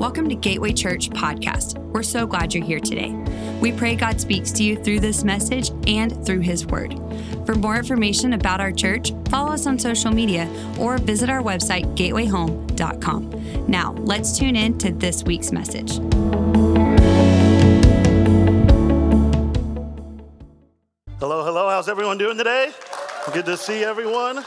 Welcome 0.00 0.30
to 0.30 0.34
Gateway 0.34 0.72
Church 0.72 1.10
Podcast. 1.10 1.76
We're 1.76 2.02
so 2.02 2.26
glad 2.26 2.54
you're 2.54 2.64
here 2.64 2.80
today. 2.80 3.10
We 3.60 3.70
pray 3.70 3.94
God 3.96 4.18
speaks 4.18 4.50
to 4.52 4.62
you 4.62 4.82
through 4.82 5.00
this 5.00 5.24
message 5.24 5.72
and 5.86 6.24
through 6.24 6.40
His 6.40 6.64
Word. 6.64 6.94
For 7.44 7.54
more 7.54 7.76
information 7.76 8.32
about 8.32 8.62
our 8.62 8.72
church, 8.72 9.12
follow 9.28 9.52
us 9.52 9.66
on 9.66 9.78
social 9.78 10.10
media 10.10 10.48
or 10.78 10.96
visit 10.96 11.28
our 11.28 11.42
website, 11.42 11.98
gatewayhome.com. 11.98 13.66
Now, 13.68 13.92
let's 13.98 14.38
tune 14.38 14.56
in 14.56 14.78
to 14.78 14.90
this 14.90 15.22
week's 15.24 15.52
message. 15.52 15.96
Hello, 21.18 21.44
hello. 21.44 21.68
How's 21.68 21.90
everyone 21.90 22.16
doing 22.16 22.38
today? 22.38 22.72
Good 23.34 23.44
to 23.44 23.58
see 23.58 23.84
everyone 23.84 24.46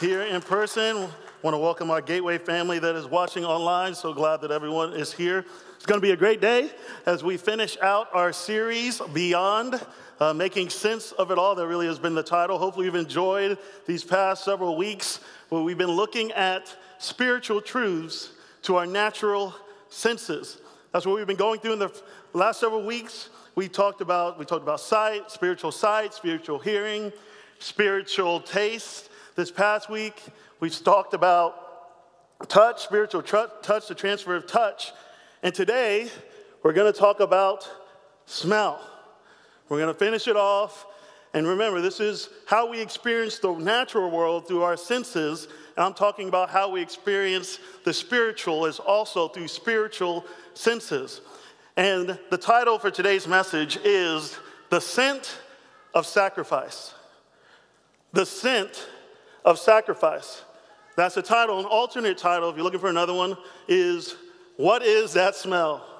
here 0.00 0.22
in 0.22 0.40
person. 0.40 1.10
Want 1.44 1.52
to 1.52 1.58
welcome 1.58 1.90
our 1.90 2.00
Gateway 2.00 2.38
family 2.38 2.78
that 2.78 2.96
is 2.96 3.04
watching 3.04 3.44
online. 3.44 3.94
So 3.94 4.14
glad 4.14 4.40
that 4.40 4.50
everyone 4.50 4.94
is 4.94 5.12
here. 5.12 5.44
It's 5.76 5.84
going 5.84 6.00
to 6.00 6.02
be 6.02 6.12
a 6.12 6.16
great 6.16 6.40
day 6.40 6.70
as 7.04 7.22
we 7.22 7.36
finish 7.36 7.76
out 7.82 8.08
our 8.14 8.32
series, 8.32 8.98
Beyond, 9.12 9.78
uh, 10.20 10.32
Making 10.32 10.70
Sense 10.70 11.12
of 11.12 11.30
It 11.30 11.36
All. 11.36 11.54
That 11.54 11.66
really 11.66 11.86
has 11.86 11.98
been 11.98 12.14
the 12.14 12.22
title. 12.22 12.56
Hopefully, 12.56 12.86
you've 12.86 12.94
enjoyed 12.94 13.58
these 13.84 14.02
past 14.02 14.42
several 14.42 14.78
weeks 14.78 15.20
where 15.50 15.60
we've 15.60 15.76
been 15.76 15.90
looking 15.90 16.32
at 16.32 16.74
spiritual 16.96 17.60
truths 17.60 18.32
to 18.62 18.76
our 18.76 18.86
natural 18.86 19.54
senses. 19.90 20.62
That's 20.94 21.04
what 21.04 21.16
we've 21.16 21.26
been 21.26 21.36
going 21.36 21.60
through 21.60 21.74
in 21.74 21.78
the 21.78 21.92
last 22.32 22.58
several 22.58 22.86
weeks. 22.86 23.28
We 23.54 23.68
talked 23.68 24.00
about 24.00 24.38
we 24.38 24.46
talked 24.46 24.62
about 24.62 24.80
sight, 24.80 25.30
spiritual 25.30 25.72
sight, 25.72 26.14
spiritual 26.14 26.58
hearing, 26.58 27.12
spiritual 27.58 28.40
taste. 28.40 29.10
This 29.36 29.50
past 29.50 29.90
week, 29.90 30.22
we've 30.60 30.84
talked 30.84 31.14
about 31.14 31.64
touch, 32.48 32.82
spiritual 32.82 33.22
tr- 33.22 33.50
touch, 33.62 33.88
the 33.88 33.94
transfer 33.94 34.36
of 34.36 34.46
touch. 34.46 34.92
And 35.42 35.54
today, 35.54 36.08
we're 36.62 36.72
going 36.72 36.92
to 36.92 36.98
talk 36.98 37.20
about 37.20 37.70
smell. 38.26 38.80
We're 39.68 39.78
going 39.78 39.92
to 39.92 39.98
finish 39.98 40.28
it 40.28 40.36
off. 40.36 40.86
And 41.32 41.46
remember, 41.46 41.80
this 41.80 42.00
is 42.00 42.28
how 42.46 42.70
we 42.70 42.80
experience 42.80 43.38
the 43.38 43.52
natural 43.54 44.10
world 44.10 44.46
through 44.46 44.62
our 44.62 44.76
senses. 44.76 45.48
And 45.76 45.84
I'm 45.84 45.94
talking 45.94 46.28
about 46.28 46.48
how 46.48 46.70
we 46.70 46.80
experience 46.80 47.58
the 47.84 47.92
spiritual 47.92 48.66
is 48.66 48.78
also 48.78 49.28
through 49.28 49.48
spiritual 49.48 50.24
senses. 50.54 51.20
And 51.76 52.18
the 52.30 52.38
title 52.38 52.78
for 52.78 52.90
today's 52.90 53.26
message 53.26 53.78
is 53.84 54.38
The 54.70 54.80
Scent 54.80 55.38
of 55.92 56.06
Sacrifice. 56.06 56.94
The 58.12 58.24
Scent 58.24 58.88
of 59.44 59.58
Sacrifice. 59.58 60.42
That's 60.96 61.14
the 61.14 61.22
title. 61.22 61.58
An 61.58 61.66
alternate 61.66 62.18
title, 62.18 62.50
if 62.50 62.56
you're 62.56 62.64
looking 62.64 62.80
for 62.80 62.88
another 62.88 63.14
one, 63.14 63.36
is 63.68 64.16
What 64.56 64.82
is 64.82 65.12
That 65.14 65.34
Smell? 65.34 65.84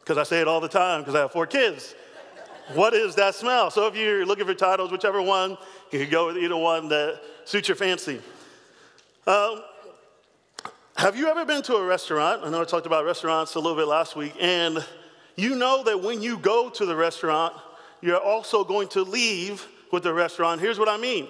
Because 0.00 0.18
I 0.18 0.22
say 0.24 0.40
it 0.40 0.48
all 0.48 0.60
the 0.60 0.68
time 0.68 1.02
because 1.02 1.14
I 1.14 1.20
have 1.20 1.30
four 1.30 1.46
kids. 1.46 1.94
What 2.74 2.94
is 2.94 3.14
that 3.16 3.34
smell? 3.34 3.70
So 3.70 3.86
if 3.86 3.96
you're 3.96 4.24
looking 4.24 4.46
for 4.46 4.54
titles, 4.54 4.92
whichever 4.92 5.20
one, 5.20 5.56
you 5.90 5.98
can 6.00 6.08
go 6.08 6.26
with 6.28 6.36
either 6.36 6.56
one 6.56 6.88
that 6.88 7.20
suits 7.44 7.68
your 7.68 7.76
fancy. 7.76 8.20
Um, 9.26 9.62
have 10.96 11.16
you 11.16 11.28
ever 11.28 11.44
been 11.44 11.62
to 11.62 11.76
a 11.76 11.84
restaurant? 11.84 12.42
I 12.44 12.50
know 12.50 12.60
I 12.60 12.64
talked 12.64 12.86
about 12.86 13.04
restaurants 13.04 13.54
a 13.54 13.60
little 13.60 13.76
bit 13.76 13.88
last 13.88 14.16
week, 14.16 14.34
and 14.40 14.84
you 15.36 15.56
know 15.56 15.82
that 15.84 16.00
when 16.00 16.22
you 16.22 16.38
go 16.38 16.70
to 16.70 16.86
the 16.86 16.94
restaurant, 16.94 17.54
you're 18.00 18.20
also 18.20 18.64
going 18.64 18.88
to 18.88 19.02
leave 19.02 19.66
with 19.92 20.04
the 20.04 20.14
restaurant. 20.14 20.60
Here's 20.60 20.78
what 20.78 20.88
I 20.88 20.96
mean 20.96 21.28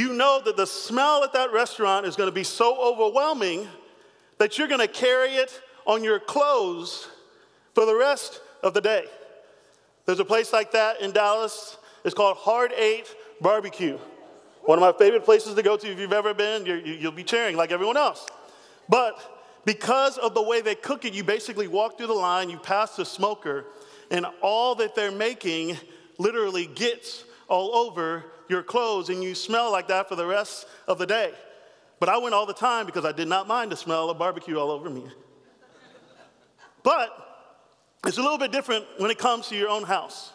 you 0.00 0.14
know 0.14 0.40
that 0.44 0.56
the 0.56 0.66
smell 0.66 1.22
at 1.22 1.34
that 1.34 1.52
restaurant 1.52 2.06
is 2.06 2.16
going 2.16 2.28
to 2.28 2.34
be 2.34 2.42
so 2.42 2.80
overwhelming 2.80 3.68
that 4.38 4.56
you're 4.56 4.66
going 4.66 4.80
to 4.80 4.88
carry 4.88 5.32
it 5.34 5.60
on 5.86 6.02
your 6.02 6.18
clothes 6.18 7.08
for 7.74 7.84
the 7.84 7.94
rest 7.94 8.40
of 8.62 8.72
the 8.72 8.80
day. 8.80 9.04
There's 10.06 10.18
a 10.18 10.24
place 10.24 10.52
like 10.52 10.72
that 10.72 11.02
in 11.02 11.12
Dallas. 11.12 11.76
It's 12.04 12.14
called 12.14 12.38
Hard 12.38 12.72
Eight 12.72 13.14
Barbecue. 13.42 13.98
One 14.62 14.78
of 14.78 14.80
my 14.80 14.92
favorite 14.98 15.24
places 15.24 15.54
to 15.54 15.62
go 15.62 15.76
to 15.76 15.86
if 15.86 15.98
you've 15.98 16.12
ever 16.12 16.32
been, 16.32 16.64
you, 16.64 16.98
will 17.02 17.12
be 17.12 17.24
cheering 17.24 17.56
like 17.56 17.70
everyone 17.70 17.98
else. 17.98 18.26
But 18.88 19.62
because 19.66 20.16
of 20.16 20.34
the 20.34 20.42
way 20.42 20.62
they 20.62 20.74
cook 20.74 21.04
it, 21.04 21.12
you 21.12 21.24
basically 21.24 21.68
walk 21.68 21.98
through 21.98 22.06
the 22.06 22.14
line, 22.14 22.48
you 22.48 22.58
pass 22.58 22.96
the 22.96 23.04
smoker, 23.04 23.66
and 24.10 24.26
all 24.40 24.74
that 24.76 24.94
they're 24.94 25.12
making 25.12 25.76
literally 26.18 26.66
gets 26.66 27.24
all 27.48 27.74
over 27.74 28.24
your 28.50 28.62
clothes, 28.62 29.08
and 29.08 29.22
you 29.22 29.34
smell 29.34 29.72
like 29.72 29.88
that 29.88 30.08
for 30.08 30.16
the 30.16 30.26
rest 30.26 30.66
of 30.86 30.98
the 30.98 31.06
day. 31.06 31.32
But 32.00 32.08
I 32.08 32.18
went 32.18 32.34
all 32.34 32.46
the 32.46 32.52
time 32.52 32.86
because 32.86 33.04
I 33.04 33.12
did 33.12 33.28
not 33.28 33.46
mind 33.46 33.72
the 33.72 33.76
smell 33.76 34.10
of 34.10 34.18
barbecue 34.18 34.58
all 34.58 34.70
over 34.70 34.90
me. 34.90 35.04
But 36.82 37.10
it's 38.06 38.18
a 38.18 38.22
little 38.22 38.38
bit 38.38 38.52
different 38.52 38.86
when 38.98 39.10
it 39.10 39.18
comes 39.18 39.48
to 39.48 39.56
your 39.56 39.68
own 39.68 39.84
house 39.84 40.32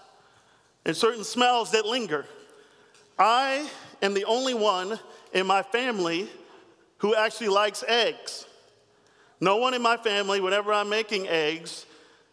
and 0.86 0.96
certain 0.96 1.24
smells 1.24 1.72
that 1.72 1.86
linger. 1.86 2.26
I 3.18 3.68
am 4.02 4.14
the 4.14 4.26
only 4.26 4.53
one 4.53 5.00
in 5.34 5.47
my 5.47 5.64
family 5.64 6.30
who 7.00 7.16
actually 7.16 7.50
likes 7.50 7.84
eggs. 7.88 8.46
No 9.42 9.58
one 9.58 9.74
in 9.74 9.82
my 9.82 9.97
family, 9.97 10.40
whenever 10.40 10.72
I'm 10.72 10.90
making 10.90 11.28
eggs, 11.28 11.86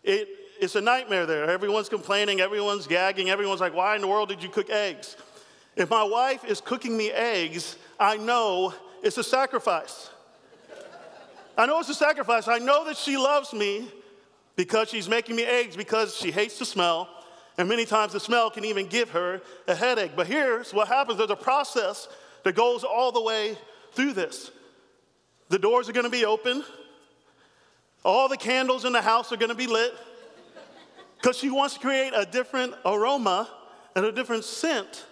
it, 0.04 0.28
it's 0.60 0.76
a 0.76 0.80
nightmare 0.80 1.26
there. 1.26 1.50
Everyone's 1.50 1.88
complaining, 1.88 2.40
everyone's 2.40 2.86
gagging, 2.86 3.30
everyone's 3.30 3.60
like, 3.60 3.74
why 3.74 3.96
in 3.96 4.02
the 4.02 4.08
world 4.08 4.28
did 4.28 4.42
you 4.42 4.48
cook 4.48 4.70
eggs? 4.70 5.16
If 5.76 5.88
my 5.88 6.02
wife 6.02 6.44
is 6.44 6.60
cooking 6.60 6.96
me 6.96 7.10
eggs, 7.10 7.76
I 7.98 8.16
know 8.16 8.74
it's 9.02 9.18
a 9.18 9.24
sacrifice. 9.24 10.10
I 11.56 11.66
know 11.66 11.80
it's 11.80 11.88
a 11.88 11.94
sacrifice. 11.94 12.48
I 12.48 12.58
know 12.58 12.84
that 12.86 12.96
she 12.96 13.16
loves 13.16 13.52
me 13.52 13.90
because 14.56 14.90
she's 14.90 15.08
making 15.08 15.36
me 15.36 15.44
eggs 15.44 15.76
because 15.76 16.16
she 16.16 16.30
hates 16.30 16.58
the 16.58 16.64
smell. 16.64 17.08
And 17.58 17.68
many 17.68 17.84
times 17.84 18.12
the 18.12 18.20
smell 18.20 18.50
can 18.50 18.64
even 18.64 18.86
give 18.86 19.10
her 19.10 19.40
a 19.68 19.74
headache. 19.74 20.12
But 20.16 20.26
here's 20.26 20.72
what 20.72 20.88
happens 20.88 21.18
there's 21.18 21.30
a 21.30 21.36
process 21.36 22.08
that 22.44 22.54
goes 22.54 22.84
all 22.84 23.12
the 23.12 23.20
way 23.20 23.56
through 23.92 24.14
this. 24.14 24.50
The 25.48 25.58
doors 25.58 25.88
are 25.88 25.92
to 25.92 26.10
be 26.10 26.24
open, 26.24 26.64
all 28.04 28.28
the 28.28 28.36
candles 28.36 28.84
in 28.84 28.92
the 28.92 29.02
house 29.02 29.30
are 29.32 29.36
to 29.36 29.54
be 29.54 29.66
lit 29.66 29.92
because 31.20 31.36
she 31.36 31.50
wants 31.50 31.74
to 31.74 31.80
create 31.80 32.12
a 32.16 32.24
different 32.24 32.74
aroma 32.84 33.48
and 33.94 34.04
a 34.04 34.10
different 34.10 34.44
scent 34.44 35.04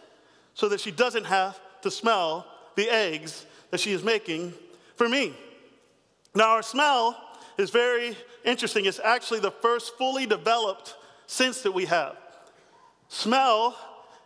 so 0.60 0.69
that 0.69 0.78
she 0.78 0.91
doesn't 0.91 1.25
have 1.25 1.59
to 1.81 1.91
smell 1.91 2.47
the 2.76 2.87
eggs 2.91 3.47
that 3.71 3.81
she 3.81 3.93
is 3.93 4.04
making 4.04 4.53
for 4.94 5.09
me. 5.09 5.34
Now, 6.34 6.50
our 6.50 6.62
smell 6.62 7.19
is 7.56 7.71
very 7.71 8.15
interesting. 8.44 8.84
It's 8.84 9.00
actually 9.03 9.41
the 9.41 9.53
first 9.53 9.97
fully 9.97 10.26
developed 10.26 10.97
sense 11.26 11.62
that 11.62 11.72
we 11.72 11.87
have. 11.87 12.15
Smell 13.09 13.75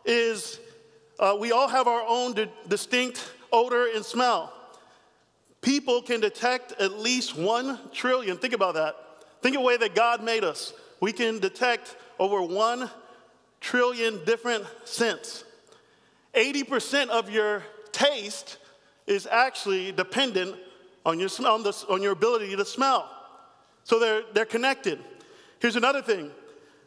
is, 0.05 0.59
uh, 1.21 1.37
we 1.39 1.53
all 1.53 1.69
have 1.69 1.87
our 1.87 2.05
own 2.05 2.33
di- 2.35 2.51
distinct 2.67 3.33
odor 3.53 3.87
and 3.95 4.05
smell. 4.05 4.53
People 5.61 6.03
can 6.03 6.19
detect 6.19 6.73
at 6.81 6.99
least 6.99 7.39
one 7.39 7.79
trillion, 7.93 8.39
think 8.39 8.55
about 8.55 8.75
that. 8.75 8.97
Think 9.41 9.55
of 9.55 9.63
the 9.63 9.67
way 9.69 9.77
that 9.77 9.95
God 9.95 10.21
made 10.21 10.43
us. 10.43 10.73
We 10.99 11.13
can 11.13 11.39
detect 11.39 11.95
over 12.19 12.43
one 12.43 12.91
trillion 13.61 14.25
different 14.25 14.65
scents. 14.85 15.45
80% 16.35 17.09
of 17.09 17.31
your 17.31 17.63
taste 17.93 18.59
is 19.07 19.27
actually 19.27 19.93
dependent 19.93 20.57
on 21.07 21.21
your, 21.21 21.29
on, 21.47 21.63
the, 21.63 21.85
on 21.89 22.03
your 22.03 22.13
ability 22.13 22.57
to 22.57 22.65
smell. 22.65 23.09
So 23.85 23.99
they're, 23.99 24.23
they're 24.33 24.45
connected. 24.45 24.99
Here's 25.59 25.77
another 25.77 26.03
thing 26.03 26.31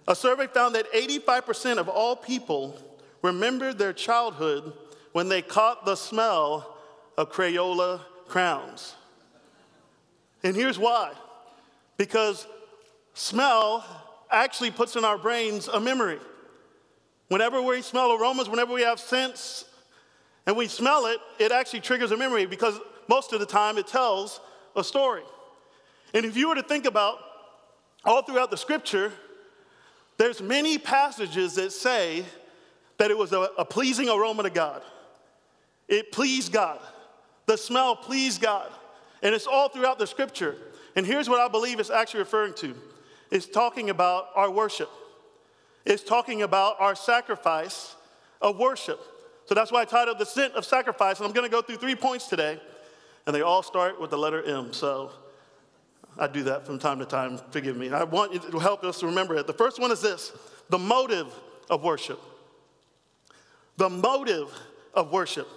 a 0.08 0.16
survey 0.16 0.48
found 0.48 0.76
that 0.76 0.92
85% 0.94 1.78
of 1.78 1.90
all 1.90 2.16
people 2.16 2.78
remembered 3.22 3.78
their 3.78 3.94
childhood 3.94 4.74
when 5.12 5.30
they 5.30 5.42
caught 5.42 5.86
the 5.86 5.96
smell 5.96 6.78
of 7.18 7.32
Crayola 7.32 8.02
crayons. 8.28 8.96
And 10.44 10.56
here's 10.56 10.80
why 10.80 11.14
because 11.98 12.48
smell 13.14 13.84
actually 14.30 14.72
puts 14.72 14.96
in 14.96 15.04
our 15.04 15.18
brains 15.18 15.68
a 15.68 15.80
memory. 15.80 16.20
Whenever 17.28 17.62
we 17.62 17.82
smell 17.82 18.14
aromas, 18.14 18.50
whenever 18.50 18.74
we 18.74 18.82
have 18.82 19.00
scents, 19.00 19.66
and 20.46 20.56
we 20.56 20.68
smell 20.68 21.08
it, 21.08 21.20
it 21.40 21.52
actually 21.52 21.82
triggers 21.82 22.12
a 22.12 22.18
memory 22.18 22.46
because 22.46 22.80
most 23.10 23.34
of 23.34 23.40
the 23.40 23.46
time 23.46 23.78
it 23.78 23.88
tells 23.88 24.40
a 24.76 24.84
story. 24.84 25.24
And 26.14 26.26
if 26.26 26.38
you 26.38 26.48
were 26.48 26.56
to 26.56 26.64
think 26.64 26.86
about 26.86 27.20
all 28.06 28.22
throughout 28.22 28.50
the 28.50 28.58
scripture, 28.58 29.12
there's 30.18 30.42
many 30.42 30.78
passages 30.78 31.56
that 31.56 31.74
say 31.74 32.24
that 32.98 33.12
it 33.12 33.18
was 33.18 33.34
a, 33.34 33.50
a 33.58 33.66
pleasing 33.66 34.10
aroma 34.10 34.44
to 34.44 34.50
God. 34.50 34.82
It 35.88 36.12
pleased 36.12 36.52
God. 36.52 36.80
The 37.46 37.58
smell 37.58 37.96
pleased 37.96 38.42
God. 38.42 38.72
And 39.22 39.36
it's 39.36 39.48
all 39.48 39.70
throughout 39.70 40.00
the 40.00 40.08
scripture. 40.08 40.56
And 40.96 41.06
here's 41.06 41.30
what 41.30 41.40
I 41.40 41.48
believe 41.48 41.80
it's 41.80 41.90
actually 41.90 42.22
referring 42.22 42.54
to 42.56 42.74
it's 43.30 43.46
talking 43.46 43.90
about 43.90 44.30
our 44.36 44.50
worship, 44.50 44.90
it's 45.88 46.04
talking 46.04 46.42
about 46.42 46.76
our 46.80 46.96
sacrifice 46.96 47.96
of 48.42 48.58
worship. 48.58 49.00
So 49.46 49.56
that's 49.56 49.72
why 49.72 49.82
I 49.82 49.86
titled 49.86 50.20
The 50.20 50.26
Scent 50.26 50.54
of 50.56 50.66
Sacrifice. 50.66 51.18
And 51.18 51.26
I'm 51.26 51.32
going 51.32 51.50
to 51.50 51.52
go 51.52 51.62
through 51.62 51.78
three 51.78 51.96
points 51.96 52.28
today. 52.28 52.60
and 53.26 53.36
they 53.36 53.42
all 53.42 53.64
start 53.64 54.00
with 54.00 54.10
the 54.10 54.18
letter 54.18 54.44
M. 54.44 54.74
So 54.74 55.12
I 56.18 56.28
do 56.28 56.44
that 56.44 56.66
from 56.66 56.78
time 56.78 57.00
to 57.00 57.06
time. 57.06 57.40
Forgive 57.52 57.78
me. 57.78 57.90
I 57.90 58.04
want 58.04 58.34
to 58.52 58.60
help 58.60 58.84
us 58.84 59.02
remember 59.02 59.36
it. 59.36 59.48
The 59.48 59.54
first 59.54 59.80
one 59.80 59.92
is 59.92 60.02
this 60.02 60.34
the 60.70 60.78
motive 60.78 61.34
of 61.70 61.84
worship. 61.84 62.20
The 63.78 63.90
motive 63.90 64.52
of 64.94 65.12
worship. 65.12 65.48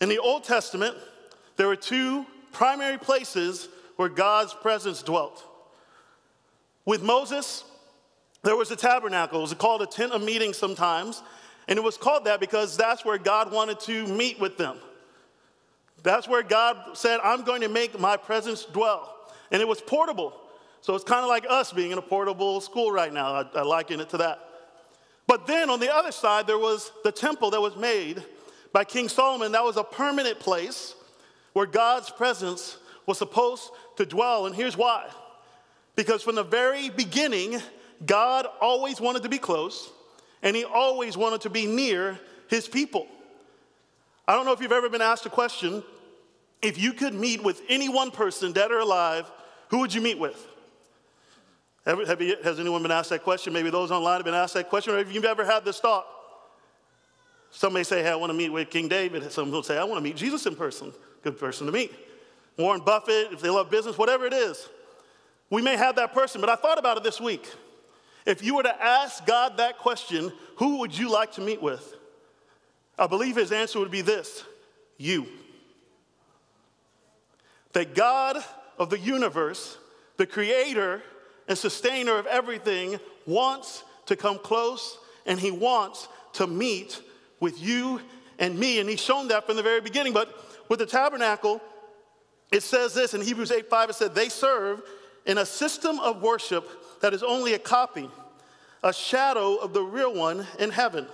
In 0.00 0.08
the 0.08 0.18
Old 0.18 0.42
Testament, 0.42 0.96
there 1.56 1.68
were 1.68 1.76
two 1.76 2.26
primary 2.50 2.98
places 2.98 3.68
where 3.96 4.08
God's 4.08 4.52
presence 4.52 5.02
dwelt. 5.02 5.44
With 6.84 7.02
Moses, 7.02 7.64
there 8.42 8.56
was 8.56 8.70
a 8.70 8.76
tabernacle. 8.76 9.38
It 9.38 9.42
was 9.42 9.54
called 9.54 9.82
a 9.82 9.86
tent 9.86 10.12
of 10.12 10.22
meeting 10.22 10.52
sometimes. 10.52 11.22
And 11.68 11.78
it 11.78 11.82
was 11.82 11.96
called 11.96 12.24
that 12.24 12.40
because 12.40 12.76
that's 12.76 13.04
where 13.04 13.18
God 13.18 13.52
wanted 13.52 13.80
to 13.80 14.06
meet 14.06 14.40
with 14.40 14.56
them. 14.56 14.78
That's 16.02 16.26
where 16.26 16.42
God 16.42 16.96
said, 16.96 17.20
I'm 17.22 17.44
going 17.44 17.60
to 17.60 17.68
make 17.68 17.98
my 17.98 18.16
presence 18.16 18.64
dwell. 18.64 19.14
And 19.52 19.62
it 19.62 19.68
was 19.68 19.80
portable. 19.80 20.34
So 20.80 20.96
it's 20.96 21.04
kind 21.04 21.22
of 21.22 21.28
like 21.28 21.46
us 21.48 21.72
being 21.72 21.92
in 21.92 21.98
a 21.98 22.02
portable 22.02 22.60
school 22.60 22.90
right 22.90 23.12
now. 23.12 23.34
I, 23.34 23.44
I 23.54 23.62
liken 23.62 24.00
it 24.00 24.08
to 24.10 24.16
that. 24.18 24.40
But 25.28 25.46
then 25.46 25.70
on 25.70 25.78
the 25.78 25.94
other 25.94 26.10
side, 26.10 26.48
there 26.48 26.58
was 26.58 26.90
the 27.04 27.12
temple 27.12 27.50
that 27.52 27.60
was 27.60 27.76
made 27.76 28.24
by 28.72 28.82
King 28.82 29.08
Solomon. 29.08 29.52
That 29.52 29.62
was 29.62 29.76
a 29.76 29.84
permanent 29.84 30.40
place 30.40 30.96
where 31.52 31.66
God's 31.66 32.10
presence 32.10 32.78
was 33.06 33.18
supposed 33.18 33.70
to 33.96 34.06
dwell. 34.06 34.46
And 34.46 34.54
here's 34.56 34.76
why 34.76 35.08
because 35.94 36.22
from 36.22 36.34
the 36.34 36.42
very 36.42 36.88
beginning, 36.88 37.60
God 38.04 38.46
always 38.60 39.00
wanted 39.00 39.22
to 39.22 39.28
be 39.28 39.38
close 39.38 39.90
and 40.42 40.56
he 40.56 40.64
always 40.64 41.16
wanted 41.16 41.42
to 41.42 41.50
be 41.50 41.66
near 41.66 42.18
his 42.48 42.68
people. 42.68 43.06
I 44.26 44.34
don't 44.34 44.44
know 44.44 44.52
if 44.52 44.60
you've 44.60 44.72
ever 44.72 44.88
been 44.88 45.02
asked 45.02 45.26
a 45.26 45.30
question 45.30 45.82
if 46.62 46.78
you 46.80 46.92
could 46.92 47.14
meet 47.14 47.42
with 47.42 47.60
any 47.68 47.88
one 47.88 48.10
person, 48.10 48.52
dead 48.52 48.70
or 48.70 48.78
alive, 48.78 49.30
who 49.68 49.80
would 49.80 49.92
you 49.92 50.00
meet 50.00 50.18
with? 50.18 50.46
You, 51.86 52.36
has 52.44 52.60
anyone 52.60 52.82
been 52.82 52.92
asked 52.92 53.10
that 53.10 53.24
question? 53.24 53.52
Maybe 53.52 53.70
those 53.70 53.90
online 53.90 54.18
have 54.18 54.24
been 54.24 54.34
asked 54.34 54.54
that 54.54 54.68
question, 54.68 54.94
or 54.94 54.98
have 54.98 55.10
you 55.10 55.22
ever 55.24 55.44
had 55.44 55.64
this 55.64 55.80
thought? 55.80 56.06
Some 57.50 57.72
may 57.72 57.82
say, 57.82 58.02
hey, 58.02 58.10
I 58.10 58.14
want 58.14 58.30
to 58.30 58.34
meet 58.34 58.50
with 58.50 58.70
King 58.70 58.86
David. 58.86 59.30
Some 59.32 59.50
will 59.50 59.64
say, 59.64 59.76
I 59.76 59.84
want 59.84 59.98
to 59.98 60.02
meet 60.02 60.16
Jesus 60.16 60.46
in 60.46 60.54
person. 60.54 60.92
Good 61.22 61.38
person 61.38 61.66
to 61.66 61.72
meet. 61.72 61.92
Warren 62.56 62.80
Buffett, 62.80 63.32
if 63.32 63.40
they 63.40 63.50
love 63.50 63.70
business, 63.70 63.98
whatever 63.98 64.24
it 64.26 64.32
is. 64.32 64.68
We 65.50 65.60
may 65.60 65.76
have 65.76 65.96
that 65.96 66.14
person, 66.14 66.40
but 66.40 66.48
I 66.48 66.54
thought 66.54 66.78
about 66.78 66.96
it 66.96 67.02
this 67.02 67.20
week. 67.20 67.50
If 68.24 68.42
you 68.42 68.56
were 68.56 68.62
to 68.62 68.84
ask 68.84 69.26
God 69.26 69.56
that 69.56 69.78
question, 69.78 70.32
who 70.56 70.78
would 70.78 70.96
you 70.96 71.10
like 71.10 71.32
to 71.32 71.40
meet 71.40 71.60
with? 71.60 71.96
I 72.98 73.06
believe 73.06 73.36
his 73.36 73.52
answer 73.52 73.78
would 73.78 73.90
be 73.90 74.02
this 74.02 74.44
you. 74.98 75.26
That 77.72 77.94
God 77.94 78.36
of 78.78 78.90
the 78.90 78.98
universe, 78.98 79.78
the 80.18 80.26
creator 80.26 81.02
and 81.48 81.58
sustainer 81.58 82.18
of 82.18 82.26
everything, 82.26 83.00
wants 83.26 83.82
to 84.06 84.16
come 84.16 84.38
close 84.38 84.98
and 85.26 85.40
he 85.40 85.50
wants 85.50 86.08
to 86.34 86.46
meet 86.46 87.00
with 87.40 87.60
you 87.60 88.00
and 88.38 88.58
me. 88.58 88.78
And 88.78 88.88
he's 88.88 89.00
shown 89.00 89.28
that 89.28 89.46
from 89.46 89.56
the 89.56 89.62
very 89.62 89.80
beginning. 89.80 90.12
But 90.12 90.32
with 90.68 90.78
the 90.78 90.86
tabernacle, 90.86 91.60
it 92.52 92.62
says 92.62 92.94
this 92.94 93.14
in 93.14 93.22
Hebrews 93.22 93.50
8 93.50 93.68
5, 93.68 93.90
it 93.90 93.94
said, 93.94 94.14
They 94.14 94.28
serve 94.28 94.82
in 95.26 95.38
a 95.38 95.46
system 95.46 95.98
of 96.00 96.22
worship 96.22 96.68
that 97.02 97.12
is 97.12 97.22
only 97.22 97.52
a 97.52 97.58
copy, 97.58 98.08
a 98.82 98.92
shadow 98.92 99.56
of 99.56 99.74
the 99.74 99.82
real 99.82 100.14
one 100.14 100.46
in 100.58 100.70
heaven. 100.70 101.06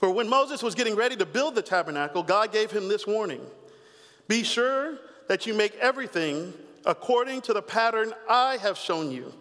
For 0.00 0.10
when 0.10 0.28
Moses 0.28 0.62
was 0.62 0.74
getting 0.74 0.96
ready 0.96 1.14
to 1.16 1.26
build 1.26 1.54
the 1.54 1.62
tabernacle, 1.62 2.22
God 2.22 2.52
gave 2.52 2.70
him 2.70 2.88
this 2.88 3.06
warning 3.06 3.40
Be 4.26 4.42
sure 4.42 4.98
that 5.28 5.46
you 5.46 5.54
make 5.54 5.76
everything 5.76 6.52
according 6.84 7.42
to 7.42 7.52
the 7.52 7.62
pattern 7.62 8.12
I 8.28 8.56
have 8.58 8.76
shown 8.76 9.10
you 9.10 9.32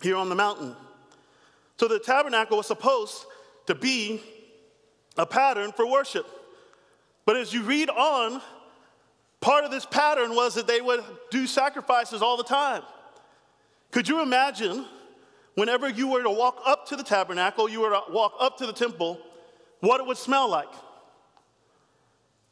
here 0.00 0.16
on 0.16 0.28
the 0.28 0.34
mountain. 0.34 0.76
So 1.78 1.88
the 1.88 1.98
tabernacle 1.98 2.56
was 2.56 2.66
supposed 2.66 3.24
to 3.66 3.74
be 3.74 4.22
a 5.16 5.26
pattern 5.26 5.72
for 5.72 5.90
worship. 5.90 6.26
But 7.24 7.36
as 7.36 7.52
you 7.52 7.62
read 7.62 7.90
on, 7.90 8.40
part 9.40 9.64
of 9.64 9.70
this 9.70 9.86
pattern 9.86 10.34
was 10.34 10.54
that 10.54 10.66
they 10.66 10.80
would 10.80 11.04
do 11.30 11.46
sacrifices 11.46 12.22
all 12.22 12.36
the 12.36 12.44
time. 12.44 12.82
Could 13.90 14.08
you 14.08 14.22
imagine 14.22 14.84
whenever 15.54 15.88
you 15.88 16.08
were 16.08 16.22
to 16.22 16.30
walk 16.30 16.60
up 16.66 16.86
to 16.88 16.96
the 16.96 17.02
tabernacle, 17.02 17.68
you 17.68 17.80
were 17.80 17.90
to 17.90 18.02
walk 18.10 18.34
up 18.38 18.58
to 18.58 18.66
the 18.66 18.72
temple, 18.72 19.18
what 19.80 20.00
it 20.00 20.06
would 20.06 20.18
smell 20.18 20.48
like? 20.48 20.68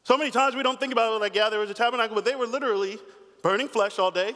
So 0.05 0.17
many 0.17 0.31
times 0.31 0.55
we 0.55 0.63
don't 0.63 0.79
think 0.79 0.93
about 0.93 1.13
it 1.13 1.21
like, 1.21 1.35
yeah, 1.35 1.49
there 1.49 1.59
was 1.59 1.71
a 1.71 1.75
tabernacle, 1.75 2.15
but 2.15 2.25
they 2.25 2.37
were 2.37 2.47
literally 2.47 2.99
burning 3.43 3.69
flesh 3.69 3.99
all 3.99 4.11
day. 4.11 4.35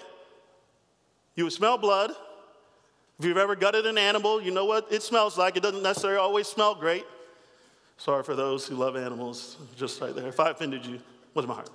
You 1.36 1.44
would 1.44 1.52
smell 1.52 1.78
blood. 1.78 2.10
If 3.18 3.24
you've 3.24 3.36
ever 3.36 3.54
gutted 3.54 3.86
an 3.86 3.96
animal, 3.96 4.42
you 4.42 4.50
know 4.50 4.64
what 4.64 4.92
it 4.92 5.02
smells 5.02 5.38
like. 5.38 5.56
It 5.56 5.62
doesn't 5.62 5.82
necessarily 5.82 6.18
always 6.18 6.48
smell 6.48 6.74
great. 6.74 7.04
Sorry 7.98 8.22
for 8.22 8.34
those 8.34 8.66
who 8.66 8.76
love 8.76 8.96
animals, 8.96 9.58
just 9.76 10.00
right 10.00 10.14
there. 10.14 10.28
If 10.28 10.40
I 10.40 10.50
offended 10.50 10.86
you, 10.86 11.00
what's 11.34 11.46
my 11.46 11.54
heart? 11.54 11.70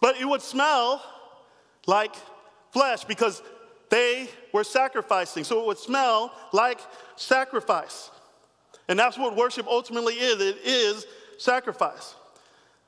But 0.00 0.20
it 0.20 0.26
would 0.26 0.42
smell 0.42 1.02
like 1.86 2.14
flesh 2.70 3.04
because 3.04 3.42
they 3.90 4.28
were 4.52 4.64
sacrificing. 4.64 5.44
So 5.44 5.60
it 5.60 5.66
would 5.66 5.78
smell 5.78 6.32
like 6.52 6.80
sacrifice. 7.16 8.10
And 8.88 8.98
that's 8.98 9.18
what 9.18 9.36
worship 9.36 9.66
ultimately 9.66 10.14
is 10.14 10.40
it 10.40 10.58
is 10.64 11.06
sacrifice. 11.38 12.14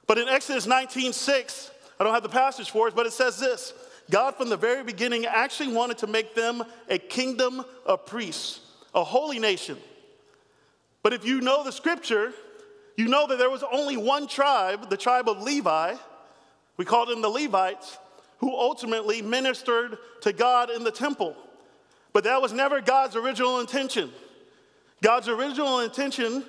But 0.07 0.19
in 0.19 0.29
Exodus 0.29 0.67
19 0.67 1.13
6, 1.13 1.71
I 2.01 2.05
don't 2.05 2.15
have 2.15 2.23
the 2.23 2.29
passage 2.29 2.71
for 2.71 2.89
it, 2.89 2.95
but 2.95 3.07
it 3.07 3.13
says 3.13 3.39
this 3.39 3.73
God 4.11 4.37
from 4.37 4.49
the 4.49 4.57
very 4.57 4.83
beginning 4.83 5.27
actually 5.27 5.73
wanted 5.73 5.99
to 5.99 6.07
make 6.07 6.35
them 6.35 6.63
a 6.89 6.99
kingdom 6.99 7.65
of 7.85 8.07
priests, 8.07 8.61
a 8.95 9.05
holy 9.05 9.39
nation. 9.39 9.77
But 11.03 11.13
if 11.13 11.25
you 11.25 11.41
know 11.41 11.63
the 11.63 11.73
scripture, 11.73 12.33
you 12.97 13.07
know 13.09 13.27
that 13.27 13.39
there 13.39 13.51
was 13.51 13.63
only 13.71 13.97
one 13.97 14.27
tribe, 14.27 14.91
the 14.91 14.97
tribe 14.97 15.29
of 15.29 15.43
Levi, 15.43 15.95
we 16.77 16.85
called 16.85 17.09
them 17.09 17.23
the 17.23 17.29
Levites, 17.29 17.99
who 18.38 18.55
ultimately 18.55 19.23
ministered 19.23 19.99
to 20.23 20.32
God 20.32 20.70
in 20.70 20.85
the 20.85 20.90
temple. 20.90 21.37
But 22.12 22.25
that 22.25 22.40
was 22.40 22.52
never 22.52 22.81
God's 22.81 23.17
original 23.17 23.61
intention. 23.61 24.11
God's 25.02 25.29
original 25.29 25.81
intention 25.81 26.44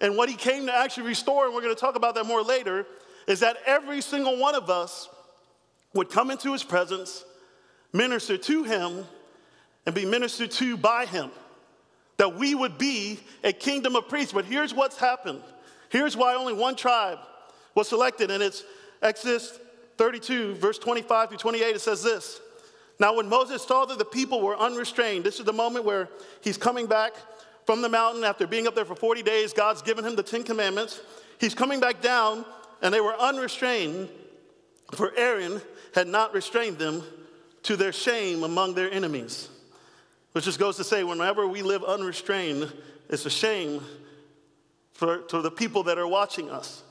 and 0.00 0.16
what 0.16 0.28
he 0.28 0.36
came 0.36 0.66
to 0.66 0.74
actually 0.74 1.08
restore, 1.08 1.46
and 1.46 1.54
we're 1.54 1.62
going 1.62 1.74
to 1.74 1.80
talk 1.80 1.96
about 1.96 2.14
that 2.14 2.24
more 2.24 2.42
later, 2.42 2.86
is 3.26 3.40
that 3.40 3.56
every 3.66 4.00
single 4.00 4.38
one 4.38 4.54
of 4.54 4.70
us 4.70 5.08
would 5.94 6.08
come 6.08 6.30
into 6.30 6.52
his 6.52 6.62
presence, 6.62 7.24
minister 7.92 8.36
to 8.36 8.64
him, 8.64 9.04
and 9.86 9.94
be 9.94 10.04
ministered 10.04 10.50
to 10.52 10.76
by 10.76 11.06
him. 11.06 11.30
That 12.18 12.36
we 12.36 12.54
would 12.54 12.78
be 12.78 13.20
a 13.42 13.52
kingdom 13.52 13.96
of 13.96 14.08
priests. 14.08 14.32
But 14.32 14.44
here's 14.44 14.74
what's 14.74 14.98
happened. 14.98 15.42
Here's 15.88 16.16
why 16.16 16.34
only 16.34 16.52
one 16.52 16.76
tribe 16.76 17.18
was 17.74 17.88
selected, 17.88 18.30
and 18.30 18.42
it's 18.42 18.64
Exodus 19.02 19.58
32, 19.98 20.54
verse 20.54 20.78
25 20.78 21.28
through 21.28 21.38
28. 21.38 21.76
It 21.76 21.80
says 21.80 22.02
this 22.02 22.40
Now, 22.98 23.14
when 23.14 23.28
Moses 23.28 23.62
saw 23.62 23.84
that 23.84 23.98
the 23.98 24.04
people 24.04 24.40
were 24.40 24.56
unrestrained, 24.56 25.24
this 25.24 25.38
is 25.38 25.44
the 25.44 25.52
moment 25.52 25.84
where 25.84 26.08
he's 26.40 26.56
coming 26.56 26.86
back 26.86 27.12
from 27.66 27.82
the 27.82 27.88
mountain 27.88 28.24
after 28.24 28.46
being 28.46 28.66
up 28.66 28.74
there 28.74 28.84
for 28.84 28.94
40 28.94 29.22
days. 29.22 29.52
God's 29.52 29.82
given 29.82 30.04
him 30.04 30.16
the 30.16 30.22
Ten 30.22 30.42
Commandments. 30.42 31.00
He's 31.38 31.54
coming 31.54 31.80
back 31.80 32.00
down, 32.00 32.46
and 32.80 32.94
they 32.94 33.00
were 33.00 33.14
unrestrained, 33.14 34.08
for 34.92 35.12
Aaron 35.16 35.60
had 35.94 36.08
not 36.08 36.32
restrained 36.32 36.78
them 36.78 37.02
to 37.64 37.76
their 37.76 37.92
shame 37.92 38.44
among 38.44 38.74
their 38.74 38.90
enemies. 38.90 39.48
Which 40.32 40.44
just 40.44 40.58
goes 40.58 40.76
to 40.76 40.84
say, 40.84 41.04
whenever 41.04 41.46
we 41.46 41.62
live 41.62 41.82
unrestrained, 41.82 42.72
it's 43.08 43.26
a 43.26 43.30
shame 43.30 43.82
for, 44.92 45.18
to 45.18 45.42
the 45.42 45.50
people 45.50 45.82
that 45.84 45.98
are 45.98 46.06
watching 46.06 46.50
us. 46.50 46.82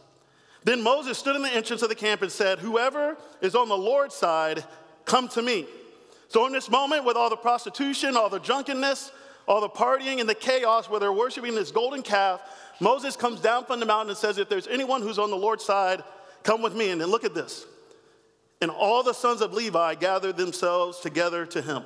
Then 0.67 0.83
Moses 0.83 1.17
stood 1.17 1.37
in 1.37 1.43
the 1.43 1.55
entrance 1.55 1.81
of 1.81 1.87
the 1.87 1.95
camp 1.95 2.21
and 2.21 2.29
said, 2.29 2.59
Whoever 2.59 3.15
is 3.39 3.55
on 3.55 3.69
the 3.69 3.77
Lord's 3.77 4.13
side, 4.13 4.65
come 5.05 5.29
to 5.29 5.41
me. 5.41 5.65
So, 6.27 6.45
in 6.45 6.51
this 6.51 6.69
moment, 6.69 7.05
with 7.05 7.15
all 7.15 7.29
the 7.29 7.37
prostitution, 7.37 8.17
all 8.17 8.27
the 8.27 8.41
drunkenness, 8.41 9.13
all 9.47 9.61
the 9.61 9.69
partying 9.69 10.19
and 10.19 10.27
the 10.27 10.35
chaos 10.35 10.89
where 10.89 10.99
they're 10.99 11.13
worshiping 11.13 11.55
this 11.55 11.71
golden 11.71 12.01
calf, 12.01 12.41
Moses 12.81 13.15
comes 13.15 13.39
down 13.39 13.63
from 13.63 13.79
the 13.79 13.85
mountain 13.85 14.09
and 14.09 14.17
says, 14.17 14.37
If 14.37 14.49
there's 14.49 14.67
anyone 14.67 15.01
who's 15.01 15.17
on 15.17 15.29
the 15.29 15.37
Lord's 15.37 15.63
side, 15.63 16.03
come 16.43 16.61
with 16.61 16.75
me. 16.75 16.89
And 16.89 16.99
then 16.99 17.07
look 17.07 17.23
at 17.23 17.33
this. 17.33 17.65
And 18.61 18.69
all 18.69 19.03
the 19.03 19.13
sons 19.13 19.39
of 19.39 19.53
Levi 19.53 19.95
gathered 19.95 20.35
themselves 20.35 20.99
together 20.99 21.45
to 21.45 21.61
him. 21.61 21.83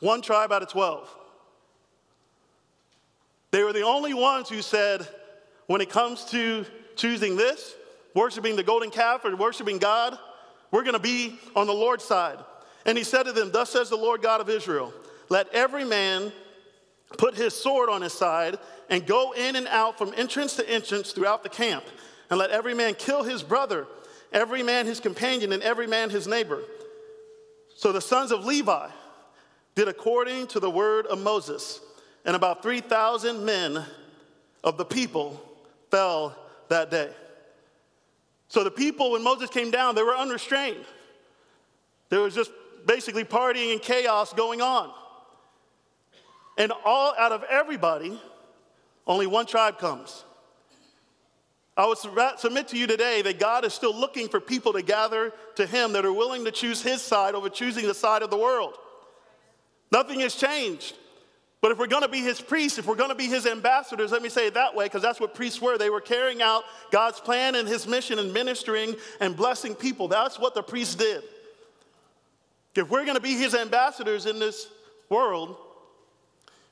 One 0.00 0.20
tribe 0.20 0.50
out 0.50 0.62
of 0.62 0.68
12. 0.68 1.08
They 3.52 3.62
were 3.62 3.72
the 3.72 3.82
only 3.82 4.14
ones 4.14 4.48
who 4.48 4.62
said, 4.62 5.06
when 5.66 5.80
it 5.80 5.90
comes 5.90 6.24
to 6.26 6.64
choosing 6.96 7.36
this, 7.36 7.74
worshiping 8.14 8.56
the 8.56 8.62
golden 8.62 8.90
calf 8.90 9.24
or 9.24 9.34
worshiping 9.36 9.78
God, 9.78 10.18
we're 10.70 10.82
going 10.82 10.94
to 10.94 10.98
be 10.98 11.38
on 11.54 11.66
the 11.66 11.72
Lord's 11.72 12.04
side. 12.04 12.38
And 12.84 12.98
he 12.98 13.04
said 13.04 13.24
to 13.24 13.32
them, 13.32 13.52
Thus 13.52 13.70
says 13.70 13.88
the 13.90 13.96
Lord 13.96 14.22
God 14.22 14.40
of 14.40 14.48
Israel, 14.48 14.92
let 15.28 15.48
every 15.54 15.84
man 15.84 16.32
put 17.16 17.34
his 17.34 17.54
sword 17.54 17.88
on 17.88 18.02
his 18.02 18.12
side 18.12 18.58
and 18.88 19.06
go 19.06 19.32
in 19.32 19.56
and 19.56 19.68
out 19.68 19.98
from 19.98 20.12
entrance 20.16 20.56
to 20.56 20.68
entrance 20.68 21.12
throughout 21.12 21.42
the 21.42 21.48
camp. 21.48 21.84
and 22.30 22.38
let 22.38 22.50
every 22.50 22.72
man 22.72 22.94
kill 22.94 23.22
his 23.22 23.42
brother, 23.42 23.86
every 24.32 24.62
man 24.62 24.86
his 24.86 25.00
companion, 25.00 25.52
and 25.52 25.62
every 25.62 25.86
man 25.86 26.08
his 26.08 26.26
neighbor. 26.26 26.62
So 27.76 27.92
the 27.92 28.00
sons 28.00 28.32
of 28.32 28.46
Levi 28.46 28.88
did 29.74 29.86
according 29.86 30.46
to 30.48 30.60
the 30.60 30.70
word 30.70 31.04
of 31.06 31.20
Moses, 31.20 31.80
and 32.24 32.34
about 32.34 32.62
3,000 32.62 33.44
men 33.44 33.84
of 34.64 34.78
the 34.78 34.84
people 34.86 35.51
fell 35.92 36.34
that 36.68 36.90
day. 36.90 37.10
So 38.48 38.64
the 38.64 38.70
people, 38.70 39.12
when 39.12 39.22
Moses 39.22 39.50
came 39.50 39.70
down, 39.70 39.94
they 39.94 40.02
were 40.02 40.16
unrestrained. 40.16 40.84
There 42.08 42.20
was 42.20 42.34
just 42.34 42.50
basically 42.86 43.24
partying 43.24 43.72
and 43.72 43.80
chaos 43.80 44.32
going 44.32 44.60
on. 44.60 44.90
And 46.58 46.72
all 46.84 47.14
out 47.16 47.32
of 47.32 47.44
everybody, 47.44 48.20
only 49.06 49.26
one 49.26 49.46
tribe 49.46 49.78
comes. 49.78 50.24
I 51.76 51.86
would 51.86 51.96
submit 51.96 52.68
to 52.68 52.78
you 52.78 52.86
today 52.86 53.22
that 53.22 53.38
God 53.38 53.64
is 53.64 53.72
still 53.72 53.94
looking 53.98 54.28
for 54.28 54.40
people 54.40 54.74
to 54.74 54.82
gather 54.82 55.32
to 55.56 55.66
Him 55.66 55.92
that 55.92 56.04
are 56.04 56.12
willing 56.12 56.44
to 56.44 56.50
choose 56.50 56.82
His 56.82 57.00
side 57.00 57.34
over 57.34 57.48
choosing 57.48 57.86
the 57.86 57.94
side 57.94 58.22
of 58.22 58.30
the 58.30 58.36
world. 58.36 58.74
Nothing 59.90 60.20
has 60.20 60.34
changed. 60.34 60.94
But 61.62 61.70
if 61.70 61.78
we're 61.78 61.86
going 61.86 62.02
to 62.02 62.08
be 62.08 62.20
his 62.20 62.40
priests, 62.40 62.78
if 62.78 62.86
we're 62.86 62.96
going 62.96 63.10
to 63.10 63.14
be 63.14 63.28
his 63.28 63.46
ambassadors, 63.46 64.10
let 64.10 64.20
me 64.20 64.28
say 64.28 64.48
it 64.48 64.54
that 64.54 64.74
way, 64.74 64.86
because 64.86 65.00
that's 65.00 65.20
what 65.20 65.32
priests 65.32 65.62
were. 65.62 65.78
They 65.78 65.90
were 65.90 66.00
carrying 66.00 66.42
out 66.42 66.64
God's 66.90 67.20
plan 67.20 67.54
and 67.54 67.68
his 67.68 67.86
mission 67.86 68.18
and 68.18 68.34
ministering 68.34 68.96
and 69.20 69.36
blessing 69.36 69.76
people. 69.76 70.08
That's 70.08 70.40
what 70.40 70.54
the 70.54 70.62
priests 70.62 70.96
did. 70.96 71.22
If 72.74 72.90
we're 72.90 73.04
going 73.04 73.14
to 73.14 73.22
be 73.22 73.36
his 73.36 73.54
ambassadors 73.54 74.26
in 74.26 74.40
this 74.40 74.66
world, 75.08 75.56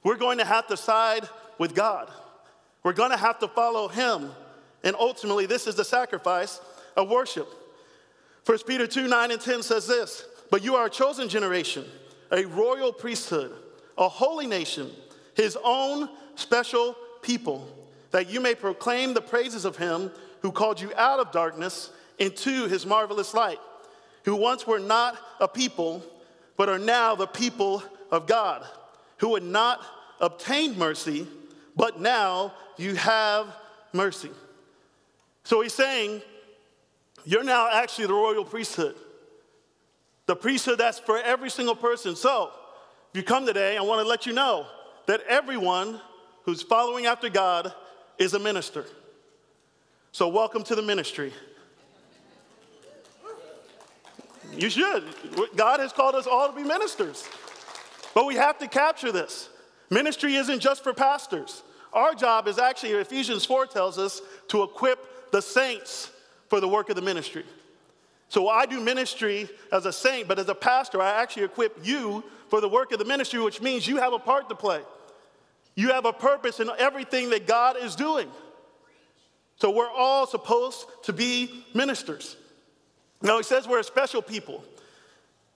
we're 0.02 0.16
going 0.16 0.38
to 0.38 0.44
have 0.44 0.66
to 0.66 0.76
side 0.76 1.28
with 1.56 1.72
God. 1.72 2.10
We're 2.82 2.92
going 2.92 3.12
to 3.12 3.16
have 3.16 3.38
to 3.40 3.48
follow 3.48 3.86
him. 3.86 4.32
And 4.82 4.96
ultimately, 4.98 5.46
this 5.46 5.68
is 5.68 5.76
the 5.76 5.84
sacrifice 5.84 6.60
of 6.96 7.08
worship. 7.08 7.48
1 8.44 8.58
Peter 8.66 8.88
2 8.88 9.06
9 9.06 9.30
and 9.30 9.40
10 9.40 9.62
says 9.62 9.86
this 9.86 10.24
But 10.50 10.64
you 10.64 10.74
are 10.74 10.86
a 10.86 10.90
chosen 10.90 11.28
generation, 11.28 11.84
a 12.32 12.44
royal 12.44 12.92
priesthood 12.92 13.52
a 14.00 14.08
holy 14.08 14.46
nation, 14.46 14.90
his 15.34 15.56
own 15.62 16.08
special 16.34 16.96
people, 17.22 17.68
that 18.10 18.30
you 18.30 18.40
may 18.40 18.54
proclaim 18.54 19.14
the 19.14 19.20
praises 19.20 19.64
of 19.64 19.76
him 19.76 20.10
who 20.40 20.50
called 20.50 20.80
you 20.80 20.90
out 20.96 21.20
of 21.20 21.30
darkness 21.30 21.90
into 22.18 22.66
his 22.66 22.86
marvelous 22.86 23.34
light, 23.34 23.60
who 24.24 24.34
once 24.34 24.66
were 24.66 24.78
not 24.78 25.18
a 25.38 25.46
people, 25.46 26.02
but 26.56 26.68
are 26.68 26.78
now 26.78 27.14
the 27.14 27.26
people 27.26 27.82
of 28.10 28.26
God, 28.26 28.66
who 29.18 29.34
had 29.34 29.44
not 29.44 29.80
obtained 30.20 30.76
mercy, 30.76 31.26
but 31.76 32.00
now 32.00 32.52
you 32.78 32.94
have 32.94 33.54
mercy. 33.92 34.30
So 35.44 35.60
he's 35.60 35.74
saying, 35.74 36.22
You're 37.24 37.44
now 37.44 37.68
actually 37.70 38.06
the 38.06 38.14
royal 38.14 38.44
priesthood. 38.44 38.96
The 40.26 40.36
priesthood 40.36 40.78
that's 40.78 40.98
for 40.98 41.18
every 41.18 41.50
single 41.50 41.74
person. 41.74 42.16
So, 42.16 42.52
if 43.12 43.16
you 43.16 43.24
come 43.24 43.44
today, 43.44 43.76
I 43.76 43.82
want 43.82 44.00
to 44.02 44.08
let 44.08 44.24
you 44.24 44.32
know 44.32 44.66
that 45.06 45.22
everyone 45.28 46.00
who's 46.44 46.62
following 46.62 47.06
after 47.06 47.28
God 47.28 47.74
is 48.18 48.34
a 48.34 48.38
minister. 48.38 48.84
So, 50.12 50.28
welcome 50.28 50.62
to 50.64 50.76
the 50.76 50.82
ministry. 50.82 51.32
You 54.52 54.70
should. 54.70 55.04
God 55.56 55.80
has 55.80 55.92
called 55.92 56.14
us 56.14 56.28
all 56.28 56.50
to 56.50 56.54
be 56.54 56.62
ministers. 56.62 57.28
But 58.14 58.26
we 58.26 58.36
have 58.36 58.58
to 58.58 58.68
capture 58.68 59.10
this. 59.10 59.48
Ministry 59.90 60.36
isn't 60.36 60.60
just 60.60 60.84
for 60.84 60.92
pastors. 60.92 61.64
Our 61.92 62.14
job 62.14 62.46
is 62.46 62.58
actually, 62.58 62.92
Ephesians 62.92 63.44
4 63.44 63.66
tells 63.66 63.98
us, 63.98 64.22
to 64.48 64.62
equip 64.62 65.32
the 65.32 65.42
saints 65.42 66.10
for 66.48 66.60
the 66.60 66.68
work 66.68 66.90
of 66.90 66.96
the 66.96 67.02
ministry. 67.02 67.44
So 68.28 68.48
I 68.48 68.66
do 68.66 68.80
ministry 68.80 69.48
as 69.72 69.86
a 69.86 69.92
saint, 69.92 70.28
but 70.28 70.38
as 70.38 70.48
a 70.48 70.54
pastor, 70.54 71.02
I 71.02 71.20
actually 71.20 71.44
equip 71.44 71.84
you 71.84 72.22
for 72.50 72.60
the 72.60 72.68
work 72.68 72.92
of 72.92 72.98
the 72.98 73.04
ministry, 73.04 73.40
which 73.40 73.62
means 73.62 73.86
you 73.86 73.96
have 73.98 74.12
a 74.12 74.18
part 74.18 74.48
to 74.48 74.54
play. 74.54 74.82
You 75.76 75.92
have 75.92 76.04
a 76.04 76.12
purpose 76.12 76.60
in 76.60 76.68
everything 76.78 77.30
that 77.30 77.46
God 77.46 77.76
is 77.80 77.94
doing. 77.96 78.28
So 79.56 79.70
we're 79.70 79.90
all 79.90 80.26
supposed 80.26 80.86
to 81.04 81.12
be 81.12 81.64
ministers. 81.74 82.36
Now, 83.22 83.36
he 83.36 83.42
says 83.42 83.68
we're 83.68 83.80
a 83.80 83.84
special 83.84 84.20
people. 84.20 84.64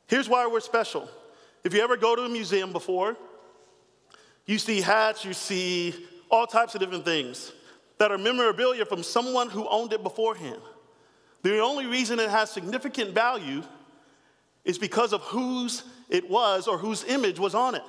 Here's 0.07 0.29
why 0.29 0.47
we're 0.47 0.61
special. 0.61 1.09
If 1.65 1.75
you 1.75 1.81
ever 1.81 1.97
go 1.97 2.15
to 2.15 2.23
a 2.23 2.29
museum 2.29 2.73
before, 2.73 3.17
you 4.47 4.59
see 4.59 4.81
hats, 4.81 5.25
you 5.25 5.33
see 5.33 5.95
all 6.31 6.47
types 6.47 6.75
of 6.75 6.81
different 6.81 7.05
things 7.05 7.53
that 7.99 8.13
are 8.13 8.19
memorabilia 8.19 8.85
from 8.85 9.03
someone 9.03 9.49
who 9.49 9.67
owned 9.69 9.93
it 9.93 10.03
beforehand. 10.03 10.61
The 11.43 11.61
only 11.61 11.87
reason 11.87 12.19
it 12.19 12.29
has 12.29 12.51
significant 12.51 13.15
value 13.15 13.63
is 14.65 14.79
because 14.79 15.13
of 15.13 15.23
whose 15.23 15.83
it 16.15 16.31
was 16.31 16.69
or 16.69 16.79
whose 16.79 17.03
image 17.05 17.41
was 17.41 17.57
on 17.57 17.75
it. 17.75 17.83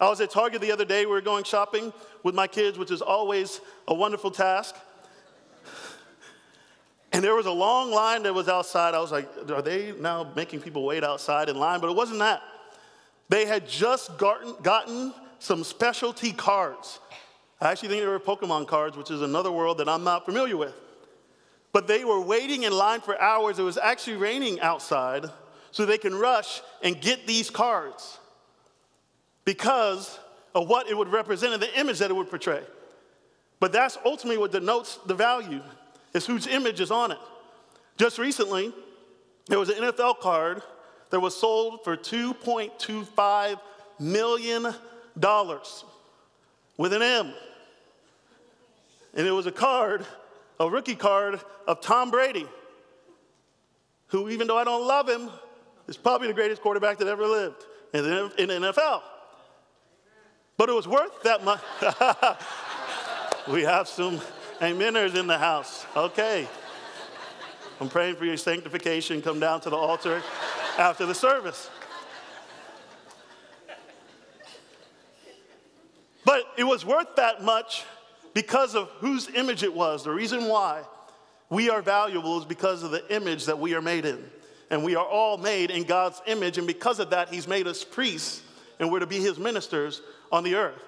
I 0.00 0.08
was 0.08 0.20
at 0.20 0.30
Target 0.30 0.60
the 0.60 0.70
other 0.70 0.84
day. 0.84 1.04
We 1.04 1.12
were 1.12 1.20
going 1.20 1.42
shopping 1.42 1.92
with 2.22 2.34
my 2.34 2.46
kids, 2.46 2.78
which 2.78 2.92
is 2.92 3.02
always 3.02 3.60
a 3.88 3.94
wonderful 3.94 4.30
task. 4.30 4.76
And 7.12 7.24
there 7.24 7.34
was 7.34 7.46
a 7.46 7.52
long 7.52 7.90
line 7.90 8.22
that 8.22 8.34
was 8.34 8.48
outside. 8.48 8.94
I 8.94 9.00
was 9.00 9.10
like, 9.10 9.28
are 9.50 9.62
they 9.62 9.92
now 9.98 10.32
making 10.36 10.60
people 10.60 10.84
wait 10.84 11.02
outside 11.02 11.48
in 11.48 11.56
line? 11.56 11.80
But 11.80 11.90
it 11.90 11.96
wasn't 11.96 12.20
that. 12.20 12.42
They 13.28 13.46
had 13.46 13.68
just 13.68 14.16
gotten, 14.16 14.54
gotten 14.62 15.12
some 15.40 15.64
specialty 15.64 16.32
cards. 16.32 17.00
I 17.60 17.72
actually 17.72 17.88
think 17.88 18.02
they 18.02 18.08
were 18.08 18.20
Pokemon 18.20 18.68
cards, 18.68 18.96
which 18.96 19.10
is 19.10 19.22
another 19.22 19.50
world 19.50 19.78
that 19.78 19.88
I'm 19.88 20.04
not 20.04 20.24
familiar 20.24 20.56
with. 20.56 20.74
But 21.72 21.88
they 21.88 22.04
were 22.04 22.20
waiting 22.20 22.62
in 22.62 22.72
line 22.72 23.00
for 23.00 23.20
hours. 23.20 23.58
It 23.58 23.62
was 23.62 23.78
actually 23.78 24.16
raining 24.18 24.60
outside 24.60 25.26
so 25.74 25.84
they 25.84 25.98
can 25.98 26.14
rush 26.14 26.62
and 26.84 27.00
get 27.00 27.26
these 27.26 27.50
cards 27.50 28.20
because 29.44 30.20
of 30.54 30.68
what 30.68 30.88
it 30.88 30.96
would 30.96 31.08
represent 31.08 31.52
and 31.52 31.60
the 31.60 31.80
image 31.80 31.98
that 31.98 32.12
it 32.12 32.14
would 32.14 32.30
portray. 32.30 32.62
But 33.58 33.72
that's 33.72 33.98
ultimately 34.04 34.38
what 34.38 34.52
denotes 34.52 34.98
the 35.04 35.16
value, 35.16 35.60
is 36.14 36.26
whose 36.26 36.46
image 36.46 36.80
is 36.80 36.92
on 36.92 37.10
it. 37.10 37.18
Just 37.96 38.18
recently, 38.18 38.72
there 39.48 39.58
was 39.58 39.68
an 39.68 39.82
NFL 39.82 40.20
card 40.20 40.62
that 41.10 41.18
was 41.18 41.34
sold 41.36 41.82
for 41.82 41.96
$2.25 41.96 43.58
million 43.98 44.74
with 46.76 46.92
an 46.92 47.02
M. 47.02 47.34
And 49.16 49.26
it 49.26 49.32
was 49.32 49.46
a 49.46 49.52
card, 49.52 50.06
a 50.60 50.70
rookie 50.70 50.94
card 50.94 51.40
of 51.66 51.80
Tom 51.80 52.12
Brady, 52.12 52.46
who, 54.06 54.28
even 54.28 54.46
though 54.46 54.56
I 54.56 54.62
don't 54.62 54.86
love 54.86 55.08
him, 55.08 55.30
is 55.88 55.96
probably 55.96 56.28
the 56.28 56.34
greatest 56.34 56.62
quarterback 56.62 56.98
that 56.98 57.08
ever 57.08 57.26
lived 57.26 57.64
in 57.92 58.02
the, 58.02 58.32
in 58.38 58.48
the 58.48 58.72
NFL. 58.72 59.02
But 60.56 60.68
it 60.68 60.72
was 60.72 60.86
worth 60.86 61.22
that 61.22 61.44
much. 61.44 61.60
we 63.48 63.62
have 63.62 63.88
some 63.88 64.20
ameners 64.60 65.14
in 65.14 65.26
the 65.26 65.38
house. 65.38 65.84
Okay. 65.96 66.48
I'm 67.80 67.88
praying 67.88 68.16
for 68.16 68.24
your 68.24 68.36
sanctification. 68.36 69.20
Come 69.20 69.40
down 69.40 69.60
to 69.62 69.70
the 69.70 69.76
altar 69.76 70.22
after 70.78 71.06
the 71.06 71.14
service. 71.14 71.68
But 76.24 76.44
it 76.56 76.64
was 76.64 76.86
worth 76.86 77.16
that 77.16 77.42
much 77.42 77.84
because 78.32 78.74
of 78.74 78.88
whose 78.98 79.28
image 79.34 79.62
it 79.62 79.74
was. 79.74 80.04
The 80.04 80.10
reason 80.10 80.46
why 80.46 80.84
we 81.50 81.68
are 81.68 81.82
valuable 81.82 82.38
is 82.38 82.44
because 82.44 82.82
of 82.82 82.90
the 82.92 83.14
image 83.14 83.46
that 83.46 83.58
we 83.58 83.74
are 83.74 83.82
made 83.82 84.06
in 84.06 84.24
and 84.70 84.84
we 84.84 84.96
are 84.96 85.04
all 85.04 85.36
made 85.36 85.70
in 85.70 85.84
God's 85.84 86.20
image, 86.26 86.58
and 86.58 86.66
because 86.66 86.98
of 86.98 87.10
that, 87.10 87.28
He's 87.28 87.46
made 87.46 87.66
us 87.66 87.84
priests, 87.84 88.42
and 88.78 88.90
we're 88.90 89.00
to 89.00 89.06
be 89.06 89.20
His 89.20 89.38
ministers 89.38 90.00
on 90.32 90.44
the 90.44 90.54
earth. 90.54 90.82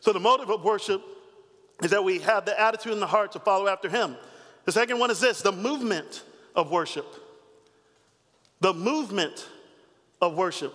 So, 0.00 0.12
the 0.12 0.20
motive 0.20 0.50
of 0.50 0.64
worship 0.64 1.02
is 1.82 1.90
that 1.90 2.04
we 2.04 2.20
have 2.20 2.44
the 2.44 2.58
attitude 2.58 2.92
in 2.92 3.00
the 3.00 3.06
heart 3.06 3.32
to 3.32 3.38
follow 3.38 3.68
after 3.68 3.88
Him. 3.88 4.16
The 4.64 4.72
second 4.72 4.98
one 4.98 5.10
is 5.10 5.20
this 5.20 5.42
the 5.42 5.52
movement 5.52 6.22
of 6.54 6.70
worship. 6.70 7.06
The 8.60 8.72
movement 8.72 9.46
of 10.20 10.34
worship. 10.34 10.74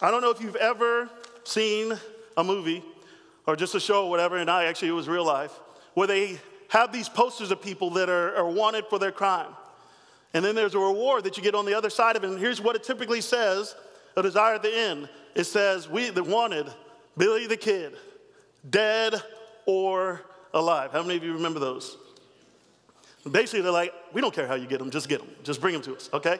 I 0.00 0.10
don't 0.10 0.22
know 0.22 0.30
if 0.30 0.40
you've 0.40 0.56
ever 0.56 1.10
seen 1.44 1.92
a 2.36 2.42
movie 2.42 2.82
or 3.46 3.56
just 3.56 3.74
a 3.74 3.80
show 3.80 4.06
or 4.06 4.10
whatever, 4.10 4.36
and 4.36 4.50
I 4.50 4.64
actually, 4.64 4.88
it 4.88 4.92
was 4.92 5.08
real 5.08 5.24
life, 5.24 5.52
where 5.94 6.06
they 6.06 6.38
have 6.70 6.92
these 6.92 7.08
posters 7.08 7.50
of 7.50 7.60
people 7.60 7.90
that 7.90 8.08
are, 8.08 8.34
are 8.36 8.48
wanted 8.48 8.86
for 8.86 8.98
their 8.98 9.12
crime. 9.12 9.54
And 10.32 10.44
then 10.44 10.54
there's 10.54 10.76
a 10.76 10.78
reward 10.78 11.24
that 11.24 11.36
you 11.36 11.42
get 11.42 11.56
on 11.56 11.66
the 11.66 11.74
other 11.74 11.90
side 11.90 12.14
of 12.16 12.22
it. 12.22 12.30
And 12.30 12.38
here's 12.38 12.60
what 12.60 12.76
it 12.76 12.84
typically 12.84 13.20
says 13.20 13.74
a 14.16 14.22
desire 14.22 14.54
at 14.54 14.62
the 14.62 14.74
end. 14.74 15.08
It 15.34 15.44
says, 15.44 15.88
We 15.88 16.10
that 16.10 16.22
wanted 16.22 16.66
Billy 17.18 17.48
the 17.48 17.56
Kid, 17.56 17.94
dead 18.68 19.20
or 19.66 20.22
alive. 20.54 20.92
How 20.92 21.02
many 21.02 21.16
of 21.16 21.24
you 21.24 21.34
remember 21.34 21.58
those? 21.58 21.96
Basically, 23.28 23.62
they're 23.62 23.72
like, 23.72 23.92
We 24.12 24.20
don't 24.20 24.34
care 24.34 24.46
how 24.46 24.54
you 24.54 24.68
get 24.68 24.78
them, 24.78 24.92
just 24.92 25.08
get 25.08 25.18
them. 25.18 25.30
Just 25.42 25.60
bring 25.60 25.72
them 25.72 25.82
to 25.82 25.96
us, 25.96 26.08
okay? 26.12 26.38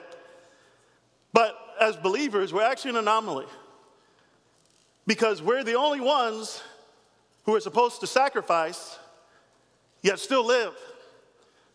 But 1.33 1.57
as 1.79 1.97
believers, 1.97 2.53
we're 2.53 2.63
actually 2.63 2.91
an 2.91 2.97
anomaly 2.97 3.47
because 5.07 5.41
we're 5.41 5.65
the 5.65 5.75
only 5.75 5.99
ones 5.99 6.61
who 7.43 7.53
are 7.53 7.59
supposed 7.59 7.99
to 7.99 8.07
sacrifice 8.07 8.97
yet 10.01 10.19
still 10.19 10.45
live. 10.45 10.73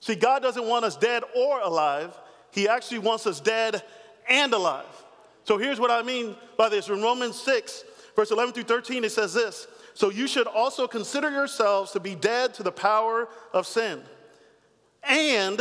See, 0.01 0.15
God 0.15 0.43
doesn't 0.43 0.67
want 0.67 0.85
us 0.85 0.97
dead 0.97 1.23
or 1.35 1.61
alive, 1.61 2.17
He 2.51 2.69
actually 2.69 2.99
wants 2.99 3.27
us 3.27 3.41
dead 3.41 3.83
and 4.29 4.53
alive. 4.53 4.85
So 5.45 5.59
here's 5.59 5.79
what 5.79 5.91
I 5.91 6.03
mean 6.03 6.37
by 6.57 6.69
this. 6.69 6.89
In 6.89 7.01
Romans 7.01 7.41
6, 7.41 7.85
verse 8.17 8.31
11 8.33 8.55
through 8.55 8.65
13, 8.65 9.05
it 9.05 9.13
says 9.13 9.33
this 9.33 9.69
So 9.95 10.11
you 10.11 10.27
should 10.27 10.47
also 10.47 10.87
consider 10.87 11.31
yourselves 11.31 11.93
to 11.93 12.01
be 12.01 12.15
dead 12.15 12.55
to 12.55 12.63
the 12.63 12.73
power 12.73 13.29
of 13.53 13.67
sin 13.67 14.01
and 15.05 15.61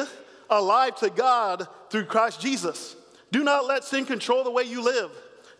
alive 0.49 0.95
to 0.97 1.09
God 1.09 1.67
through 1.89 2.05
Christ 2.05 2.41
Jesus. 2.41 2.95
Do 3.31 3.43
not 3.43 3.65
let 3.65 3.83
sin 3.83 4.05
control 4.05 4.43
the 4.43 4.51
way 4.51 4.63
you 4.63 4.83
live. 4.83 5.11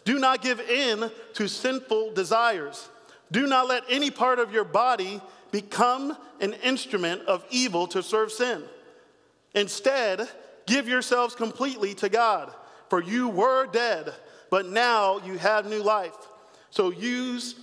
Do 0.06 0.20
not 0.20 0.42
give 0.42 0.60
in 0.60 1.10
to 1.34 1.48
sinful 1.48 2.14
desires. 2.14 2.90
Do 3.32 3.48
not 3.48 3.68
let 3.68 3.84
any 3.90 4.12
part 4.12 4.40
of 4.40 4.52
your 4.52 4.64
body 4.64 5.20
become 5.52 6.18
an 6.42 6.54
instrument 6.64 7.22
of 7.24 7.46
evil 7.50 7.88
to 7.88 8.04
serve 8.04 8.32
sin. 8.32 8.64
Instead, 9.54 10.28
give 10.68 10.88
yourselves 10.88 11.36
completely 11.36 11.94
to 11.96 12.10
God, 12.10 12.54
for 12.90 13.02
you 13.02 13.30
were 13.30 13.68
dead, 13.68 14.14
but 14.50 14.68
now 14.68 15.20
you 15.26 15.38
have 15.38 15.66
new 15.66 15.82
life. 15.82 16.16
So 16.70 16.92
use 16.92 17.56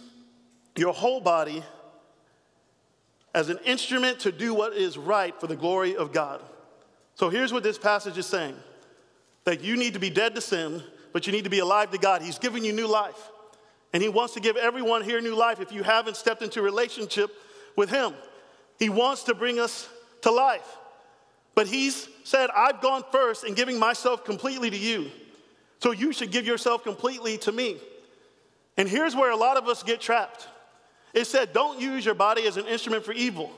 your 0.77 0.93
whole 0.93 1.21
body 1.21 1.63
as 3.35 3.49
an 3.49 3.59
instrument 3.65 4.21
to 4.21 4.33
do 4.33 4.55
what 4.55 4.75
is 4.75 4.99
right 4.99 5.39
for 5.39 5.47
the 5.47 5.57
glory 5.57 5.97
of 5.97 6.13
God. 6.13 6.41
So 7.15 7.29
here's 7.29 7.53
what 7.53 7.63
this 7.63 7.79
passage 7.79 8.19
is 8.19 8.27
saying 8.27 8.57
that 9.45 9.61
you 9.61 9.77
need 9.77 9.95
to 9.95 10.01
be 10.01 10.11
dead 10.11 10.35
to 10.35 10.41
sin, 10.41 10.83
but 11.13 11.27
you 11.27 11.33
need 11.33 11.45
to 11.45 11.51
be 11.51 11.59
alive 11.59 11.91
to 11.91 11.99
God. 11.99 12.23
He's 12.23 12.39
giving 12.39 12.65
you 12.65 12.73
new 12.73 12.87
life. 12.87 13.31
And 13.93 14.03
He 14.03 14.09
wants 14.09 14.35
to 14.35 14.41
give 14.41 14.57
everyone 14.57 15.03
here 15.03 15.21
new 15.21 15.35
life 15.35 15.61
if 15.61 15.73
you 15.73 15.83
haven't 15.83 16.17
stepped 16.17 16.43
into 16.43 16.61
a 16.61 16.63
relationship 16.63 17.31
with 17.77 17.91
Him. 17.91 18.15
He 18.79 18.89
wants 18.89 19.25
to 19.25 19.35
bring 19.35 19.59
us 19.59 19.89
to 20.23 20.31
life. 20.31 20.79
But 21.55 21.67
He's 21.67 22.09
said, 22.25 22.51
I've 22.55 22.81
gone 22.81 23.05
first 23.13 23.45
in 23.45 23.55
giving 23.55 23.79
myself 23.79 24.25
completely 24.25 24.71
to 24.71 24.77
you. 24.77 25.11
So 25.81 25.91
you 25.91 26.13
should 26.13 26.31
give 26.31 26.47
yourself 26.47 26.85
completely 26.85 27.39
to 27.39 27.53
me. 27.53 27.79
And 28.77 28.89
here's 28.89 29.15
where 29.15 29.31
a 29.31 29.37
lot 29.37 29.57
of 29.57 29.69
us 29.69 29.83
get 29.83 30.01
trapped. 30.01 30.49
It 31.13 31.27
said, 31.27 31.53
don't 31.53 31.81
use 31.81 32.05
your 32.05 32.15
body 32.15 32.47
as 32.47 32.57
an 32.57 32.67
instrument 32.67 33.05
for 33.05 33.13
evil. 33.13 33.51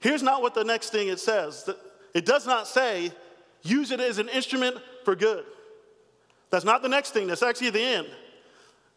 Here's 0.00 0.22
not 0.22 0.42
what 0.42 0.54
the 0.54 0.64
next 0.64 0.90
thing 0.90 1.08
it 1.08 1.20
says. 1.20 1.68
It 2.14 2.26
does 2.26 2.46
not 2.46 2.66
say, 2.66 3.12
use 3.62 3.90
it 3.90 4.00
as 4.00 4.18
an 4.18 4.28
instrument 4.28 4.78
for 5.04 5.14
good. 5.14 5.44
That's 6.50 6.64
not 6.64 6.82
the 6.82 6.88
next 6.88 7.10
thing, 7.10 7.26
that's 7.26 7.42
actually 7.42 7.70
the 7.70 7.82
end. 7.82 8.08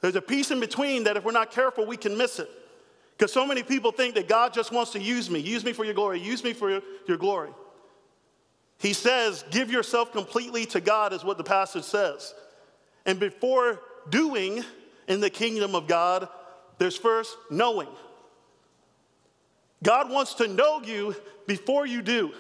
There's 0.01 0.15
a 0.15 0.22
piece 0.22 0.51
in 0.51 0.60
between 0.60 1.06
that 1.06 1.17
if 1.17 1.24
we're 1.24 1.32
not 1.32 1.51
careful, 1.51 1.86
we 1.86 1.98
can 1.98 2.17
miss 2.17 2.39
it. 2.39 2.50
Because 3.17 3.33
so 3.33 3.47
many 3.47 3.63
people 3.63 3.91
think 3.91 4.13
that 4.15 4.27
God 4.27 4.53
just 4.53 4.71
wants 4.71 4.91
to 4.91 5.00
use 5.00 5.29
me. 5.29 5.39
Use 5.39 5.65
me 5.65 5.74
for 5.74 5.83
your 5.83 5.95
glory. 5.95 6.19
Use 6.19 6.43
me 6.43 6.53
for 6.53 6.69
your, 6.69 6.81
your 7.07 7.17
glory. 7.17 7.50
He 8.79 8.93
says, 8.93 9.43
give 9.50 9.71
yourself 9.71 10.12
completely 10.12 10.67
to 10.67 10.79
God, 10.79 11.13
is 11.13 11.24
what 11.24 11.39
the 11.39 11.43
passage 11.43 11.83
says. 11.83 12.36
And 13.07 13.19
before 13.19 13.81
doing 14.09 14.63
in 15.07 15.19
the 15.19 15.31
kingdom 15.31 15.74
of 15.74 15.88
God, 15.88 16.29
there's 16.77 16.95
first 16.95 17.36
knowing. 17.50 17.88
God 19.83 20.12
wants 20.12 20.36
to 20.36 20.47
know 20.47 20.81
you 20.83 21.15
before 21.47 21.88
you 21.88 22.03
do. 22.03 22.31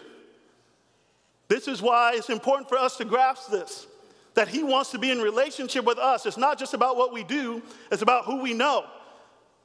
This 1.47 1.67
is 1.67 1.81
why 1.81 2.13
it's 2.15 2.29
important 2.29 2.69
for 2.69 2.77
us 2.77 2.97
to 2.97 3.05
grasp 3.05 3.49
this 3.49 3.87
that 4.35 4.47
He 4.47 4.61
wants 4.61 4.91
to 4.91 4.99
be 4.99 5.09
in 5.09 5.19
relationship 5.19 5.83
with 5.83 5.97
us. 5.97 6.27
It's 6.27 6.37
not 6.37 6.59
just 6.59 6.75
about 6.75 6.95
what 6.95 7.11
we 7.11 7.23
do, 7.23 7.63
it's 7.91 8.03
about 8.03 8.25
who 8.25 8.39
we 8.39 8.53
know. 8.53 8.85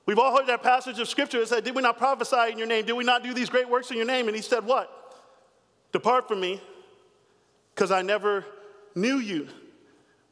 We've 0.04 0.18
all 0.18 0.36
heard 0.36 0.48
that 0.48 0.62
passage 0.62 0.98
of 0.98 1.08
scripture 1.08 1.38
that 1.40 1.48
said, 1.48 1.64
Did 1.64 1.74
we 1.74 1.82
not 1.82 1.96
prophesy 1.96 2.50
in 2.50 2.58
your 2.58 2.66
name? 2.66 2.84
Did 2.84 2.94
we 2.94 3.04
not 3.04 3.22
do 3.22 3.32
these 3.32 3.48
great 3.48 3.68
works 3.68 3.90
in 3.90 3.96
your 3.96 4.06
name? 4.06 4.26
And 4.26 4.36
He 4.36 4.42
said, 4.42 4.64
What? 4.64 4.90
Depart 5.92 6.26
from 6.26 6.40
me, 6.40 6.60
because 7.74 7.90
I 7.90 8.02
never 8.02 8.44
knew 8.94 9.16
you. 9.16 9.48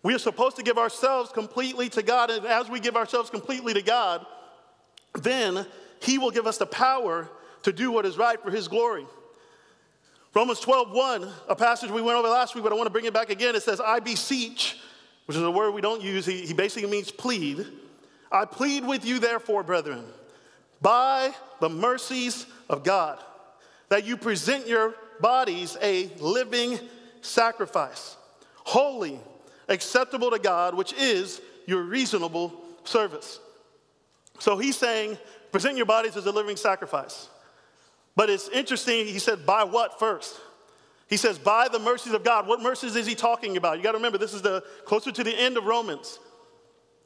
We 0.02 0.14
are 0.14 0.18
supposed 0.18 0.56
to 0.56 0.62
give 0.62 0.78
ourselves 0.78 1.30
completely 1.30 1.88
to 1.90 2.02
God, 2.02 2.30
and 2.30 2.46
as 2.46 2.68
we 2.68 2.80
give 2.80 2.96
ourselves 2.96 3.30
completely 3.30 3.74
to 3.74 3.82
God, 3.82 4.24
then 5.22 5.66
He 6.00 6.18
will 6.18 6.30
give 6.30 6.46
us 6.46 6.58
the 6.58 6.66
power 6.66 7.28
to 7.62 7.72
do 7.72 7.92
what 7.92 8.06
is 8.06 8.16
right 8.16 8.42
for 8.42 8.50
His 8.50 8.66
glory. 8.66 9.06
Romans 10.34 10.60
12, 10.60 10.92
1, 10.92 11.28
a 11.48 11.56
passage 11.56 11.90
we 11.90 12.00
went 12.00 12.16
over 12.16 12.28
last 12.28 12.54
week, 12.54 12.64
but 12.64 12.72
I 12.72 12.76
want 12.76 12.86
to 12.86 12.92
bring 12.92 13.04
it 13.04 13.12
back 13.12 13.30
again. 13.30 13.56
It 13.56 13.62
says, 13.62 13.80
I 13.80 13.98
beseech, 13.98 14.78
which 15.26 15.36
is 15.36 15.42
a 15.42 15.50
word 15.50 15.72
we 15.72 15.80
don't 15.80 16.00
use. 16.00 16.24
He, 16.24 16.46
he 16.46 16.54
basically 16.54 16.88
means 16.88 17.10
plead. 17.10 17.66
I 18.30 18.44
plead 18.44 18.86
with 18.86 19.04
you, 19.04 19.18
therefore, 19.18 19.62
brethren, 19.62 20.04
by 20.80 21.32
the 21.60 21.68
mercies 21.68 22.46
of 22.68 22.84
God, 22.84 23.18
that 23.88 24.06
you 24.06 24.16
present 24.16 24.66
your 24.66 24.94
bodies 25.20 25.76
a 25.82 26.06
living 26.20 26.78
sacrifice, 27.20 28.16
holy, 28.54 29.20
acceptable 29.68 30.30
to 30.30 30.38
God, 30.38 30.74
which 30.74 30.92
is 30.92 31.40
your 31.66 31.82
reasonable 31.82 32.52
service. 32.84 33.40
So 34.38 34.56
he's 34.56 34.76
saying, 34.76 35.18
present 35.52 35.76
your 35.76 35.86
bodies 35.86 36.16
as 36.16 36.26
a 36.26 36.32
living 36.32 36.56
sacrifice. 36.56 37.28
But 38.16 38.30
it's 38.30 38.48
interesting, 38.48 39.06
he 39.06 39.18
said, 39.18 39.44
by 39.44 39.64
what 39.64 39.98
first? 39.98 40.40
He 41.08 41.16
says, 41.16 41.38
by 41.38 41.68
the 41.68 41.78
mercies 41.78 42.12
of 42.12 42.22
God. 42.22 42.46
What 42.46 42.62
mercies 42.62 42.94
is 42.94 43.06
he 43.06 43.14
talking 43.14 43.56
about? 43.56 43.76
You 43.76 43.82
got 43.82 43.92
to 43.92 43.98
remember, 43.98 44.18
this 44.18 44.32
is 44.32 44.42
the 44.42 44.62
closer 44.84 45.10
to 45.10 45.24
the 45.24 45.36
end 45.36 45.56
of 45.56 45.64
Romans. 45.64 46.18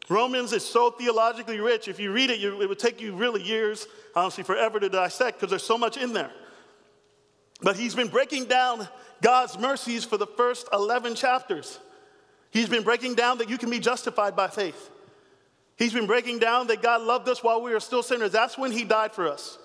Romans 0.09 0.53
is 0.53 0.65
so 0.65 0.91
theologically 0.91 1.61
rich. 1.61 1.89
If 1.89 1.99
you 1.99 2.13
read 2.13 2.31
it, 2.31 2.39
you, 2.39 2.61
it 2.61 2.69
would 2.69 2.79
take 2.79 3.01
you 3.01 3.15
really 3.15 3.43
years, 3.43 3.87
honestly, 4.15 4.45
forever 4.45 4.79
to 4.79 4.89
dissect 4.89 5.39
because 5.39 5.51
there's 5.51 5.65
so 5.65 5.79
much 5.79 5.97
in 5.97 6.13
there. 6.13 6.31
But 7.63 7.77
he's 7.77 7.95
been 7.95 8.09
breaking 8.09 8.47
down 8.47 8.87
God's 9.23 9.59
mercies 9.59 10.05
for 10.05 10.19
the 10.19 10.27
first 10.27 10.69
11 10.73 11.15
chapters. 11.15 11.79
He's 12.51 12.69
been 12.69 12.83
breaking 12.83 13.15
down 13.15 13.39
that 13.39 13.49
you 13.49 13.57
can 13.57 13.71
be 13.71 13.81
justified 13.81 14.37
by 14.37 14.49
faith. 14.49 14.91
He's 15.77 15.93
been 15.93 16.07
breaking 16.07 16.39
down 16.39 16.67
that 16.69 16.83
God 16.83 17.03
loved 17.03 17.29
us 17.29 17.43
while 17.43 17.63
we 17.63 17.73
were 17.73 17.81
still 17.81 18.03
sinners. 18.03 18.31
That's 18.31 18.59
when 18.59 18.71
he 18.71 18.85
died 18.85 19.13
for 19.13 19.27
us. 19.27 19.59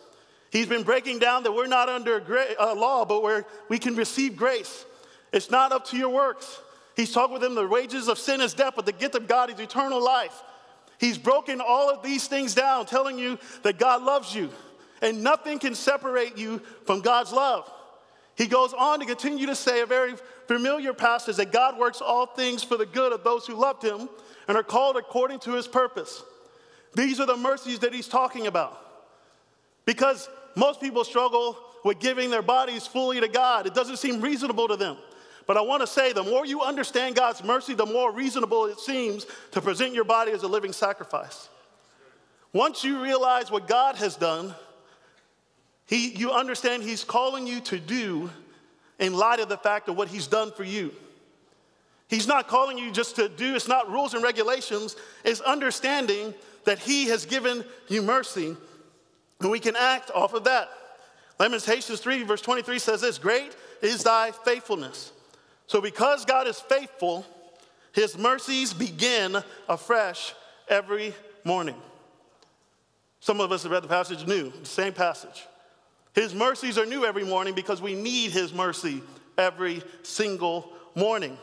He's 0.51 0.65
been 0.65 0.83
breaking 0.83 1.19
down 1.19 1.43
that 1.43 1.51
we're 1.51 1.67
not 1.67 1.89
under 1.89 2.19
gra- 2.19 2.55
uh, 2.59 2.73
law, 2.73 3.05
but 3.05 3.21
where 3.21 3.45
we 3.67 3.77
can 3.77 3.95
receive 3.95 4.35
grace. 4.35 4.85
It's 5.31 5.51
not 5.51 5.71
up 5.71 5.85
to 5.87 5.97
your 5.97 6.09
works. 6.09 6.61
He's 6.99 7.13
talking 7.13 7.31
with 7.31 7.41
them 7.41 7.55
the 7.55 7.65
wages 7.65 8.09
of 8.09 8.19
sin 8.19 8.41
is 8.41 8.53
death, 8.53 8.73
but 8.75 8.85
the 8.85 8.91
gift 8.91 9.15
of 9.15 9.25
God 9.25 9.49
is 9.49 9.57
eternal 9.57 10.03
life. 10.03 10.43
He's 10.97 11.17
broken 11.17 11.61
all 11.61 11.89
of 11.89 12.03
these 12.03 12.27
things 12.27 12.53
down, 12.53 12.87
telling 12.87 13.17
you 13.17 13.39
that 13.63 13.79
God 13.79 14.03
loves 14.03 14.35
you, 14.35 14.49
and 15.01 15.23
nothing 15.23 15.59
can 15.59 15.75
separate 15.75 16.37
you 16.37 16.59
from 16.85 16.99
God's 16.99 17.31
love. 17.31 17.71
He 18.35 18.47
goes 18.47 18.73
on 18.73 18.99
to 18.99 19.05
continue 19.05 19.45
to 19.45 19.55
say 19.55 19.79
a 19.79 19.85
very 19.85 20.15
familiar 20.49 20.93
passage 20.93 21.37
that 21.37 21.53
God 21.53 21.79
works 21.79 22.01
all 22.01 22.25
things 22.25 22.65
for 22.65 22.75
the 22.75 22.85
good 22.85 23.13
of 23.13 23.23
those 23.23 23.47
who 23.47 23.53
loved 23.53 23.81
him 23.81 24.09
and 24.49 24.57
are 24.57 24.63
called 24.63 24.97
according 24.97 25.39
to 25.39 25.51
his 25.51 25.69
purpose. 25.69 26.21
These 26.95 27.21
are 27.21 27.25
the 27.25 27.37
mercies 27.37 27.79
that 27.79 27.93
he's 27.93 28.09
talking 28.09 28.45
about. 28.45 28.77
Because 29.85 30.27
most 30.57 30.81
people 30.81 31.05
struggle 31.05 31.57
with 31.85 31.99
giving 31.99 32.29
their 32.29 32.41
bodies 32.41 32.85
fully 32.85 33.21
to 33.21 33.29
God. 33.29 33.67
It 33.67 33.73
doesn't 33.73 33.99
seem 33.99 34.19
reasonable 34.19 34.67
to 34.67 34.75
them. 34.75 34.97
But 35.49 35.57
I 35.57 35.61
want 35.61 35.81
to 35.81 35.87
say 35.87 36.13
the 36.13 36.21
more 36.21 36.45
you 36.45 36.61
understand 36.61 37.15
God's 37.15 37.43
mercy, 37.43 37.73
the 37.73 37.83
more 37.83 38.11
reasonable 38.11 38.67
it 38.67 38.79
seems 38.79 39.25
to 39.49 39.61
present 39.61 39.95
your 39.95 40.03
body 40.03 40.31
as 40.31 40.43
a 40.43 40.47
living 40.47 40.71
sacrifice. 40.71 41.49
Once 42.53 42.83
you 42.83 43.01
realize 43.01 43.49
what 43.49 43.67
God 43.67 43.95
has 43.95 44.15
done, 44.15 44.53
he, 45.87 46.09
you 46.09 46.31
understand 46.31 46.83
He's 46.83 47.03
calling 47.03 47.47
you 47.47 47.61
to 47.61 47.79
do 47.79 48.29
in 48.99 49.15
light 49.15 49.39
of 49.39 49.49
the 49.49 49.57
fact 49.57 49.89
of 49.89 49.97
what 49.97 50.07
He's 50.07 50.27
done 50.27 50.51
for 50.51 50.63
you. 50.63 50.93
He's 52.07 52.27
not 52.27 52.47
calling 52.47 52.77
you 52.77 52.91
just 52.91 53.15
to 53.15 53.27
do, 53.27 53.55
it's 53.55 53.67
not 53.67 53.91
rules 53.91 54.13
and 54.13 54.21
regulations, 54.21 54.95
it's 55.25 55.41
understanding 55.41 56.35
that 56.65 56.77
He 56.77 57.07
has 57.07 57.25
given 57.25 57.65
you 57.87 58.03
mercy 58.03 58.55
and 59.39 59.49
we 59.49 59.59
can 59.59 59.75
act 59.75 60.11
off 60.13 60.35
of 60.35 60.43
that. 60.43 60.69
Lamentations 61.39 62.01
3, 62.01 62.21
verse 62.21 62.41
23 62.41 62.77
says 62.77 63.01
this 63.01 63.17
Great 63.17 63.55
is 63.81 64.03
thy 64.03 64.29
faithfulness. 64.29 65.11
So, 65.69 65.79
because 65.79 66.25
God 66.25 66.47
is 66.47 66.59
faithful, 66.59 67.23
his 67.93 68.17
mercies 68.17 68.73
begin 68.73 69.37
afresh 69.67 70.33
every 70.67 71.13
morning. 71.43 71.75
Some 73.19 73.39
of 73.39 73.51
us 73.51 73.61
have 73.61 73.71
read 73.71 73.83
the 73.83 73.87
passage 73.87 74.25
new, 74.25 74.49
the 74.49 74.65
same 74.65 74.93
passage. 74.93 75.45
His 76.15 76.33
mercies 76.33 76.79
are 76.79 76.87
new 76.87 77.05
every 77.05 77.23
morning 77.23 77.53
because 77.53 77.83
we 77.83 77.93
need 77.93 78.31
his 78.31 78.51
mercy 78.51 79.03
every 79.37 79.83
single 80.01 80.73
morning. 80.95 81.37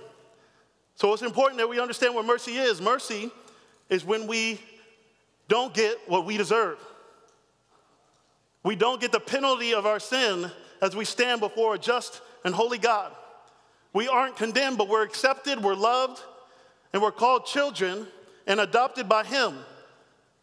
So 0.96 1.12
it's 1.12 1.22
important 1.22 1.58
that 1.58 1.68
we 1.68 1.78
understand 1.78 2.12
what 2.16 2.26
mercy 2.26 2.56
is. 2.56 2.80
Mercy 2.80 3.30
is 3.88 4.04
when 4.04 4.26
we 4.26 4.60
don't 5.46 5.72
get 5.72 5.98
what 6.08 6.26
we 6.26 6.36
deserve. 6.36 6.80
We 8.64 8.74
don't 8.74 9.00
get 9.00 9.12
the 9.12 9.20
penalty 9.20 9.72
of 9.72 9.86
our 9.86 10.00
sin 10.00 10.50
as 10.82 10.96
we 10.96 11.04
stand 11.04 11.40
before 11.40 11.76
a 11.76 11.78
just 11.78 12.20
and 12.44 12.52
holy 12.52 12.78
God. 12.78 13.12
We 13.92 14.08
aren't 14.08 14.36
condemned, 14.36 14.78
but 14.78 14.88
we're 14.88 15.04
accepted, 15.04 15.62
we're 15.62 15.74
loved, 15.74 16.22
and 16.92 17.02
we're 17.02 17.12
called 17.12 17.46
children 17.46 18.06
and 18.46 18.60
adopted 18.60 19.08
by 19.08 19.24
Him. 19.24 19.54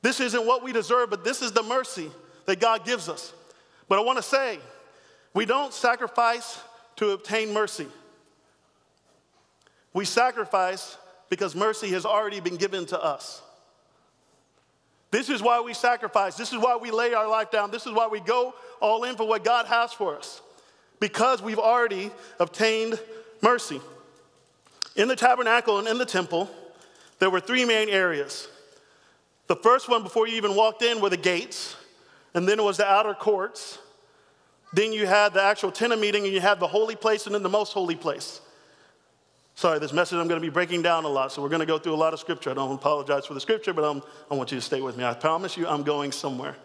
This 0.02 0.20
isn't 0.20 0.46
what 0.46 0.64
we 0.64 0.74
deserve, 0.74 1.10
but 1.10 1.24
this 1.24 1.42
is 1.42 1.52
the 1.52 1.64
mercy 1.64 2.10
that 2.46 2.60
God 2.60 2.86
gives 2.86 3.08
us. 3.08 3.34
But 3.88 4.00
I 4.00 4.02
want 4.02 4.18
to 4.18 4.24
say 4.24 4.60
We 5.34 5.46
don't 5.46 5.74
sacrifice 5.74 6.60
to 6.98 7.10
obtain 7.10 7.54
mercy. 7.54 7.88
We 9.94 10.06
sacrifice 10.06 10.98
because 11.30 11.56
mercy 11.56 11.90
has 11.90 12.06
already 12.06 12.40
been 12.40 12.58
given 12.58 12.86
to 12.88 13.04
us. 13.04 13.42
This 15.12 15.30
is 15.30 15.42
why 15.42 15.62
we 15.62 15.74
sacrifice. 15.74 16.36
This 16.36 16.52
is 16.54 16.60
why 16.60 16.78
we 16.78 16.92
lay 16.92 17.14
our 17.14 17.28
life 17.28 17.52
down. 17.52 17.72
This 17.72 17.86
is 17.86 17.94
why 17.94 18.08
we 18.08 18.20
go 18.20 18.54
all 18.80 19.04
in 19.04 19.16
for 19.16 19.28
what 19.28 19.44
God 19.44 19.68
has 19.68 19.94
for 19.94 20.18
us, 20.18 20.42
because 21.00 21.42
we've 21.42 21.60
already 21.60 22.12
obtained 22.40 23.00
mercy. 23.44 23.82
In 24.96 25.08
the 25.08 25.16
tabernacle 25.16 25.80
and 25.80 25.88
in 25.88 25.98
the 25.98 26.06
temple, 26.06 26.50
there 27.20 27.30
were 27.30 27.40
three 27.40 27.66
main 27.66 27.90
areas. 27.90 28.48
The 29.48 29.56
first 29.58 29.90
one, 29.90 30.04
before 30.04 30.28
you 30.28 30.36
even 30.36 30.56
walked 30.56 30.82
in, 30.82 31.02
were 31.02 31.10
the 31.10 31.18
gates, 31.18 31.76
and 32.34 32.48
then 32.48 32.60
it 32.60 32.64
was 32.64 32.78
the 32.78 32.86
outer 32.86 33.14
courts. 33.14 33.78
Then 34.72 34.94
you 34.94 35.06
had 35.06 35.34
the 35.34 35.44
actual 35.44 35.72
tent 35.72 35.94
of 35.94 36.00
meeting, 36.00 36.24
and 36.24 36.34
you 36.34 36.40
had 36.40 36.60
the 36.60 36.68
holy 36.68 36.96
place 36.96 37.26
and 37.26 37.36
then 37.36 37.44
the 37.44 37.50
most 37.50 37.74
holy 37.74 37.96
place. 37.96 38.42
Sorry, 39.56 39.78
this 39.78 39.94
message 39.94 40.18
I'm 40.18 40.28
going 40.28 40.42
to 40.42 40.46
be 40.46 40.52
breaking 40.52 40.82
down 40.82 41.04
a 41.04 41.10
lot, 41.10 41.32
so 41.32 41.42
we're 41.42 41.50
going 41.50 41.60
to 41.60 41.66
go 41.68 41.78
through 41.78 41.94
a 41.94 41.96
lot 41.96 42.14
of 42.14 42.20
scripture. 42.20 42.50
I 42.50 42.54
don't 42.56 42.74
apologize 42.74 43.26
for 43.26 43.36
the 43.36 43.42
scripture, 43.42 43.74
but 43.74 43.84
I'm, 43.84 44.02
I 44.32 44.36
want 44.36 44.52
you 44.52 44.58
to 44.58 44.62
stay 44.62 44.82
with 44.82 44.98
me. 44.98 45.04
I 45.04 45.14
promise 45.14 45.58
you, 45.58 45.68
I'm 45.68 45.84
going 45.84 46.12
somewhere. 46.12 46.56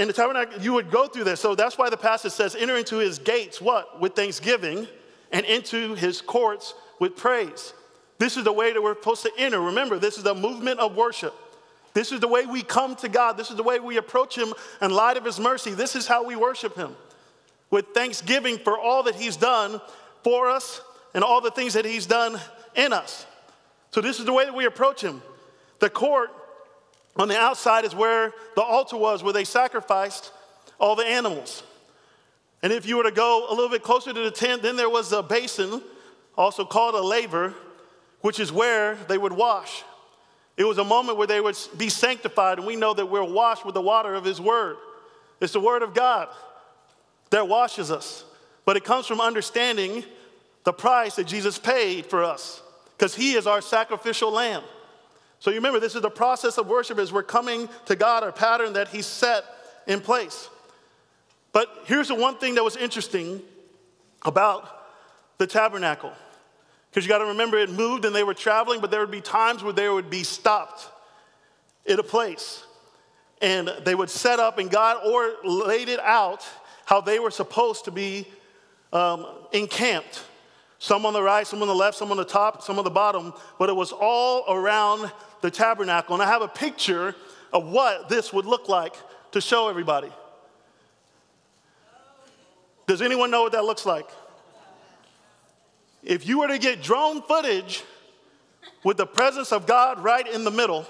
In 0.00 0.06
the 0.06 0.14
tabernacle, 0.14 0.58
you 0.62 0.72
would 0.72 0.90
go 0.90 1.08
through 1.08 1.24
this. 1.24 1.40
So 1.40 1.54
that's 1.54 1.76
why 1.76 1.90
the 1.90 1.96
passage 1.98 2.32
says, 2.32 2.56
enter 2.56 2.74
into 2.78 2.96
his 2.96 3.18
gates, 3.18 3.60
what? 3.60 4.00
With 4.00 4.16
thanksgiving, 4.16 4.88
and 5.30 5.44
into 5.44 5.94
his 5.94 6.22
courts 6.22 6.72
with 6.98 7.16
praise. 7.16 7.74
This 8.16 8.38
is 8.38 8.44
the 8.44 8.52
way 8.52 8.72
that 8.72 8.82
we're 8.82 8.94
supposed 8.94 9.24
to 9.24 9.32
enter. 9.36 9.60
Remember, 9.60 9.98
this 9.98 10.16
is 10.16 10.24
a 10.24 10.34
movement 10.34 10.80
of 10.80 10.96
worship. 10.96 11.34
This 11.92 12.12
is 12.12 12.20
the 12.20 12.28
way 12.28 12.46
we 12.46 12.62
come 12.62 12.96
to 12.96 13.10
God. 13.10 13.36
This 13.36 13.50
is 13.50 13.56
the 13.56 13.62
way 13.62 13.78
we 13.78 13.98
approach 13.98 14.38
him 14.38 14.54
in 14.80 14.90
light 14.90 15.18
of 15.18 15.24
his 15.26 15.38
mercy. 15.38 15.72
This 15.72 15.94
is 15.94 16.06
how 16.06 16.24
we 16.24 16.34
worship 16.34 16.76
him 16.76 16.96
with 17.70 17.88
thanksgiving 17.92 18.56
for 18.56 18.78
all 18.78 19.02
that 19.02 19.16
he's 19.16 19.36
done 19.36 19.82
for 20.24 20.48
us 20.48 20.80
and 21.12 21.22
all 21.22 21.42
the 21.42 21.50
things 21.50 21.74
that 21.74 21.84
he's 21.84 22.06
done 22.06 22.40
in 22.74 22.94
us. 22.94 23.26
So, 23.90 24.00
this 24.00 24.18
is 24.18 24.24
the 24.24 24.32
way 24.32 24.46
that 24.46 24.54
we 24.54 24.64
approach 24.64 25.02
him. 25.02 25.20
The 25.80 25.90
court 25.90 26.30
on 27.20 27.28
the 27.28 27.36
outside 27.36 27.84
is 27.84 27.94
where 27.94 28.32
the 28.56 28.62
altar 28.62 28.96
was, 28.96 29.22
where 29.22 29.32
they 29.32 29.44
sacrificed 29.44 30.32
all 30.78 30.96
the 30.96 31.04
animals. 31.04 31.62
And 32.62 32.72
if 32.72 32.86
you 32.86 32.96
were 32.96 33.04
to 33.04 33.10
go 33.10 33.46
a 33.48 33.54
little 33.54 33.68
bit 33.68 33.82
closer 33.82 34.12
to 34.12 34.20
the 34.20 34.30
tent, 34.30 34.62
then 34.62 34.76
there 34.76 34.88
was 34.88 35.12
a 35.12 35.22
basin, 35.22 35.82
also 36.36 36.64
called 36.64 36.94
a 36.94 37.02
laver, 37.02 37.54
which 38.22 38.40
is 38.40 38.50
where 38.50 38.94
they 39.08 39.18
would 39.18 39.32
wash. 39.32 39.82
It 40.56 40.64
was 40.64 40.78
a 40.78 40.84
moment 40.84 41.18
where 41.18 41.26
they 41.26 41.40
would 41.40 41.56
be 41.76 41.88
sanctified, 41.88 42.58
and 42.58 42.66
we 42.66 42.76
know 42.76 42.94
that 42.94 43.06
we're 43.06 43.22
washed 43.22 43.64
with 43.64 43.74
the 43.74 43.82
water 43.82 44.14
of 44.14 44.24
His 44.24 44.40
Word. 44.40 44.76
It's 45.40 45.52
the 45.52 45.60
Word 45.60 45.82
of 45.82 45.94
God 45.94 46.28
that 47.30 47.48
washes 47.48 47.90
us. 47.90 48.24
But 48.64 48.76
it 48.76 48.84
comes 48.84 49.06
from 49.06 49.20
understanding 49.20 50.04
the 50.64 50.72
price 50.72 51.16
that 51.16 51.26
Jesus 51.26 51.58
paid 51.58 52.06
for 52.06 52.24
us 52.24 52.62
because 52.96 53.14
he 53.14 53.34
is 53.34 53.46
our 53.46 53.62
sacrificial 53.62 54.30
lamb. 54.30 54.62
So 55.40 55.50
you 55.50 55.56
remember, 55.56 55.80
this 55.80 55.94
is 55.94 56.02
the 56.02 56.10
process 56.10 56.58
of 56.58 56.66
worship 56.66 56.98
as 56.98 57.12
we're 57.12 57.22
coming 57.22 57.68
to 57.86 57.96
God, 57.96 58.22
a 58.22 58.30
pattern 58.30 58.74
that 58.74 58.88
he 58.88 59.02
set 59.02 59.44
in 59.86 60.00
place. 60.00 60.48
But 61.52 61.68
here's 61.86 62.08
the 62.08 62.14
one 62.14 62.36
thing 62.36 62.54
that 62.54 62.62
was 62.62 62.76
interesting 62.76 63.42
about 64.24 64.68
the 65.38 65.46
tabernacle. 65.46 66.12
Because 66.90 67.04
you 67.04 67.08
got 67.08 67.18
to 67.18 67.26
remember, 67.26 67.58
it 67.58 67.70
moved 67.70 68.04
and 68.04 68.14
they 68.14 68.22
were 68.22 68.34
traveling, 68.34 68.80
but 68.80 68.90
there 68.90 69.00
would 69.00 69.10
be 69.10 69.22
times 69.22 69.64
where 69.64 69.72
they 69.72 69.88
would 69.88 70.10
be 70.10 70.22
stopped 70.22 70.88
in 71.86 71.98
a 71.98 72.02
place. 72.02 72.64
And 73.40 73.72
they 73.84 73.94
would 73.94 74.10
set 74.10 74.38
up, 74.38 74.58
and 74.58 74.70
God 74.70 74.98
or 75.06 75.36
laid 75.42 75.88
it 75.88 76.00
out 76.00 76.46
how 76.84 77.00
they 77.00 77.18
were 77.18 77.30
supposed 77.30 77.86
to 77.86 77.90
be 77.90 78.26
um, 78.92 79.24
encamped 79.52 80.24
some 80.78 81.04
on 81.06 81.12
the 81.12 81.22
right, 81.22 81.46
some 81.46 81.62
on 81.62 81.68
the 81.68 81.74
left, 81.74 81.96
some 81.96 82.10
on 82.10 82.16
the 82.16 82.24
top, 82.24 82.62
some 82.62 82.78
on 82.78 82.84
the 82.84 82.90
bottom, 82.90 83.32
but 83.58 83.68
it 83.68 83.76
was 83.76 83.92
all 83.92 84.44
around 84.48 85.12
the 85.40 85.50
tabernacle. 85.50 86.14
And 86.14 86.22
I 86.22 86.26
have 86.26 86.42
a 86.42 86.48
picture 86.48 87.14
of 87.52 87.66
what 87.66 88.08
this 88.08 88.32
would 88.32 88.46
look 88.46 88.68
like 88.68 88.94
to 89.32 89.40
show 89.40 89.68
everybody. 89.68 90.10
Does 92.86 93.02
anyone 93.02 93.30
know 93.30 93.42
what 93.42 93.52
that 93.52 93.64
looks 93.64 93.86
like? 93.86 94.08
If 96.02 96.26
you 96.26 96.40
were 96.40 96.48
to 96.48 96.58
get 96.58 96.82
drone 96.82 97.22
footage 97.22 97.84
with 98.84 98.96
the 98.96 99.06
presence 99.06 99.52
of 99.52 99.66
God 99.66 100.02
right 100.02 100.26
in 100.26 100.44
the 100.44 100.50
middle, 100.50 100.86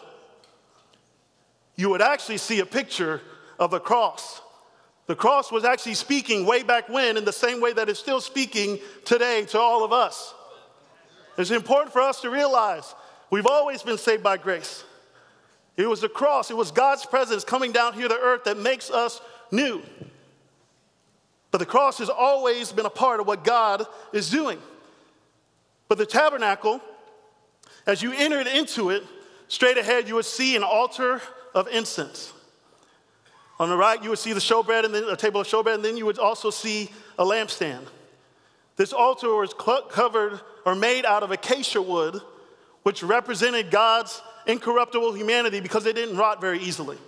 you 1.76 1.90
would 1.90 2.02
actually 2.02 2.38
see 2.38 2.60
a 2.60 2.66
picture 2.66 3.20
of 3.58 3.70
the 3.70 3.80
cross. 3.80 4.40
The 5.06 5.16
cross 5.16 5.50
was 5.50 5.64
actually 5.64 5.94
speaking 5.94 6.46
way 6.46 6.62
back 6.62 6.88
when 6.88 7.16
in 7.16 7.24
the 7.24 7.32
same 7.32 7.60
way 7.60 7.72
that 7.72 7.88
it's 7.88 7.98
still 7.98 8.20
speaking 8.20 8.78
today 9.04 9.44
to 9.46 9.58
all 9.58 9.84
of 9.84 9.92
us. 9.92 10.34
It's 11.36 11.50
important 11.50 11.92
for 11.92 12.00
us 12.00 12.20
to 12.20 12.30
realize 12.30 12.94
we've 13.30 13.46
always 13.46 13.82
been 13.82 13.98
saved 13.98 14.22
by 14.22 14.36
grace. 14.36 14.84
It 15.76 15.88
was 15.88 16.00
the 16.02 16.08
cross, 16.08 16.50
it 16.50 16.56
was 16.56 16.70
God's 16.70 17.06
presence 17.06 17.44
coming 17.44 17.72
down 17.72 17.94
here 17.94 18.08
to 18.08 18.14
earth 18.14 18.44
that 18.44 18.58
makes 18.58 18.90
us 18.90 19.20
new. 19.50 19.82
But 21.50 21.58
the 21.58 21.66
cross 21.66 21.98
has 21.98 22.10
always 22.10 22.70
been 22.70 22.86
a 22.86 22.90
part 22.90 23.20
of 23.20 23.26
what 23.26 23.44
God 23.44 23.86
is 24.12 24.30
doing. 24.30 24.58
But 25.88 25.98
the 25.98 26.06
tabernacle, 26.06 26.80
as 27.86 28.02
you 28.02 28.12
entered 28.12 28.46
into 28.46 28.90
it, 28.90 29.02
straight 29.48 29.76
ahead 29.76 30.06
you 30.06 30.14
would 30.14 30.24
see 30.24 30.54
an 30.54 30.62
altar 30.62 31.20
of 31.54 31.66
incense. 31.68 32.32
On 33.58 33.68
the 33.68 33.76
right, 33.76 34.02
you 34.02 34.10
would 34.10 34.18
see 34.18 34.32
the 34.32 34.40
showbread 34.40 34.84
and 34.84 34.94
then 34.94 35.04
a 35.04 35.16
table 35.16 35.40
of 35.40 35.46
showbread, 35.46 35.74
and 35.74 35.84
then 35.84 35.96
you 35.96 36.06
would 36.06 36.18
also 36.18 36.50
see 36.50 36.90
a 37.18 37.24
lampstand. 37.24 37.86
This 38.76 38.92
altar 38.92 39.34
was 39.34 39.52
covered 39.52 40.40
or 40.64 40.74
made 40.74 41.04
out 41.04 41.22
of 41.22 41.30
acacia 41.30 41.82
wood, 41.82 42.22
which 42.82 43.02
represented 43.02 43.70
God's 43.70 44.22
incorruptible 44.46 45.12
humanity 45.12 45.60
because 45.60 45.86
it 45.86 45.94
didn't 45.94 46.16
rot 46.16 46.40
very 46.40 46.58
easily. 46.60 46.98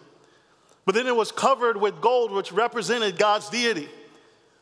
But 0.84 0.94
then 0.94 1.06
it 1.06 1.14
was 1.14 1.32
covered 1.32 1.76
with 1.76 2.00
gold, 2.00 2.32
which 2.32 2.52
represented 2.52 3.16
God's 3.16 3.48
deity. 3.48 3.88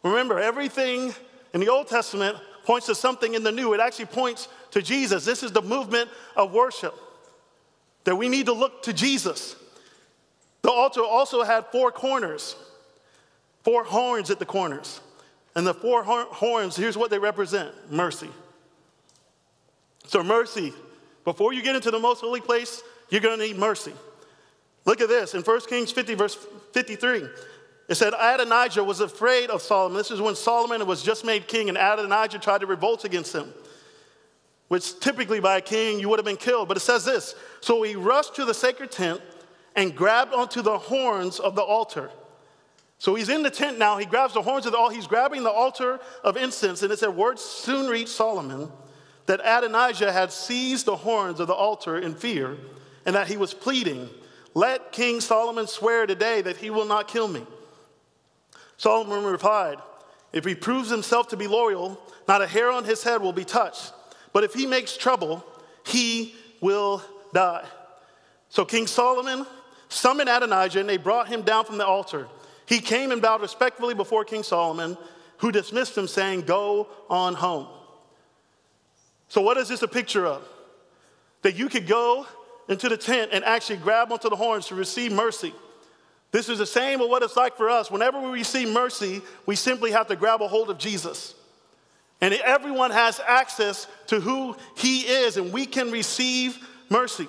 Remember, 0.02 0.38
everything 0.38 1.14
in 1.52 1.60
the 1.60 1.68
Old 1.68 1.88
Testament 1.88 2.36
points 2.64 2.86
to 2.86 2.94
something 2.94 3.34
in 3.34 3.42
the 3.42 3.52
New. 3.52 3.72
It 3.74 3.80
actually 3.80 4.06
points 4.06 4.48
to 4.70 4.82
Jesus. 4.82 5.24
This 5.24 5.42
is 5.42 5.52
the 5.52 5.62
movement 5.62 6.10
of 6.36 6.52
worship 6.52 6.94
that 8.04 8.16
we 8.16 8.28
need 8.28 8.46
to 8.46 8.52
look 8.52 8.82
to 8.84 8.92
Jesus. 8.92 9.56
The 10.62 10.70
altar 10.70 11.02
also 11.02 11.42
had 11.42 11.66
four 11.66 11.90
corners, 11.90 12.54
four 13.64 13.84
horns 13.84 14.30
at 14.30 14.38
the 14.38 14.46
corners. 14.46 15.00
And 15.56 15.66
the 15.66 15.74
four 15.74 16.04
horns, 16.04 16.76
here's 16.76 16.96
what 16.96 17.10
they 17.10 17.18
represent 17.18 17.72
mercy. 17.90 18.30
So, 20.06 20.22
mercy, 20.22 20.72
before 21.24 21.52
you 21.52 21.62
get 21.62 21.76
into 21.76 21.90
the 21.90 21.98
most 21.98 22.20
holy 22.20 22.40
place, 22.40 22.82
you're 23.08 23.20
gonna 23.20 23.36
need 23.36 23.56
mercy. 23.56 23.92
Look 24.84 25.00
at 25.00 25.08
this 25.08 25.34
in 25.34 25.42
1 25.42 25.60
Kings 25.68 25.92
50, 25.92 26.14
verse 26.14 26.38
53. 26.72 27.28
It 27.88 27.96
said, 27.96 28.14
Adonijah 28.18 28.84
was 28.84 29.00
afraid 29.00 29.50
of 29.50 29.62
Solomon. 29.62 29.98
This 29.98 30.12
is 30.12 30.20
when 30.20 30.36
Solomon 30.36 30.86
was 30.86 31.02
just 31.02 31.24
made 31.24 31.48
king, 31.48 31.68
and 31.68 31.76
Adonijah 31.76 32.38
tried 32.38 32.60
to 32.60 32.66
revolt 32.66 33.04
against 33.04 33.34
him, 33.34 33.52
which 34.68 34.98
typically 35.00 35.40
by 35.40 35.58
a 35.58 35.60
king 35.60 35.98
you 35.98 36.08
would 36.08 36.18
have 36.18 36.24
been 36.24 36.36
killed. 36.36 36.68
But 36.68 36.76
it 36.76 36.80
says 36.80 37.04
this 37.04 37.34
So 37.60 37.82
he 37.82 37.96
rushed 37.96 38.36
to 38.36 38.44
the 38.44 38.54
sacred 38.54 38.92
tent 38.92 39.20
and 39.74 39.94
grabbed 39.94 40.32
onto 40.32 40.62
the 40.62 40.78
horns 40.78 41.40
of 41.40 41.56
the 41.56 41.62
altar. 41.62 42.10
So 42.98 43.14
he's 43.14 43.28
in 43.28 43.42
the 43.42 43.50
tent 43.50 43.78
now. 43.78 43.96
He 43.96 44.06
grabs 44.06 44.34
the 44.34 44.42
horns 44.42 44.66
of 44.66 44.72
the 44.72 44.78
altar. 44.78 44.94
He's 44.94 45.06
grabbing 45.06 45.42
the 45.42 45.50
altar 45.50 45.98
of 46.22 46.36
incense. 46.36 46.82
And 46.82 46.92
it 46.92 46.98
said, 46.98 47.16
Words 47.16 47.42
soon 47.42 47.88
reached 47.88 48.10
Solomon 48.10 48.70
that 49.26 49.40
Adonijah 49.44 50.12
had 50.12 50.32
seized 50.32 50.86
the 50.86 50.96
horns 50.96 51.40
of 51.40 51.46
the 51.46 51.54
altar 51.54 51.98
in 51.98 52.14
fear 52.14 52.56
and 53.06 53.14
that 53.14 53.28
he 53.28 53.36
was 53.36 53.54
pleading, 53.54 54.08
Let 54.54 54.92
King 54.92 55.20
Solomon 55.20 55.66
swear 55.66 56.06
today 56.06 56.40
that 56.42 56.56
he 56.56 56.70
will 56.70 56.84
not 56.84 57.08
kill 57.08 57.28
me. 57.28 57.46
Solomon 58.76 59.24
replied, 59.24 59.78
If 60.32 60.44
he 60.44 60.54
proves 60.54 60.90
himself 60.90 61.28
to 61.28 61.36
be 61.36 61.46
loyal, 61.46 62.00
not 62.26 62.42
a 62.42 62.46
hair 62.46 62.70
on 62.70 62.84
his 62.84 63.02
head 63.02 63.20
will 63.20 63.32
be 63.32 63.44
touched. 63.44 63.92
But 64.32 64.44
if 64.44 64.54
he 64.54 64.66
makes 64.66 64.96
trouble, 64.96 65.44
he 65.84 66.34
will 66.60 67.02
die. 67.32 67.66
So 68.48 68.64
King 68.64 68.86
Solomon 68.86 69.46
summoned 69.88 70.28
Adonijah, 70.28 70.80
and 70.80 70.88
they 70.88 70.96
brought 70.96 71.28
him 71.28 71.42
down 71.42 71.64
from 71.64 71.78
the 71.78 71.86
altar. 71.86 72.28
He 72.66 72.80
came 72.80 73.10
and 73.10 73.20
bowed 73.20 73.42
respectfully 73.42 73.94
before 73.94 74.24
King 74.24 74.42
Solomon, 74.42 74.96
who 75.38 75.50
dismissed 75.50 75.96
him, 75.98 76.06
saying, 76.06 76.42
Go 76.42 76.88
on 77.08 77.34
home. 77.34 77.66
So, 79.30 79.40
what 79.40 79.56
is 79.56 79.68
this 79.68 79.80
a 79.82 79.88
picture 79.88 80.26
of? 80.26 80.42
That 81.42 81.56
you 81.56 81.68
could 81.68 81.86
go 81.86 82.26
into 82.68 82.88
the 82.88 82.96
tent 82.96 83.30
and 83.32 83.44
actually 83.44 83.76
grab 83.76 84.12
onto 84.12 84.28
the 84.28 84.36
horns 84.36 84.66
to 84.66 84.74
receive 84.74 85.12
mercy. 85.12 85.54
This 86.32 86.48
is 86.48 86.58
the 86.58 86.66
same 86.66 87.00
of 87.00 87.08
what 87.08 87.22
it's 87.22 87.36
like 87.36 87.56
for 87.56 87.70
us. 87.70 87.90
Whenever 87.90 88.20
we 88.20 88.28
receive 88.30 88.68
mercy, 88.68 89.22
we 89.46 89.54
simply 89.54 89.92
have 89.92 90.08
to 90.08 90.16
grab 90.16 90.42
a 90.42 90.48
hold 90.48 90.68
of 90.68 90.78
Jesus. 90.78 91.34
And 92.20 92.34
everyone 92.34 92.90
has 92.90 93.20
access 93.24 93.86
to 94.08 94.20
who 94.20 94.56
he 94.76 95.02
is, 95.02 95.36
and 95.36 95.52
we 95.52 95.64
can 95.64 95.92
receive 95.92 96.58
mercy. 96.88 97.28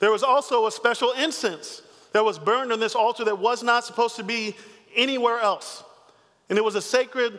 There 0.00 0.10
was 0.10 0.22
also 0.22 0.66
a 0.66 0.72
special 0.72 1.12
incense 1.12 1.82
that 2.12 2.24
was 2.24 2.38
burned 2.38 2.72
on 2.72 2.80
this 2.80 2.94
altar 2.94 3.24
that 3.24 3.38
was 3.38 3.62
not 3.62 3.84
supposed 3.84 4.16
to 4.16 4.24
be 4.24 4.56
anywhere 4.96 5.40
else. 5.40 5.84
And 6.48 6.58
it 6.58 6.64
was 6.64 6.74
a 6.74 6.82
sacred 6.82 7.38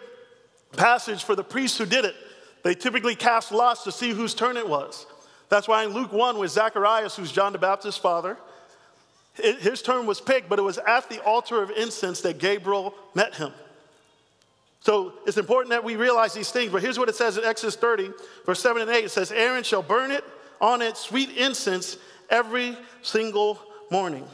passage 0.77 1.23
for 1.23 1.35
the 1.35 1.43
priests 1.43 1.77
who 1.77 1.87
did 1.87 2.05
it. 2.05 2.15
They 2.63 2.75
typically 2.75 3.15
cast 3.15 3.51
lots 3.51 3.83
to 3.83 3.91
see 3.91 4.11
whose 4.11 4.33
turn 4.33 4.57
it 4.57 4.67
was. 4.67 5.05
That's 5.49 5.67
why 5.67 5.83
in 5.83 5.91
Luke 5.91 6.11
1, 6.11 6.37
with 6.37 6.51
Zacharias, 6.51 7.15
who's 7.15 7.31
John 7.31 7.51
the 7.51 7.59
Baptist's 7.59 7.99
father, 7.99 8.37
his 9.35 9.81
turn 9.81 10.05
was 10.05 10.21
picked, 10.21 10.47
but 10.49 10.59
it 10.59 10.63
was 10.63 10.77
at 10.77 11.09
the 11.09 11.23
altar 11.23 11.61
of 11.61 11.71
incense 11.71 12.21
that 12.21 12.37
Gabriel 12.37 12.93
met 13.15 13.35
him. 13.35 13.51
So 14.81 15.13
it's 15.25 15.37
important 15.37 15.71
that 15.71 15.83
we 15.83 15.95
realize 15.95 16.33
these 16.33 16.51
things. 16.51 16.71
But 16.71 16.81
here's 16.81 16.99
what 16.99 17.09
it 17.09 17.15
says 17.15 17.37
in 17.37 17.43
Exodus 17.43 17.75
30, 17.75 18.11
verse 18.45 18.59
7 18.59 18.81
and 18.81 18.91
8. 18.91 19.05
It 19.05 19.11
says, 19.11 19.31
Aaron 19.31 19.63
shall 19.63 19.81
burn 19.81 20.11
it 20.11 20.23
on 20.59 20.81
it 20.81 20.97
sweet 20.97 21.29
incense 21.37 21.97
every 22.29 22.77
single 23.01 23.59
morning. 23.89 24.25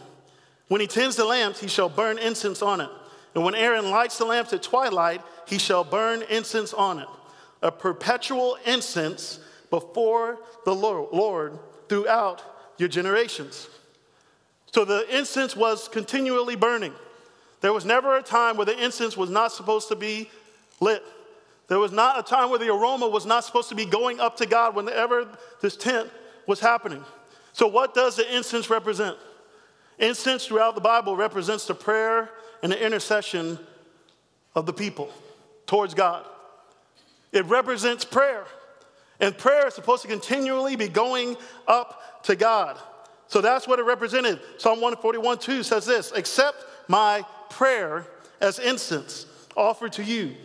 When 0.68 0.82
he 0.82 0.88
tends 0.88 1.16
the 1.16 1.26
lamps, 1.26 1.60
he 1.60 1.68
shall 1.68 1.90
burn 1.90 2.18
incense 2.18 2.62
on 2.62 2.82
it. 2.82 2.90
And 3.36 3.44
when 3.44 3.56
Aaron 3.56 3.90
lights 3.90 4.18
the 4.18 4.26
lamps 4.26 4.52
at 4.54 4.64
twilight, 4.64 5.22
he 5.48 5.60
shall 5.60 5.84
burn 5.84 6.24
incense 6.30 6.74
on 6.74 7.00
it, 7.00 7.08
a 7.62 7.72
perpetual 7.72 8.58
incense 8.66 9.40
before 9.70 10.40
the 10.66 10.74
Lord 10.74 11.60
throughout 11.88 12.42
your 12.78 12.90
generations. 12.90 13.68
So 14.72 14.86
the 14.86 15.06
incense 15.16 15.56
was 15.56 15.88
continually 15.88 16.56
burning. 16.56 16.94
There 17.62 17.74
was 17.74 17.86
never 17.86 18.18
a 18.18 18.22
time 18.24 18.56
where 18.56 18.66
the 18.66 18.84
incense 18.84 19.18
was 19.18 19.30
not 19.30 19.52
supposed 19.52 19.90
to 19.90 19.96
be 19.96 20.30
lit. 20.80 21.04
There 21.68 21.80
was 21.80 21.92
not 21.92 22.18
a 22.18 22.24
time 22.24 22.50
where 22.50 22.60
the 22.60 22.70
aroma 22.70 23.08
was 23.08 23.26
not 23.26 23.44
supposed 23.44 23.70
to 23.70 23.76
be 23.76 23.86
going 23.86 24.20
up 24.20 24.38
to 24.38 24.46
God 24.46 24.76
whenever 24.76 25.28
this 25.62 25.76
tent 25.76 26.10
was 26.48 26.60
happening. 26.60 27.04
So, 27.54 27.68
what 27.68 27.94
does 27.94 28.16
the 28.16 28.36
incense 28.36 28.70
represent? 28.70 29.18
Incense 30.00 30.46
throughout 30.46 30.76
the 30.76 30.82
Bible 30.82 31.16
represents 31.16 31.66
the 31.66 31.76
prayer 31.76 32.30
and 32.64 32.72
the 32.72 32.84
intercession 32.84 33.60
of 34.56 34.66
the 34.66 34.74
people 34.74 35.12
towards 35.68 35.94
God. 35.94 36.26
It 37.32 37.46
represents 37.46 38.06
prayer. 38.06 38.46
And 39.20 39.38
prayer 39.38 39.68
is 39.68 39.74
supposed 39.74 40.02
to 40.04 40.08
continually 40.08 40.76
be 40.76 40.88
going 40.88 41.36
up 41.68 42.24
to 42.24 42.36
God. 42.36 42.78
So 43.28 43.42
that's 43.42 43.68
what 43.68 43.80
it 43.80 43.84
represented. 43.84 44.40
Psalm 44.58 44.82
141 44.82 45.40
2 45.40 45.64
says 45.64 45.86
this 45.86 46.12
Accept 46.12 46.58
my 46.88 47.24
prayer 47.50 48.08
as 48.42 48.60
incense 48.60 49.26
offered 49.56 49.94
to 49.94 50.04
you, 50.04 50.36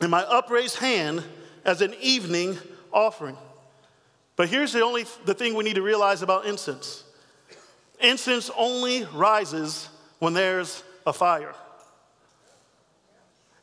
and 0.00 0.10
my 0.10 0.22
upraised 0.22 0.76
hand 0.76 1.24
as 1.64 1.80
an 1.80 1.94
evening 2.00 2.58
offering. 2.92 3.36
But 4.36 4.48
here's 4.48 4.72
the 4.72 4.82
only 4.82 5.06
the 5.24 5.34
thing 5.34 5.54
we 5.54 5.64
need 5.64 5.76
to 5.76 5.82
realize 5.82 6.22
about 6.22 6.44
incense. 6.44 7.02
Incense 8.00 8.50
only 8.56 9.04
rises 9.14 9.88
when 10.18 10.34
there's 10.34 10.82
a 11.06 11.12
fire. 11.12 11.54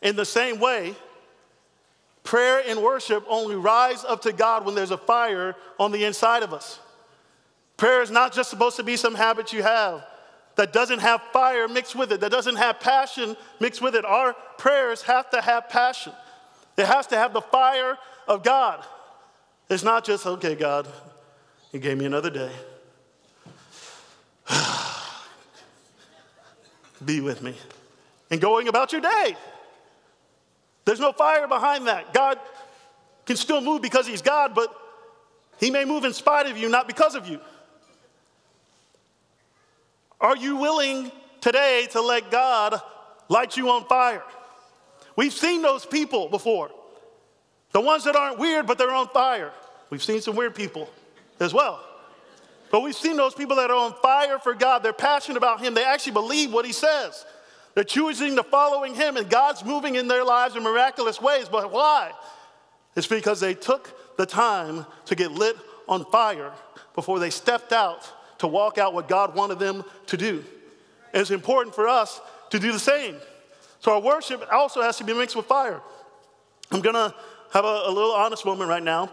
In 0.02 0.16
the 0.16 0.26
same 0.26 0.60
way, 0.60 0.96
prayer 2.24 2.64
and 2.66 2.82
worship 2.82 3.26
only 3.28 3.56
rise 3.56 4.04
up 4.06 4.22
to 4.24 4.34
God 4.34 4.66
when 4.66 4.76
there's 4.76 4.92
a 4.92 4.98
fire 4.98 5.56
on 5.80 5.92
the 5.92 6.06
inside 6.06 6.44
of 6.44 6.54
us. 6.54 6.80
Prayer 7.78 8.02
is 8.02 8.12
not 8.12 8.34
just 8.34 8.50
supposed 8.50 8.78
to 8.78 8.84
be 8.84 8.96
some 8.96 9.16
habit 9.16 9.52
you 9.54 9.64
have 9.64 10.06
that 10.56 10.72
doesn't 10.72 11.00
have 11.00 11.22
fire 11.34 11.68
mixed 11.68 11.96
with 11.96 12.12
it, 12.12 12.22
that 12.22 12.32
doesn't 12.32 12.58
have 12.58 12.80
passion 12.80 13.36
mixed 13.60 13.82
with 13.82 13.96
it. 13.96 14.06
Our 14.06 14.34
prayers 14.58 15.02
have 15.04 15.30
to 15.32 15.42
have 15.42 15.70
passion, 15.70 16.14
it 16.78 16.86
has 16.86 17.08
to 17.08 17.18
have 17.18 17.34
the 17.34 17.42
fire 17.42 17.98
of 18.28 18.44
God. 18.44 18.86
It's 19.70 19.84
not 19.84 20.06
just, 20.06 20.26
okay, 20.26 20.56
God, 20.56 20.88
you 21.72 21.80
gave 21.80 21.98
me 21.98 22.06
another 22.06 22.30
day. 22.30 22.52
Be 27.04 27.22
with 27.22 27.42
me. 27.42 27.56
And 28.30 28.40
going 28.40 28.68
about 28.68 28.92
your 28.92 29.02
day. 29.02 29.36
There's 30.86 31.00
no 31.00 31.12
fire 31.12 31.48
behind 31.48 31.88
that. 31.88 32.14
God 32.14 32.40
can 33.26 33.38
still 33.38 33.62
move 33.62 33.82
because 33.82 34.06
He's 34.08 34.22
God, 34.22 34.54
but 34.54 34.74
He 35.60 35.72
may 35.72 35.86
move 35.86 36.04
in 36.04 36.14
spite 36.14 36.48
of 36.48 36.58
you, 36.58 36.70
not 36.70 36.88
because 36.88 37.16
of 37.16 37.28
you. 37.28 37.40
Are 40.20 40.38
you 40.38 40.58
willing 40.58 41.12
today 41.42 41.88
to 41.92 42.02
let 42.02 42.32
God 42.32 42.82
light 43.30 43.58
you 43.58 43.70
on 43.70 43.86
fire? 43.86 44.24
We've 45.16 45.34
seen 45.34 45.62
those 45.62 45.86
people 45.86 46.30
before. 46.30 46.72
The 47.72 47.82
ones 47.82 48.04
that 48.06 48.16
aren't 48.16 48.40
weird, 48.40 48.68
but 48.68 48.78
they're 48.78 48.94
on 48.94 49.08
fire. 49.10 49.52
We've 49.90 50.04
seen 50.04 50.22
some 50.22 50.36
weird 50.36 50.56
people 50.56 50.90
as 51.40 51.54
well. 51.54 51.84
But 52.72 52.82
we've 52.82 52.96
seen 52.96 53.18
those 53.18 53.36
people 53.36 53.58
that 53.58 53.70
are 53.70 53.76
on 53.76 53.94
fire 54.02 54.40
for 54.40 54.54
God. 54.54 54.82
They're 54.82 54.94
passionate 54.94 55.38
about 55.38 55.62
Him. 55.62 55.74
They 55.74 55.84
actually 55.84 56.14
believe 56.14 56.52
what 56.52 56.66
He 56.66 56.72
says. 56.72 57.26
They're 57.76 57.84
choosing 57.84 58.36
to 58.36 58.44
following 58.44 58.94
Him, 58.96 59.18
and 59.18 59.30
God's 59.30 59.66
moving 59.66 59.96
in 59.96 60.08
their 60.08 60.24
lives 60.24 60.56
in 60.56 60.64
miraculous 60.64 61.22
ways. 61.22 61.50
But 61.50 61.72
why? 61.72 62.12
It's 62.96 63.08
because 63.08 63.40
they 63.40 63.54
took 63.54 64.18
the 64.18 64.26
time 64.26 64.86
to 65.06 65.16
get 65.16 65.32
lit 65.32 65.58
on 65.88 66.06
fire 66.06 66.52
before 66.94 67.20
they 67.20 67.30
stepped 67.30 67.74
out 67.74 68.12
to 68.40 68.48
walk 68.48 68.78
out 68.78 68.94
what 68.94 69.08
God 69.08 69.36
wanted 69.36 69.60
them 69.60 69.84
to 70.08 70.18
do. 70.18 70.44
And 71.14 71.22
it's 71.22 71.32
important 71.32 71.74
for 71.76 71.88
us 71.88 72.22
to 72.52 72.60
do 72.60 72.72
the 72.72 72.80
same. 72.80 73.16
So 73.80 73.94
our 73.94 74.00
worship 74.00 74.46
also 74.52 74.82
has 74.82 74.98
to 74.98 75.04
be 75.04 75.14
mixed 75.14 75.36
with 75.36 75.46
fire. 75.46 75.82
I'm 76.72 76.82
gonna 76.82 77.14
have 77.52 77.66
a, 77.66 77.84
a 77.86 77.92
little 77.92 78.12
honest 78.12 78.46
moment 78.46 78.70
right 78.70 78.84
now. 78.84 79.12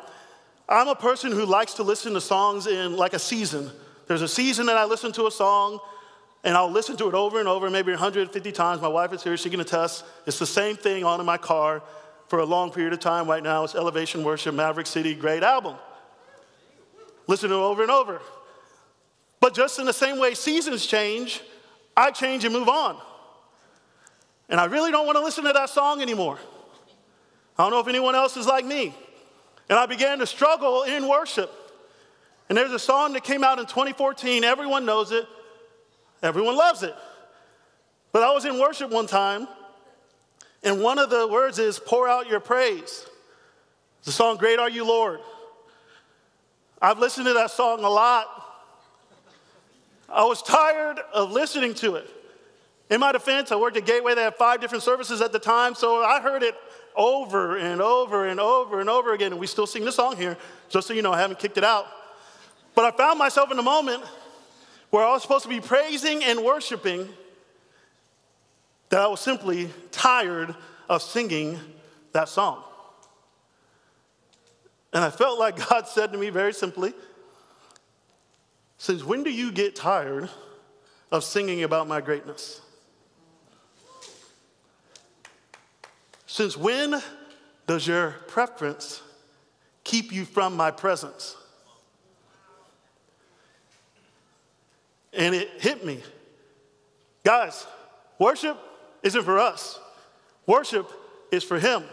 I'm 0.68 0.88
a 0.88 0.94
person 0.94 1.33
who 1.33 1.44
likes 1.44 1.75
to 1.75 1.83
listen 1.83 2.12
to 2.14 2.20
songs 2.20 2.66
in 2.66 2.96
like 2.96 3.12
a 3.12 3.18
season. 3.18 3.70
There's 4.07 4.23
a 4.23 4.29
season 4.29 4.66
that 4.66 4.77
I 4.77 4.85
listen 4.85 5.12
to 5.12 5.27
a 5.27 5.31
song, 5.31 5.81
and 6.42 6.57
I'll 6.57 6.70
listen 6.70 6.96
to 6.98 7.09
it 7.09 7.14
over 7.14 7.38
and 7.38 7.48
over, 7.48 7.68
maybe 7.68 7.92
150 7.92 8.53
times. 8.53 8.81
My 8.81 8.88
wife 8.88 9.12
is 9.12 9.22
here, 9.22 9.37
she 9.37 9.50
can 9.50 9.61
attest. 9.61 10.05
It's 10.26 10.38
the 10.38 10.46
same 10.46 10.76
thing 10.76 11.05
on 11.05 11.20
in 11.20 11.26
my 11.26 11.37
car 11.37 11.83
for 12.29 12.38
a 12.38 12.44
long 12.44 12.70
period 12.70 12.92
of 12.92 13.00
time 13.00 13.29
right 13.29 13.42
now. 13.42 13.64
It's 13.64 13.74
Elevation 13.74 14.24
Worship, 14.24 14.55
Maverick 14.55 14.87
City, 14.87 15.14
great 15.14 15.42
album. 15.42 15.76
Listen 17.26 17.50
to 17.50 17.57
it 17.57 17.59
over 17.59 17.83
and 17.83 17.90
over. 17.90 18.20
But 19.40 19.55
just 19.55 19.79
in 19.79 19.87
the 19.87 19.92
same 19.92 20.18
way 20.18 20.35
seasons 20.35 20.87
change, 20.87 21.42
I 21.96 22.11
change 22.11 22.44
and 22.44 22.55
move 22.55 22.68
on. 22.68 22.96
And 24.48 24.61
I 24.61 24.64
really 24.64 24.90
don't 24.90 25.07
want 25.07 25.16
to 25.16 25.24
listen 25.24 25.44
to 25.44 25.53
that 25.53 25.70
song 25.70 26.03
anymore. 26.03 26.38
I 27.59 27.62
don't 27.62 27.72
know 27.72 27.81
if 27.81 27.88
anyone 27.88 28.14
else 28.14 28.37
is 28.37 28.46
like 28.46 28.64
me. 28.64 28.94
And 29.68 29.79
I 29.79 29.87
began 29.87 30.18
to 30.18 30.26
struggle 30.26 30.83
in 30.83 31.09
worship. 31.09 31.53
And 32.48 32.59
there's 32.59 32.72
a 32.72 32.79
song 32.79 33.12
that 33.12 33.22
came 33.22 33.44
out 33.44 33.59
in 33.59 33.66
2014. 33.66 34.42
Everyone 34.42 34.85
knows 34.85 35.12
it, 35.12 35.26
everyone 36.23 36.57
loves 36.57 36.83
it. 36.83 36.95
But 38.13 38.23
I 38.23 38.33
was 38.33 38.45
in 38.45 38.59
worship 38.59 38.91
one 38.91 39.07
time, 39.07 39.47
and 40.63 40.83
one 40.83 40.99
of 40.99 41.11
the 41.11 41.27
words 41.29 41.59
is 41.59 41.79
pour 41.79 42.09
out 42.09 42.29
your 42.29 42.41
praise. 42.41 43.07
The 44.05 44.13
song, 44.13 44.37
Great 44.37 44.59
Are 44.59 44.71
You, 44.71 44.85
Lord. 44.85 45.21
I've 46.83 46.99
listened 46.99 47.27
to 47.27 47.35
that 47.35 47.51
song 47.51 47.85
a 47.85 47.89
lot 47.89 48.41
I 50.13 50.25
was 50.25 50.43
tired 50.43 50.99
of 51.13 51.31
listening 51.31 51.75
to 51.75 51.95
it. 51.95 52.11
In 52.91 52.99
my 52.99 53.13
defense, 53.13 53.53
I 53.53 53.57
worked 53.57 53.77
at 53.77 53.87
Gateway. 53.87 54.15
They 54.17 54.25
had 54.25 54.35
five 54.35 54.61
different 54.61 54.83
services 54.83 55.21
at 55.21 55.31
the 55.31 55.39
time, 55.39 55.77
so 55.77 56.03
I 56.03 56.21
heard 56.21 56.43
it 56.43 56.57
over 56.97 57.57
and 57.57 57.81
over 57.81 58.27
and 58.27 58.41
over 58.41 58.81
and 58.81 58.91
over 58.91 59.15
again. 59.15 59.31
And 59.31 59.41
we 59.41 59.47
still 59.47 59.69
sing 59.69 59.85
the 59.85 59.93
song 59.93 60.17
here, 60.17 60.37
just 60.69 60.89
so 60.89 60.95
you 60.95 61.03
know, 61.03 61.13
I 61.13 61.21
haven't 61.21 61.39
kicked 61.39 61.59
it 61.59 61.65
out. 61.65 61.87
But 62.75 62.85
I 62.85 62.97
found 62.97 63.19
myself 63.19 63.53
in 63.53 63.59
a 63.61 63.63
moment 63.63 64.03
where 64.90 65.05
I 65.05 65.12
was 65.12 65.22
supposed 65.22 65.44
to 65.44 65.48
be 65.48 65.61
praising 65.61 66.22
and 66.24 66.44
worshiping 66.44 67.09
that 68.90 69.00
I 69.00 69.07
was 69.07 69.20
simply 69.20 69.70
tired 69.92 70.55
of 70.88 71.00
singing 71.00 71.59
that 72.12 72.29
song. 72.29 72.62
And 74.92 75.05
I 75.05 75.11
felt 75.11 75.38
like 75.38 75.68
God 75.68 75.87
said 75.87 76.12
to 76.12 76.18
me 76.18 76.31
very 76.31 76.53
simply, 76.53 76.92
since 78.79 79.05
when 79.05 79.22
do 79.22 79.31
you 79.31 79.53
get 79.53 79.76
tired 79.76 80.29
of 81.12 81.22
singing 81.22 81.62
about 81.62 81.87
my 81.87 82.00
greatness? 82.00 82.61
Since 86.26 86.57
when 86.57 87.00
does 87.66 87.87
your 87.87 88.12
preference 88.26 89.03
keep 89.85 90.12
you 90.12 90.24
from 90.24 90.57
my 90.57 90.70
presence? 90.70 91.37
And 95.12 95.35
it 95.35 95.49
hit 95.59 95.85
me. 95.85 96.01
Guys, 97.25 97.66
worship 98.18 98.57
isn't 99.03 99.23
for 99.25 99.38
us, 99.38 99.79
worship 100.46 100.90
is 101.31 101.44
for 101.44 101.59
Him. 101.59 101.85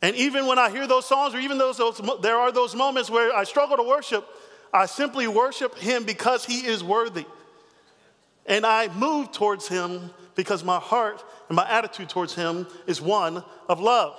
And 0.00 0.14
even 0.14 0.46
when 0.46 0.58
I 0.58 0.70
hear 0.70 0.86
those 0.86 1.06
songs, 1.06 1.34
or 1.34 1.40
even 1.40 1.58
those, 1.58 1.76
those 1.76 2.00
there 2.22 2.36
are 2.36 2.52
those 2.52 2.74
moments 2.74 3.10
where 3.10 3.34
I 3.34 3.44
struggle 3.44 3.76
to 3.76 3.82
worship, 3.82 4.24
I 4.72 4.86
simply 4.86 5.26
worship 5.26 5.76
him 5.76 6.04
because 6.04 6.44
he 6.44 6.66
is 6.66 6.84
worthy. 6.84 7.26
And 8.46 8.64
I 8.64 8.88
move 8.94 9.32
towards 9.32 9.66
him 9.68 10.10
because 10.34 10.62
my 10.62 10.78
heart 10.78 11.22
and 11.48 11.56
my 11.56 11.68
attitude 11.68 12.08
towards 12.08 12.34
him 12.34 12.66
is 12.86 13.00
one 13.00 13.42
of 13.68 13.80
love. 13.80 14.16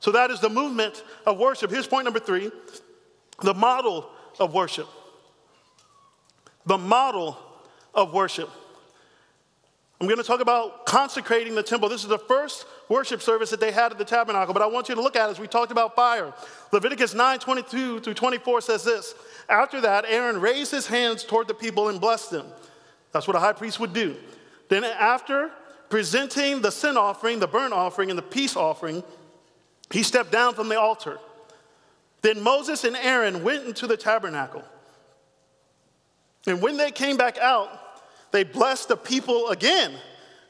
So 0.00 0.12
that 0.12 0.30
is 0.30 0.40
the 0.40 0.48
movement 0.48 1.04
of 1.26 1.38
worship. 1.38 1.70
Here's 1.70 1.86
point 1.86 2.04
number 2.04 2.20
three 2.20 2.50
the 3.42 3.54
model 3.54 4.10
of 4.38 4.54
worship. 4.54 4.88
The 6.66 6.78
model 6.78 7.38
of 7.94 8.12
worship. 8.12 8.50
I'm 10.00 10.06
going 10.06 10.16
to 10.16 10.24
talk 10.24 10.40
about 10.40 10.86
consecrating 10.86 11.54
the 11.54 11.62
temple. 11.62 11.90
This 11.90 12.02
is 12.02 12.08
the 12.08 12.18
first 12.18 12.64
worship 12.88 13.20
service 13.20 13.50
that 13.50 13.60
they 13.60 13.70
had 13.70 13.92
at 13.92 13.98
the 13.98 14.04
tabernacle, 14.04 14.54
but 14.54 14.62
I 14.62 14.66
want 14.66 14.88
you 14.88 14.94
to 14.94 15.00
look 15.02 15.14
at 15.14 15.28
it 15.28 15.32
as 15.32 15.38
we 15.38 15.46
talked 15.46 15.70
about 15.70 15.94
fire. 15.94 16.32
Leviticus 16.72 17.12
9 17.12 17.38
22 17.38 18.00
through 18.00 18.14
24 18.14 18.62
says 18.62 18.82
this 18.82 19.14
After 19.48 19.80
that, 19.82 20.06
Aaron 20.08 20.40
raised 20.40 20.70
his 20.70 20.86
hands 20.86 21.22
toward 21.22 21.48
the 21.48 21.54
people 21.54 21.90
and 21.90 22.00
blessed 22.00 22.30
them. 22.30 22.46
That's 23.12 23.26
what 23.26 23.36
a 23.36 23.40
high 23.40 23.52
priest 23.52 23.78
would 23.78 23.92
do. 23.92 24.16
Then, 24.70 24.84
after 24.84 25.50
presenting 25.90 26.62
the 26.62 26.70
sin 26.70 26.96
offering, 26.96 27.38
the 27.38 27.48
burnt 27.48 27.74
offering, 27.74 28.08
and 28.08 28.18
the 28.18 28.22
peace 28.22 28.56
offering, 28.56 29.02
he 29.90 30.02
stepped 30.02 30.32
down 30.32 30.54
from 30.54 30.70
the 30.70 30.80
altar. 30.80 31.18
Then 32.22 32.40
Moses 32.40 32.84
and 32.84 32.96
Aaron 32.96 33.42
went 33.42 33.66
into 33.66 33.86
the 33.86 33.96
tabernacle. 33.96 34.64
And 36.46 36.62
when 36.62 36.76
they 36.76 36.90
came 36.90 37.16
back 37.16 37.38
out, 37.38 37.68
they 38.32 38.44
blessed 38.44 38.88
the 38.88 38.96
people 38.96 39.48
again, 39.48 39.92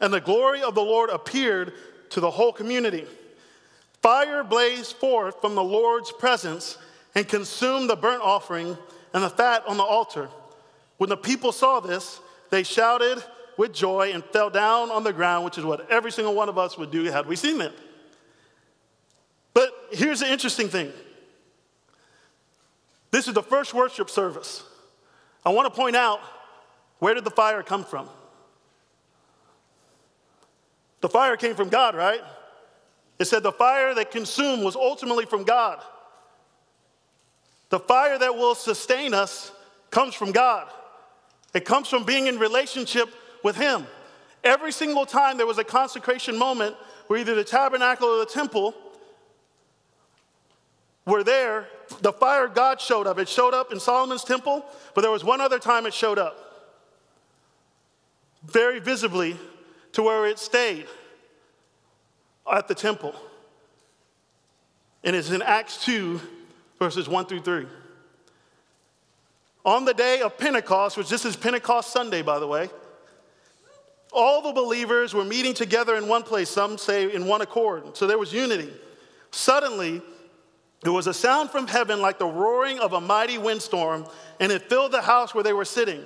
and 0.00 0.12
the 0.12 0.20
glory 0.20 0.62
of 0.62 0.74
the 0.74 0.82
Lord 0.82 1.10
appeared 1.10 1.72
to 2.10 2.20
the 2.20 2.30
whole 2.30 2.52
community. 2.52 3.06
Fire 4.02 4.44
blazed 4.44 4.96
forth 4.96 5.40
from 5.40 5.54
the 5.54 5.64
Lord's 5.64 6.12
presence 6.12 6.78
and 7.14 7.26
consumed 7.26 7.90
the 7.90 7.96
burnt 7.96 8.22
offering 8.22 8.76
and 9.12 9.22
the 9.22 9.30
fat 9.30 9.64
on 9.66 9.76
the 9.76 9.82
altar. 9.82 10.28
When 10.98 11.10
the 11.10 11.16
people 11.16 11.52
saw 11.52 11.80
this, 11.80 12.20
they 12.50 12.62
shouted 12.62 13.22
with 13.56 13.72
joy 13.72 14.12
and 14.12 14.24
fell 14.24 14.50
down 14.50 14.90
on 14.90 15.04
the 15.04 15.12
ground, 15.12 15.44
which 15.44 15.58
is 15.58 15.64
what 15.64 15.90
every 15.90 16.12
single 16.12 16.34
one 16.34 16.48
of 16.48 16.58
us 16.58 16.78
would 16.78 16.90
do 16.90 17.04
had 17.04 17.26
we 17.26 17.36
seen 17.36 17.60
it. 17.60 17.72
But 19.52 19.70
here's 19.90 20.20
the 20.20 20.30
interesting 20.30 20.68
thing 20.68 20.92
this 23.10 23.28
is 23.28 23.34
the 23.34 23.42
first 23.42 23.74
worship 23.74 24.08
service. 24.08 24.62
I 25.44 25.50
want 25.50 25.72
to 25.72 25.78
point 25.78 25.96
out 25.96 26.20
where 26.98 27.14
did 27.14 27.24
the 27.24 27.30
fire 27.30 27.62
come 27.62 27.84
from? 27.84 28.08
The 31.00 31.08
fire 31.08 31.36
came 31.36 31.54
from 31.54 31.70
God, 31.70 31.94
right? 31.94 32.20
It 33.18 33.26
said 33.26 33.42
the 33.42 33.52
fire 33.52 33.94
that 33.94 34.10
consumed 34.10 34.64
was 34.64 34.76
ultimately 34.76 35.26
from 35.26 35.44
God. 35.44 35.82
The 37.70 37.80
fire 37.80 38.18
that 38.18 38.34
will 38.34 38.54
sustain 38.54 39.14
us 39.14 39.52
comes 39.90 40.14
from 40.14 40.32
God. 40.32 40.68
It 41.54 41.64
comes 41.64 41.88
from 41.88 42.04
being 42.04 42.26
in 42.26 42.38
relationship 42.38 43.08
with 43.42 43.56
Him. 43.56 43.86
Every 44.44 44.72
single 44.72 45.06
time 45.06 45.36
there 45.36 45.46
was 45.46 45.58
a 45.58 45.64
consecration 45.64 46.36
moment 46.36 46.76
where 47.06 47.18
either 47.18 47.34
the 47.34 47.44
tabernacle 47.44 48.08
or 48.08 48.18
the 48.18 48.30
temple 48.30 48.74
were 51.06 51.24
there, 51.24 51.66
the 52.00 52.12
fire 52.12 52.46
of 52.46 52.54
God 52.54 52.80
showed 52.80 53.06
up. 53.06 53.18
It 53.18 53.28
showed 53.28 53.54
up 53.54 53.72
in 53.72 53.80
Solomon's 53.80 54.24
temple, 54.24 54.64
but 54.94 55.02
there 55.02 55.10
was 55.10 55.24
one 55.24 55.40
other 55.40 55.58
time 55.58 55.86
it 55.86 55.94
showed 55.94 56.18
up 56.18 56.50
very 58.44 58.78
visibly 58.78 59.36
to 59.92 60.02
where 60.02 60.26
it 60.26 60.38
stayed 60.38 60.86
at 62.50 62.68
the 62.68 62.74
temple. 62.74 63.14
And 65.04 65.16
it's 65.16 65.30
in 65.30 65.42
Acts 65.42 65.84
2, 65.84 66.20
verses 66.78 67.08
1 67.08 67.26
through 67.26 67.42
3. 67.42 67.66
On 69.64 69.84
the 69.84 69.94
day 69.94 70.20
of 70.20 70.38
Pentecost, 70.38 70.96
which 70.96 71.08
this 71.08 71.24
is 71.24 71.36
Pentecost 71.36 71.92
Sunday, 71.92 72.22
by 72.22 72.38
the 72.38 72.46
way, 72.46 72.70
all 74.12 74.42
the 74.42 74.52
believers 74.52 75.14
were 75.14 75.24
meeting 75.24 75.54
together 75.54 75.96
in 75.96 76.08
one 76.08 76.22
place, 76.22 76.48
some 76.48 76.78
say 76.78 77.12
in 77.12 77.26
one 77.26 77.42
accord. 77.42 77.96
So 77.96 78.06
there 78.06 78.18
was 78.18 78.32
unity. 78.32 78.72
Suddenly, 79.30 80.02
there 80.82 80.92
was 80.92 81.06
a 81.06 81.14
sound 81.14 81.50
from 81.50 81.66
heaven 81.66 82.00
like 82.00 82.18
the 82.18 82.26
roaring 82.26 82.78
of 82.78 82.94
a 82.94 83.00
mighty 83.00 83.36
windstorm, 83.36 84.06
and 84.38 84.50
it 84.50 84.68
filled 84.68 84.92
the 84.92 85.02
house 85.02 85.34
where 85.34 85.44
they 85.44 85.52
were 85.52 85.64
sitting. 85.64 86.02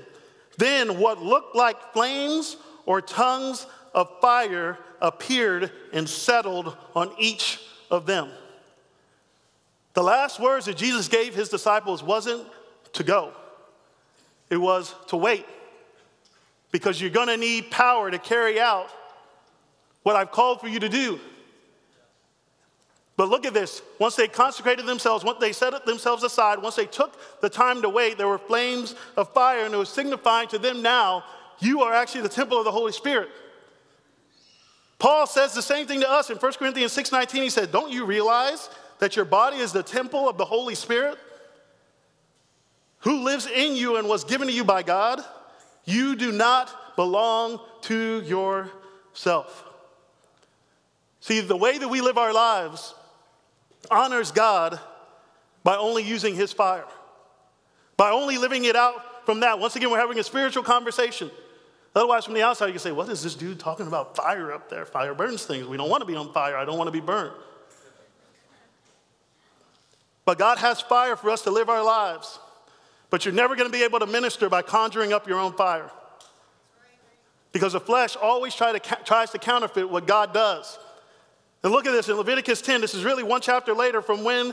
Then 0.58 0.98
what 0.98 1.22
looked 1.22 1.54
like 1.54 1.92
flames 1.92 2.56
or 2.86 3.00
tongues 3.00 3.66
of 3.94 4.08
fire 4.20 4.78
appeared 5.00 5.70
and 5.92 6.08
settled 6.08 6.76
on 6.94 7.12
each 7.18 7.60
of 7.90 8.06
them. 8.06 8.30
The 9.94 10.02
last 10.02 10.40
words 10.40 10.66
that 10.66 10.76
Jesus 10.76 11.06
gave 11.06 11.34
his 11.34 11.48
disciples 11.48 12.02
wasn't 12.02 12.44
to 12.94 13.04
go, 13.04 13.32
it 14.50 14.56
was 14.56 14.94
to 15.08 15.16
wait. 15.16 15.46
Because 16.72 17.00
you're 17.00 17.10
gonna 17.10 17.36
need 17.36 17.70
power 17.70 18.10
to 18.10 18.18
carry 18.18 18.58
out 18.58 18.88
what 20.02 20.16
I've 20.16 20.32
called 20.32 20.60
for 20.60 20.66
you 20.66 20.80
to 20.80 20.88
do. 20.88 21.20
But 23.16 23.28
look 23.28 23.46
at 23.46 23.54
this. 23.54 23.80
Once 24.00 24.16
they 24.16 24.26
consecrated 24.26 24.86
themselves, 24.86 25.24
once 25.24 25.38
they 25.40 25.52
set 25.52 25.86
themselves 25.86 26.24
aside, 26.24 26.60
once 26.60 26.74
they 26.74 26.86
took 26.86 27.40
the 27.40 27.48
time 27.48 27.82
to 27.82 27.88
wait, 27.88 28.18
there 28.18 28.26
were 28.26 28.38
flames 28.38 28.94
of 29.16 29.32
fire, 29.32 29.64
and 29.64 29.72
it 29.72 29.76
was 29.76 29.88
signifying 29.88 30.48
to 30.48 30.58
them 30.58 30.82
now, 30.82 31.24
you 31.60 31.82
are 31.82 31.94
actually 31.94 32.22
the 32.22 32.28
temple 32.28 32.58
of 32.58 32.64
the 32.64 32.72
Holy 32.72 32.92
Spirit. 32.92 33.28
Paul 34.98 35.26
says 35.26 35.54
the 35.54 35.62
same 35.62 35.86
thing 35.86 36.00
to 36.00 36.10
us 36.10 36.30
in 36.30 36.38
1 36.38 36.52
Corinthians 36.54 36.96
6:19. 36.96 37.42
He 37.42 37.50
said, 37.50 37.70
Don't 37.70 37.92
you 37.92 38.04
realize 38.04 38.68
that 38.98 39.16
your 39.16 39.24
body 39.24 39.58
is 39.58 39.72
the 39.72 39.82
temple 39.82 40.28
of 40.28 40.36
the 40.36 40.44
Holy 40.44 40.74
Spirit? 40.74 41.18
Who 43.00 43.22
lives 43.22 43.46
in 43.46 43.76
you 43.76 43.96
and 43.96 44.08
was 44.08 44.24
given 44.24 44.48
to 44.48 44.52
you 44.52 44.64
by 44.64 44.82
God? 44.82 45.22
You 45.84 46.16
do 46.16 46.32
not 46.32 46.96
belong 46.96 47.60
to 47.82 48.22
yourself. 48.22 49.64
See, 51.20 51.40
the 51.40 51.56
way 51.56 51.78
that 51.78 51.88
we 51.88 52.00
live 52.00 52.18
our 52.18 52.32
lives 52.32 52.94
honors 53.90 54.30
God 54.30 54.78
by 55.62 55.76
only 55.76 56.02
using 56.02 56.34
his 56.34 56.52
fire, 56.52 56.84
by 57.96 58.10
only 58.10 58.38
living 58.38 58.64
it 58.64 58.76
out 58.76 59.26
from 59.26 59.40
that. 59.40 59.58
Once 59.58 59.76
again, 59.76 59.90
we're 59.90 59.98
having 59.98 60.18
a 60.18 60.24
spiritual 60.24 60.62
conversation. 60.62 61.30
Otherwise, 61.94 62.24
from 62.24 62.34
the 62.34 62.42
outside, 62.42 62.66
you 62.66 62.72
can 62.72 62.80
say, 62.80 62.92
What 62.92 63.08
is 63.08 63.22
this 63.22 63.34
dude 63.34 63.60
talking 63.60 63.86
about 63.86 64.16
fire 64.16 64.52
up 64.52 64.68
there? 64.68 64.84
Fire 64.84 65.14
burns 65.14 65.44
things. 65.44 65.66
We 65.66 65.76
don't 65.76 65.88
want 65.88 66.00
to 66.02 66.06
be 66.06 66.16
on 66.16 66.32
fire. 66.32 66.56
I 66.56 66.64
don't 66.64 66.76
want 66.76 66.88
to 66.88 66.92
be 66.92 67.00
burned. 67.00 67.32
But 70.24 70.38
God 70.38 70.58
has 70.58 70.80
fire 70.80 71.16
for 71.16 71.30
us 71.30 71.42
to 71.42 71.50
live 71.50 71.68
our 71.68 71.84
lives. 71.84 72.38
But 73.10 73.24
you're 73.24 73.34
never 73.34 73.54
going 73.54 73.68
to 73.68 73.72
be 73.72 73.84
able 73.84 74.00
to 74.00 74.06
minister 74.06 74.48
by 74.48 74.62
conjuring 74.62 75.12
up 75.12 75.28
your 75.28 75.38
own 75.38 75.52
fire. 75.52 75.90
Because 77.52 77.74
the 77.74 77.80
flesh 77.80 78.16
always 78.16 78.54
try 78.54 78.76
to, 78.76 78.80
tries 79.04 79.30
to 79.30 79.38
counterfeit 79.38 79.88
what 79.88 80.06
God 80.06 80.34
does. 80.34 80.78
And 81.64 81.72
look 81.72 81.86
at 81.86 81.92
this 81.92 82.10
in 82.10 82.16
Leviticus 82.16 82.60
10. 82.60 82.82
This 82.82 82.92
is 82.92 83.04
really 83.04 83.22
one 83.22 83.40
chapter 83.40 83.72
later 83.72 84.02
from 84.02 84.22
when 84.22 84.52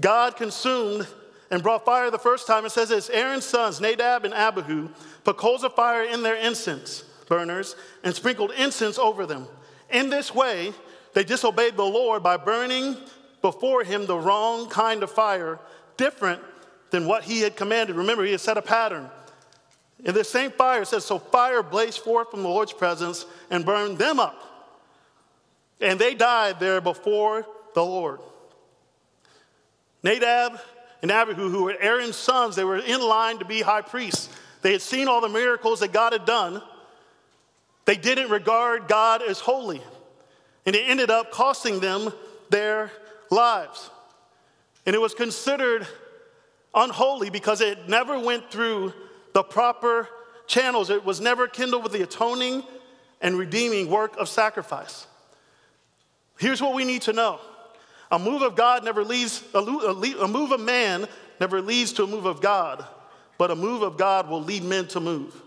God 0.00 0.36
consumed 0.36 1.06
and 1.50 1.62
brought 1.62 1.84
fire 1.84 2.12
the 2.12 2.18
first 2.18 2.46
time. 2.46 2.64
It 2.64 2.70
says 2.70 2.90
this 2.90 3.10
Aaron's 3.10 3.44
sons, 3.44 3.80
Nadab 3.80 4.24
and 4.24 4.32
Abihu, 4.32 4.88
put 5.24 5.36
coals 5.36 5.64
of 5.64 5.74
fire 5.74 6.04
in 6.04 6.22
their 6.22 6.36
incense 6.36 7.02
burners 7.28 7.74
and 8.04 8.14
sprinkled 8.14 8.52
incense 8.52 8.98
over 8.98 9.26
them. 9.26 9.48
In 9.90 10.10
this 10.10 10.32
way, 10.32 10.72
they 11.12 11.24
disobeyed 11.24 11.76
the 11.76 11.82
Lord 11.82 12.22
by 12.22 12.36
burning 12.36 12.96
before 13.42 13.82
him 13.82 14.06
the 14.06 14.16
wrong 14.16 14.68
kind 14.68 15.02
of 15.02 15.10
fire, 15.10 15.58
different 15.96 16.40
than 16.90 17.06
what 17.06 17.24
he 17.24 17.40
had 17.40 17.56
commanded. 17.56 17.96
Remember, 17.96 18.24
he 18.24 18.30
had 18.30 18.40
set 18.40 18.58
a 18.58 18.62
pattern. 18.62 19.10
In 20.04 20.14
this 20.14 20.30
same 20.30 20.52
fire, 20.52 20.82
it 20.82 20.86
says, 20.86 21.04
So 21.04 21.18
fire 21.18 21.64
blazed 21.64 21.98
forth 21.98 22.30
from 22.30 22.42
the 22.42 22.48
Lord's 22.48 22.72
presence 22.72 23.26
and 23.50 23.66
burned 23.66 23.98
them 23.98 24.20
up 24.20 24.53
and 25.80 25.98
they 25.98 26.14
died 26.14 26.60
there 26.60 26.80
before 26.80 27.46
the 27.74 27.84
Lord. 27.84 28.20
Nadab 30.02 30.60
and 31.02 31.10
Abihu, 31.10 31.48
who 31.48 31.64
were 31.64 31.76
Aaron's 31.80 32.16
sons, 32.16 32.56
they 32.56 32.64
were 32.64 32.78
in 32.78 33.00
line 33.00 33.38
to 33.38 33.44
be 33.44 33.62
high 33.62 33.82
priests. 33.82 34.28
They 34.62 34.72
had 34.72 34.82
seen 34.82 35.08
all 35.08 35.20
the 35.20 35.28
miracles 35.28 35.80
that 35.80 35.92
God 35.92 36.12
had 36.12 36.24
done. 36.24 36.62
They 37.84 37.96
didn't 37.96 38.30
regard 38.30 38.88
God 38.88 39.22
as 39.22 39.40
holy, 39.40 39.82
and 40.64 40.74
it 40.74 40.88
ended 40.88 41.10
up 41.10 41.30
costing 41.30 41.80
them 41.80 42.12
their 42.50 42.90
lives. 43.30 43.90
And 44.86 44.94
it 44.94 44.98
was 44.98 45.14
considered 45.14 45.86
unholy 46.74 47.30
because 47.30 47.60
it 47.60 47.88
never 47.88 48.18
went 48.18 48.50
through 48.50 48.92
the 49.32 49.42
proper 49.42 50.08
channels. 50.46 50.90
It 50.90 51.04
was 51.04 51.20
never 51.20 51.48
kindled 51.48 51.82
with 51.82 51.92
the 51.92 52.02
atoning 52.02 52.62
and 53.20 53.38
redeeming 53.38 53.90
work 53.90 54.16
of 54.16 54.28
sacrifice. 54.28 55.06
Here's 56.38 56.60
what 56.60 56.74
we 56.74 56.84
need 56.84 57.02
to 57.02 57.12
know 57.12 57.40
a 58.10 58.18
move 58.18 58.42
of 58.42 58.54
God 58.54 58.84
never 58.84 59.04
leads, 59.04 59.42
a, 59.54 59.62
move 59.62 60.52
of 60.52 60.60
man 60.60 61.06
never 61.40 61.60
leads 61.60 61.92
to 61.94 62.04
a 62.04 62.06
move 62.06 62.26
of 62.26 62.40
God, 62.40 62.84
but 63.38 63.50
a 63.50 63.56
move 63.56 63.82
of 63.82 63.96
God 63.96 64.28
will 64.28 64.42
lead 64.42 64.62
men 64.62 64.86
to 64.88 65.00
move. 65.00 65.40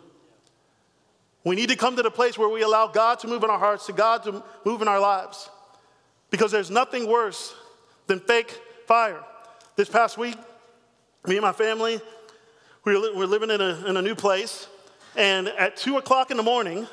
We 1.43 1.55
need 1.55 1.69
to 1.69 1.77
come 1.77 1.95
to 1.95 2.03
the 2.03 2.11
place 2.11 2.37
where 2.37 2.49
we 2.49 2.61
allow 2.61 2.87
God 2.87 3.19
to 3.19 3.27
move 3.27 3.43
in 3.43 3.49
our 3.49 3.59
hearts, 3.59 3.85
to 3.85 3.93
God 3.93 4.23
to 4.23 4.43
move 4.65 4.81
in 4.81 4.89
our 4.89 4.99
lives. 4.99 5.49
Because 6.29 6.51
there's 6.51 6.69
nothing 6.69 7.07
worse 7.07 7.55
than 8.07 8.19
fake 8.19 8.59
fire. 8.85 9.23
This 9.77 9.87
past 9.87 10.17
week, 10.17 10.35
me 11.25 11.37
and 11.37 11.43
my 11.43 11.53
family, 11.53 12.01
we 12.83 12.93
were, 13.15 13.25
living 13.25 13.49
in 13.49 13.61
a, 13.61 13.85
in 13.87 13.95
a 13.95 14.01
new 14.01 14.15
place, 14.15 14.67
and 15.15 15.47
at 15.47 15.77
2 15.77 15.97
o'clock 15.97 16.31
in 16.31 16.37
the 16.37 16.43
morning, 16.43 16.85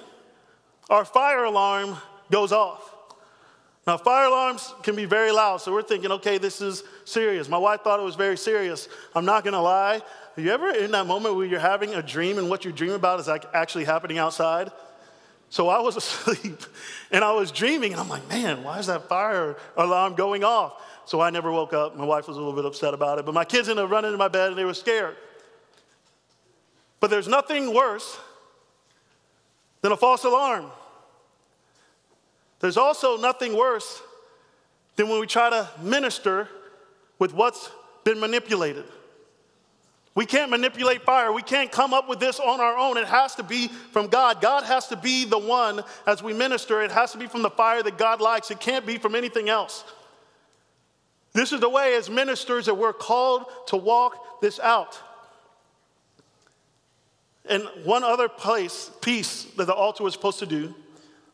our 0.88 1.04
fire 1.04 1.44
alarm 1.44 1.96
goes 2.30 2.52
off. 2.52 2.93
Now, 3.86 3.98
fire 3.98 4.26
alarms 4.26 4.74
can 4.82 4.96
be 4.96 5.04
very 5.04 5.30
loud, 5.30 5.58
so 5.58 5.72
we're 5.72 5.82
thinking, 5.82 6.10
okay, 6.12 6.38
this 6.38 6.62
is 6.62 6.84
serious. 7.04 7.48
My 7.48 7.58
wife 7.58 7.82
thought 7.82 8.00
it 8.00 8.04
was 8.04 8.14
very 8.14 8.36
serious. 8.36 8.88
I'm 9.14 9.26
not 9.26 9.44
gonna 9.44 9.60
lie. 9.60 10.00
Are 10.36 10.40
you 10.40 10.50
ever 10.50 10.70
in 10.70 10.90
that 10.92 11.06
moment 11.06 11.36
where 11.36 11.44
you're 11.44 11.60
having 11.60 11.94
a 11.94 12.02
dream 12.02 12.38
and 12.38 12.48
what 12.48 12.64
you're 12.64 12.72
dreaming 12.72 12.96
about 12.96 13.20
is 13.20 13.28
like 13.28 13.44
actually 13.52 13.84
happening 13.84 14.16
outside? 14.16 14.70
So 15.50 15.68
I 15.68 15.80
was 15.80 15.96
asleep 15.98 16.62
and 17.10 17.22
I 17.22 17.32
was 17.32 17.52
dreaming, 17.52 17.92
and 17.92 18.00
I'm 18.00 18.08
like, 18.08 18.26
man, 18.28 18.64
why 18.64 18.78
is 18.78 18.86
that 18.86 19.08
fire 19.08 19.56
alarm 19.76 20.14
going 20.14 20.44
off? 20.44 20.80
So 21.06 21.20
I 21.20 21.28
never 21.28 21.52
woke 21.52 21.74
up. 21.74 21.94
My 21.94 22.06
wife 22.06 22.26
was 22.26 22.38
a 22.38 22.40
little 22.40 22.54
bit 22.54 22.64
upset 22.64 22.94
about 22.94 23.18
it, 23.18 23.26
but 23.26 23.34
my 23.34 23.44
kids 23.44 23.68
ended 23.68 23.84
up 23.84 23.90
running 23.90 24.08
into 24.08 24.18
my 24.18 24.28
bed 24.28 24.48
and 24.48 24.58
they 24.58 24.64
were 24.64 24.72
scared. 24.72 25.16
But 27.00 27.10
there's 27.10 27.28
nothing 27.28 27.74
worse 27.74 28.16
than 29.82 29.92
a 29.92 29.96
false 29.96 30.24
alarm. 30.24 30.70
There's 32.60 32.76
also 32.76 33.16
nothing 33.16 33.56
worse 33.56 34.02
than 34.96 35.08
when 35.08 35.20
we 35.20 35.26
try 35.26 35.50
to 35.50 35.68
minister 35.82 36.48
with 37.18 37.34
what's 37.34 37.70
been 38.04 38.20
manipulated. 38.20 38.84
We 40.14 40.26
can't 40.26 40.50
manipulate 40.50 41.02
fire. 41.02 41.32
We 41.32 41.42
can't 41.42 41.72
come 41.72 41.92
up 41.92 42.08
with 42.08 42.20
this 42.20 42.38
on 42.38 42.60
our 42.60 42.78
own. 42.78 42.96
It 42.96 43.06
has 43.06 43.34
to 43.34 43.42
be 43.42 43.66
from 43.66 44.06
God. 44.06 44.40
God 44.40 44.62
has 44.62 44.86
to 44.88 44.96
be 44.96 45.24
the 45.24 45.38
one 45.38 45.82
as 46.06 46.22
we 46.22 46.32
minister. 46.32 46.82
It 46.82 46.92
has 46.92 47.10
to 47.12 47.18
be 47.18 47.26
from 47.26 47.42
the 47.42 47.50
fire 47.50 47.82
that 47.82 47.98
God 47.98 48.20
likes. 48.20 48.50
It 48.52 48.60
can't 48.60 48.86
be 48.86 48.96
from 48.96 49.16
anything 49.16 49.48
else. 49.48 49.84
This 51.32 51.52
is 51.52 51.58
the 51.58 51.68
way, 51.68 51.96
as 51.96 52.08
ministers, 52.08 52.66
that 52.66 52.74
we're 52.74 52.92
called 52.92 53.46
to 53.66 53.76
walk 53.76 54.40
this 54.40 54.60
out. 54.60 55.00
And 57.46 57.64
one 57.82 58.04
other 58.04 58.28
place, 58.28 58.90
piece 59.02 59.44
that 59.56 59.66
the 59.66 59.74
altar 59.74 60.04
was 60.04 60.14
supposed 60.14 60.38
to 60.38 60.46
do, 60.46 60.72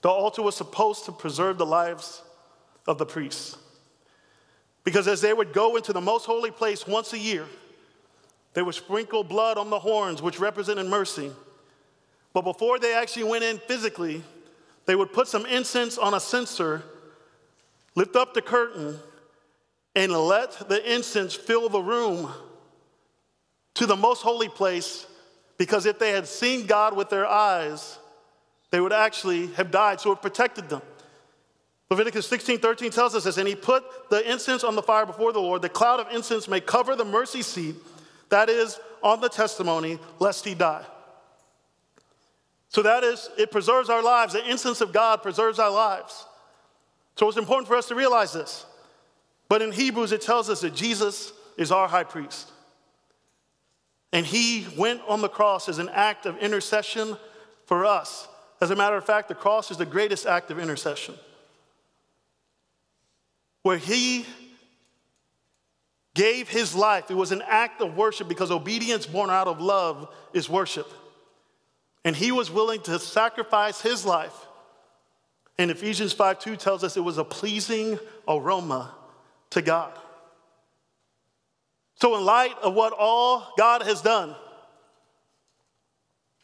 the 0.02 0.08
altar 0.08 0.42
was 0.42 0.56
supposed 0.56 1.04
to 1.04 1.12
preserve 1.12 1.58
the 1.58 1.66
lives 1.66 2.22
of 2.86 2.98
the 2.98 3.06
priests. 3.06 3.56
Because 4.84 5.06
as 5.06 5.20
they 5.20 5.32
would 5.32 5.52
go 5.52 5.76
into 5.76 5.92
the 5.92 6.00
most 6.00 6.24
holy 6.24 6.50
place 6.50 6.86
once 6.86 7.12
a 7.12 7.18
year, 7.18 7.46
they 8.54 8.62
would 8.62 8.74
sprinkle 8.74 9.22
blood 9.22 9.58
on 9.58 9.70
the 9.70 9.78
horns, 9.78 10.22
which 10.22 10.40
represented 10.40 10.86
mercy. 10.86 11.30
But 12.32 12.42
before 12.42 12.78
they 12.78 12.94
actually 12.94 13.24
went 13.24 13.44
in 13.44 13.58
physically, 13.58 14.24
they 14.86 14.96
would 14.96 15.12
put 15.12 15.28
some 15.28 15.46
incense 15.46 15.98
on 15.98 16.14
a 16.14 16.20
censer, 16.20 16.82
lift 17.94 18.16
up 18.16 18.34
the 18.34 18.42
curtain, 18.42 18.98
and 19.94 20.12
let 20.12 20.68
the 20.68 20.92
incense 20.92 21.34
fill 21.34 21.68
the 21.68 21.80
room 21.80 22.28
to 23.74 23.86
the 23.86 23.96
most 23.96 24.22
holy 24.22 24.48
place. 24.48 25.06
Because 25.58 25.86
if 25.86 25.98
they 25.98 26.10
had 26.10 26.26
seen 26.26 26.66
God 26.66 26.96
with 26.96 27.10
their 27.10 27.26
eyes, 27.26 27.99
they 28.70 28.80
would 28.80 28.92
actually 28.92 29.48
have 29.54 29.70
died. 29.70 30.00
So 30.00 30.12
it 30.12 30.22
protected 30.22 30.68
them. 30.68 30.82
Leviticus 31.90 32.26
16 32.28 32.58
13 32.58 32.90
tells 32.90 33.14
us 33.14 33.24
this, 33.24 33.36
and 33.36 33.48
he 33.48 33.56
put 33.56 33.84
the 34.10 34.30
incense 34.30 34.62
on 34.62 34.76
the 34.76 34.82
fire 34.82 35.06
before 35.06 35.32
the 35.32 35.40
Lord. 35.40 35.60
The 35.60 35.68
cloud 35.68 35.98
of 35.98 36.06
incense 36.14 36.46
may 36.46 36.60
cover 36.60 36.94
the 36.94 37.04
mercy 37.04 37.42
seat 37.42 37.74
that 38.28 38.48
is 38.48 38.78
on 39.02 39.20
the 39.20 39.28
testimony, 39.28 39.98
lest 40.20 40.44
he 40.44 40.54
die. 40.54 40.84
So 42.68 42.82
that 42.82 43.02
is, 43.02 43.28
it 43.36 43.50
preserves 43.50 43.90
our 43.90 44.02
lives. 44.02 44.32
The 44.32 44.48
incense 44.48 44.80
of 44.80 44.92
God 44.92 45.22
preserves 45.22 45.58
our 45.58 45.70
lives. 45.70 46.24
So 47.16 47.28
it's 47.28 47.36
important 47.36 47.66
for 47.66 47.76
us 47.76 47.88
to 47.88 47.96
realize 47.96 48.32
this. 48.32 48.64
But 49.48 49.60
in 49.60 49.72
Hebrews, 49.72 50.12
it 50.12 50.22
tells 50.22 50.48
us 50.48 50.60
that 50.60 50.76
Jesus 50.76 51.32
is 51.56 51.72
our 51.72 51.88
high 51.88 52.04
priest. 52.04 52.52
And 54.12 54.24
he 54.24 54.66
went 54.76 55.02
on 55.08 55.20
the 55.20 55.28
cross 55.28 55.68
as 55.68 55.78
an 55.78 55.88
act 55.88 56.26
of 56.26 56.38
intercession 56.38 57.16
for 57.66 57.84
us. 57.84 58.28
As 58.60 58.70
a 58.70 58.76
matter 58.76 58.96
of 58.96 59.04
fact, 59.04 59.28
the 59.28 59.34
cross 59.34 59.70
is 59.70 59.76
the 59.76 59.86
greatest 59.86 60.26
act 60.26 60.50
of 60.50 60.58
intercession. 60.58 61.14
Where 63.62 63.78
he 63.78 64.26
gave 66.14 66.48
his 66.48 66.74
life. 66.74 67.10
It 67.10 67.14
was 67.14 67.32
an 67.32 67.42
act 67.46 67.80
of 67.80 67.96
worship 67.96 68.28
because 68.28 68.50
obedience 68.50 69.06
born 69.06 69.30
out 69.30 69.48
of 69.48 69.60
love 69.60 70.12
is 70.32 70.48
worship. 70.48 70.90
And 72.04 72.16
he 72.16 72.32
was 72.32 72.50
willing 72.50 72.80
to 72.82 72.98
sacrifice 72.98 73.80
his 73.80 74.04
life. 74.04 74.34
And 75.58 75.70
Ephesians 75.70 76.12
5 76.12 76.38
2 76.38 76.56
tells 76.56 76.82
us 76.84 76.96
it 76.96 77.00
was 77.00 77.18
a 77.18 77.24
pleasing 77.24 77.98
aroma 78.26 78.94
to 79.50 79.62
God. 79.62 79.92
So, 81.96 82.16
in 82.16 82.24
light 82.24 82.56
of 82.62 82.74
what 82.74 82.94
all 82.98 83.52
God 83.58 83.82
has 83.82 84.00
done, 84.00 84.34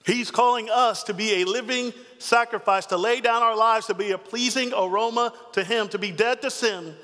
He's 0.07 0.31
calling 0.31 0.71
us 0.71 1.03
to 1.05 1.15
be 1.15 1.43
a 1.43 1.45
living 1.45 1.93
sacrifice, 2.19 2.87
to 2.87 2.97
lay 2.97 3.21
down 3.21 3.43
our 3.43 3.57
lives, 3.57 3.87
to 3.87 3.95
be 3.95 4.13
a 4.13 4.19
pleasing 4.19 4.73
aroma 4.73 5.33
to 5.53 5.65
Him, 5.65 5.89
to 5.89 5.99
be 5.99 6.13
dead 6.13 6.41
to 6.43 6.51
sin, 6.51 6.95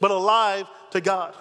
but 0.00 0.12
alive 0.12 0.66
to 0.92 1.00
God 1.00 1.34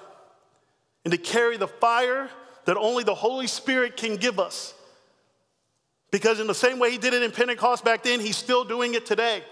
and 1.03 1.11
to 1.11 1.17
carry 1.17 1.57
the 1.57 1.67
fire 1.67 2.29
that 2.65 2.77
only 2.77 3.03
the 3.03 3.15
Holy 3.15 3.47
Spirit 3.47 3.97
can 3.97 4.17
give 4.17 4.39
us. 4.39 4.73
Because, 6.11 6.39
in 6.39 6.47
the 6.47 6.55
same 6.55 6.79
way 6.79 6.91
He 6.91 6.97
did 6.97 7.13
it 7.13 7.23
in 7.23 7.31
Pentecost 7.31 7.85
back 7.85 8.03
then, 8.03 8.19
He's 8.19 8.37
still 8.37 8.63
doing 8.63 8.93
it 8.93 9.05
today. 9.05 9.43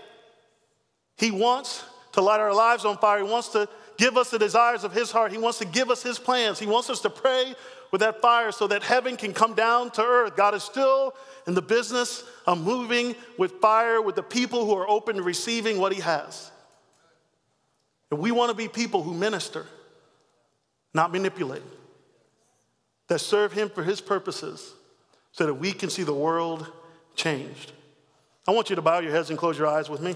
He 1.17 1.31
wants 1.31 1.83
to 2.13 2.21
light 2.21 2.39
our 2.39 2.53
lives 2.53 2.85
on 2.85 2.97
fire. 2.97 3.23
He 3.23 3.29
wants 3.29 3.49
to 3.49 3.69
give 3.97 4.17
us 4.17 4.29
the 4.29 4.39
desires 4.39 4.83
of 4.83 4.91
His 4.91 5.11
heart. 5.11 5.31
He 5.31 5.37
wants 5.37 5.59
to 5.59 5.65
give 5.65 5.89
us 5.89 6.03
His 6.03 6.19
plans. 6.19 6.59
He 6.59 6.67
wants 6.67 6.89
us 6.89 7.01
to 7.01 7.09
pray 7.09 7.55
with 7.91 8.01
that 8.01 8.21
fire 8.21 8.51
so 8.51 8.67
that 8.67 8.83
heaven 8.83 9.17
can 9.17 9.33
come 9.33 9.53
down 9.53 9.91
to 9.91 10.03
earth. 10.03 10.35
God 10.35 10.53
is 10.53 10.63
still 10.63 11.13
in 11.47 11.53
the 11.53 11.61
business 11.61 12.23
of 12.45 12.63
moving 12.63 13.15
with 13.37 13.53
fire 13.59 14.01
with 14.01 14.15
the 14.15 14.23
people 14.23 14.65
who 14.65 14.75
are 14.75 14.89
open 14.89 15.15
to 15.15 15.23
receiving 15.23 15.79
what 15.79 15.91
He 15.91 16.01
has. 16.01 16.51
And 18.11 18.19
we 18.19 18.31
want 18.31 18.49
to 18.49 18.55
be 18.55 18.67
people 18.67 19.03
who 19.03 19.13
minister 19.13 19.65
not 20.93 21.11
manipulate, 21.11 21.63
that 23.07 23.19
serve 23.19 23.53
Him 23.53 23.69
for 23.69 23.83
His 23.83 24.01
purposes 24.01 24.73
so 25.31 25.45
that 25.45 25.53
we 25.53 25.71
can 25.71 25.89
see 25.89 26.03
the 26.03 26.13
world 26.13 26.67
changed. 27.15 27.71
I 28.47 28.51
want 28.51 28.69
you 28.69 28.75
to 28.75 28.81
bow 28.81 28.99
your 28.99 29.11
heads 29.11 29.29
and 29.29 29.37
close 29.37 29.57
your 29.57 29.67
eyes 29.67 29.89
with 29.89 30.01
me. 30.01 30.15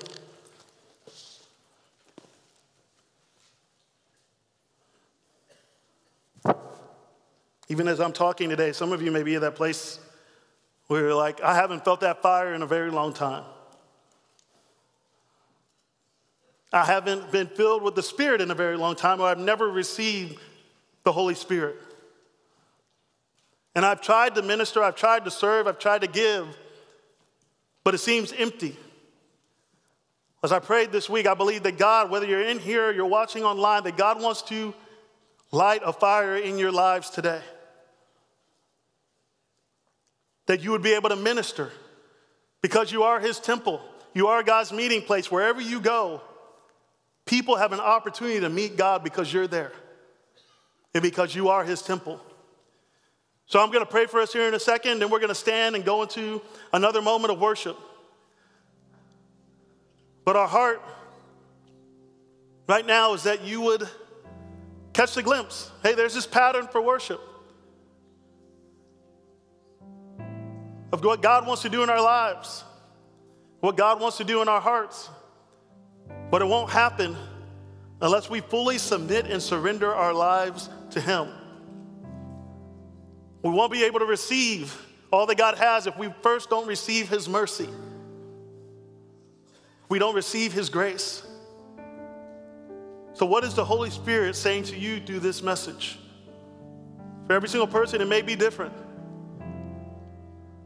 Even 7.70 7.88
as 7.88 8.00
I'm 8.00 8.14
talking 8.14 8.50
today, 8.50 8.72
some 8.72 8.92
of 8.92 9.02
you 9.02 9.12
may 9.12 9.24
be 9.24 9.36
at 9.36 9.42
that 9.42 9.56
place 9.56 10.00
where 10.88 11.02
you're 11.02 11.16
like, 11.16 11.42
I 11.42 11.56
haven't 11.56 11.86
felt 11.86 12.02
that 12.02 12.22
fire 12.22 12.54
in 12.54 12.62
a 12.62 12.68
very 12.68 12.92
long 12.92 13.14
time. 13.14 13.44
I 16.74 16.84
haven't 16.84 17.32
been 17.32 17.48
filled 17.48 17.84
with 17.84 17.96
the 17.96 18.04
Spirit 18.04 18.42
in 18.42 18.50
a 18.52 18.56
very 18.56 18.78
long 18.78 18.96
time, 18.96 19.22
or 19.22 19.28
I've 19.28 19.38
never 19.38 19.70
received 19.70 20.40
the 21.04 21.12
Holy 21.12 21.36
Spirit. 21.36 21.78
And 23.76 23.86
I've 23.86 24.02
tried 24.02 24.36
to 24.36 24.42
minister, 24.42 24.84
I've 24.84 24.96
tried 24.96 25.26
to 25.26 25.32
serve, 25.32 25.68
I've 25.68 25.80
tried 25.80 26.02
to 26.02 26.08
give, 26.08 26.48
but 27.84 27.94
it 27.94 28.00
seems 28.00 28.34
empty. 28.34 28.78
As 30.44 30.52
I 30.52 30.60
prayed 30.60 30.92
this 30.92 31.10
week, 31.10 31.26
I 31.26 31.34
believe 31.34 31.64
that 31.64 31.78
God, 31.78 32.10
whether 32.10 32.26
you're 32.26 32.44
in 32.44 32.60
here 32.60 32.88
or 32.88 32.92
you're 32.92 33.06
watching 33.06 33.44
online, 33.44 33.84
that 33.84 33.96
God 33.96 34.22
wants 34.22 34.42
to 34.44 34.74
light 35.54 35.82
a 35.86 35.94
fire 35.94 36.36
in 36.36 36.58
your 36.58 36.72
lives 36.72 37.10
today. 37.10 37.42
That 40.48 40.62
you 40.62 40.72
would 40.72 40.84
be 40.84 40.94
able 40.94 41.10
to 41.10 41.16
minister 41.16 41.72
because 42.62 42.92
you 42.92 43.04
are 43.04 43.22
His 43.22 43.40
temple. 43.40 43.82
You 44.14 44.28
are 44.28 44.44
God's 44.44 44.74
meeting 44.74 45.02
place. 45.02 45.32
Wherever 45.32 45.62
you 45.62 45.80
go, 45.80 46.22
people 47.26 47.56
have 47.56 47.72
an 47.72 47.80
opportunity 47.80 48.42
to 48.42 48.50
meet 48.50 48.76
God 48.76 49.04
because 49.04 49.32
you're 49.32 49.48
there 49.48 49.72
and 50.94 51.02
because 51.02 51.34
you 51.34 51.50
are 51.50 51.64
his 51.64 51.82
temple. 51.82 52.22
So 53.46 53.60
I'm 53.60 53.72
going 53.72 53.84
to 53.84 53.90
pray 53.90 54.06
for 54.06 54.20
us 54.20 54.32
here 54.32 54.48
in 54.48 54.54
a 54.54 54.60
second, 54.60 55.02
and 55.02 55.12
we're 55.12 55.20
going 55.20 55.30
to 55.30 55.36
stand 55.36 55.76
and 55.76 55.84
go 55.84 56.02
into 56.02 56.42
another 56.72 57.02
moment 57.02 57.32
of 57.32 57.40
worship. 57.40 57.78
But 60.26 60.36
our 60.36 60.48
heart 60.48 60.82
right 62.68 62.86
now 62.86 63.14
is 63.14 63.24
that 63.24 63.44
you 63.44 63.62
would 63.62 63.88
catch 64.94 65.16
the 65.16 65.24
glimpse. 65.24 65.72
Hey, 65.82 65.96
there's 65.96 66.14
this 66.14 66.28
pattern 66.28 66.68
for 66.68 66.82
worship 66.82 67.20
of 70.92 71.04
what 71.04 71.22
God 71.22 71.48
wants 71.48 71.64
to 71.64 71.70
do 71.70 71.82
in 71.82 71.90
our 71.90 72.02
lives, 72.02 72.64
what 73.60 73.76
God 73.76 74.00
wants 74.00 74.18
to 74.18 74.24
do 74.24 74.42
in 74.42 74.48
our 74.48 74.62
hearts. 74.62 75.10
But 76.30 76.42
it 76.42 76.46
won't 76.46 76.70
happen 76.70 77.16
unless 78.02 78.30
we 78.30 78.42
fully 78.42 78.78
submit 78.78 79.26
and 79.26 79.42
surrender 79.42 79.94
our 79.94 80.14
lives 80.14 80.70
to 80.92 81.02
Him. 81.02 81.30
We 83.42 83.50
won't 83.50 83.72
be 83.72 83.84
able 83.84 84.00
to 84.00 84.06
receive 84.06 84.80
all 85.12 85.26
that 85.26 85.38
God 85.38 85.58
has 85.58 85.88
if 85.88 85.98
we 85.98 86.10
first 86.22 86.50
don't 86.50 86.68
receive 86.68 87.10
His 87.10 87.28
mercy. 87.28 87.70
We 89.90 90.00
don't 90.00 90.16
receive 90.16 90.54
His 90.54 90.70
grace. 90.70 91.24
So, 93.14 93.26
what 93.26 93.44
is 93.44 93.54
the 93.54 93.66
Holy 93.66 93.90
Spirit 93.90 94.36
saying 94.36 94.64
to 94.66 94.78
you 94.78 95.00
through 95.00 95.20
this 95.20 95.42
message? 95.44 96.00
For 97.28 97.34
every 97.34 97.50
single 97.50 97.68
person, 97.68 98.02
it 98.02 98.08
may 98.08 98.22
be 98.22 98.36
different. 98.36 98.74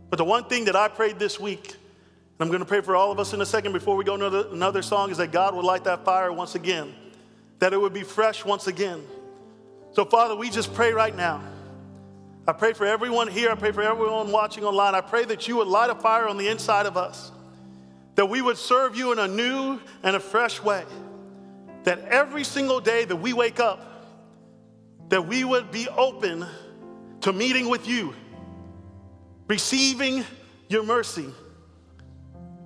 But 0.09 0.17
the 0.17 0.25
one 0.25 0.45
thing 0.45 0.65
that 0.65 0.75
I 0.75 0.87
prayed 0.87 1.19
this 1.19 1.39
week, 1.39 1.67
and 1.67 2.39
I'm 2.39 2.47
going 2.47 2.59
to 2.59 2.65
pray 2.65 2.81
for 2.81 2.95
all 2.95 3.11
of 3.11 3.19
us 3.19 3.33
in 3.33 3.41
a 3.41 3.45
second 3.45 3.73
before 3.73 3.95
we 3.95 4.03
go 4.05 4.17
to 4.17 4.51
another 4.51 4.81
song, 4.81 5.11
is 5.11 5.17
that 5.17 5.31
God 5.31 5.55
would 5.55 5.65
light 5.65 5.83
that 5.85 6.05
fire 6.05 6.31
once 6.31 6.55
again, 6.55 6.95
that 7.59 7.73
it 7.73 7.77
would 7.77 7.93
be 7.93 8.03
fresh 8.03 8.45
once 8.45 8.67
again. 8.67 9.03
So, 9.93 10.05
Father, 10.05 10.35
we 10.35 10.49
just 10.49 10.73
pray 10.73 10.93
right 10.93 11.15
now. 11.15 11.43
I 12.47 12.53
pray 12.53 12.73
for 12.73 12.85
everyone 12.85 13.27
here. 13.27 13.51
I 13.51 13.55
pray 13.55 13.73
for 13.73 13.81
everyone 13.81 14.31
watching 14.31 14.63
online. 14.63 14.95
I 14.95 15.01
pray 15.01 15.25
that 15.25 15.47
you 15.47 15.57
would 15.57 15.67
light 15.67 15.89
a 15.89 15.95
fire 15.95 16.27
on 16.27 16.37
the 16.37 16.47
inside 16.47 16.85
of 16.85 16.95
us. 16.95 17.31
that 18.17 18.25
we 18.25 18.41
would 18.41 18.57
serve 18.57 18.95
you 18.95 19.11
in 19.11 19.19
a 19.19 19.27
new 19.27 19.79
and 20.01 20.15
a 20.15 20.19
fresh 20.19 20.61
way. 20.61 20.83
That 21.87 21.99
every 22.09 22.43
single 22.43 22.81
day 22.81 23.05
that 23.05 23.15
we 23.15 23.31
wake 23.31 23.61
up, 23.61 23.79
that 25.07 25.25
we 25.25 25.45
would 25.45 25.71
be 25.71 25.87
open 25.87 26.45
to 27.21 27.31
meeting 27.31 27.69
with 27.69 27.87
you, 27.87 28.13
receiving 29.47 30.25
your 30.67 30.83
mercy, 30.83 31.27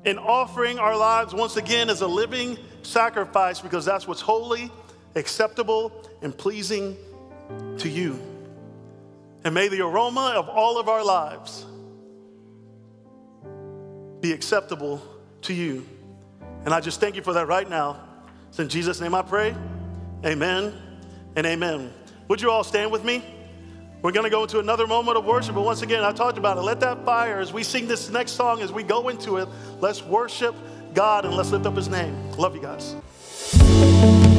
and 0.06 0.18
offering 0.18 0.80
our 0.80 0.98
lives 0.98 1.36
once 1.36 1.56
again 1.56 1.92
as 1.92 2.02
a 2.02 2.08
living 2.08 2.58
sacrifice 2.82 3.62
because 3.62 3.86
that's 3.86 4.08
what's 4.08 4.22
holy, 4.22 4.72
acceptable, 5.14 6.04
and 6.24 6.36
pleasing 6.36 6.98
to 7.78 7.88
you. 7.88 8.20
And 9.44 9.54
may 9.54 9.68
the 9.68 9.82
aroma 9.82 10.34
of 10.36 10.50
all 10.50 10.80
of 10.80 10.90
our 10.90 11.06
lives 11.06 11.64
be 14.20 14.34
acceptable 14.34 15.00
to 15.44 15.54
you. 15.54 15.86
And 16.66 16.74
I 16.74 16.80
just 16.80 17.00
thank 17.00 17.16
you 17.16 17.22
for 17.22 17.34
that 17.34 17.48
right 17.48 17.70
now. 17.70 18.08
It's 18.52 18.60
in 18.60 18.68
Jesus' 18.68 19.00
name 19.00 19.16
I 19.16 19.22
pray. 19.22 19.56
Amen 20.26 20.74
and 21.38 21.48
amen. 21.48 21.94
Would 22.28 22.42
you 22.42 22.52
all 22.52 22.66
stand 22.66 22.92
with 22.92 23.06
me? 23.06 23.24
We're 24.02 24.12
going 24.12 24.26
to 24.26 24.30
go 24.30 24.42
into 24.42 24.60
another 24.60 24.86
moment 24.88 25.18
of 25.18 25.24
worship, 25.24 25.56
but 25.56 25.62
once 25.62 25.84
again, 25.84 26.04
I 26.04 26.12
talked 26.12 26.38
about 26.38 26.58
it. 26.58 26.62
Let 26.62 26.82
that 26.82 27.06
fire, 27.06 27.40
as 27.40 27.54
we 27.54 27.64
sing 27.64 27.88
this 27.88 28.10
next 28.10 28.34
song, 28.34 28.62
as 28.62 28.74
we 28.74 28.84
go 28.84 29.08
into 29.08 29.38
it, 29.38 29.48
let's 29.80 30.04
worship 30.04 30.54
God 30.94 31.24
and 31.24 31.34
let's 31.34 31.52
lift 31.52 31.66
up 31.66 31.78
His 31.78 31.88
name. 31.88 32.32
Love 32.34 32.54
you 32.54 32.62
guys. 32.62 34.31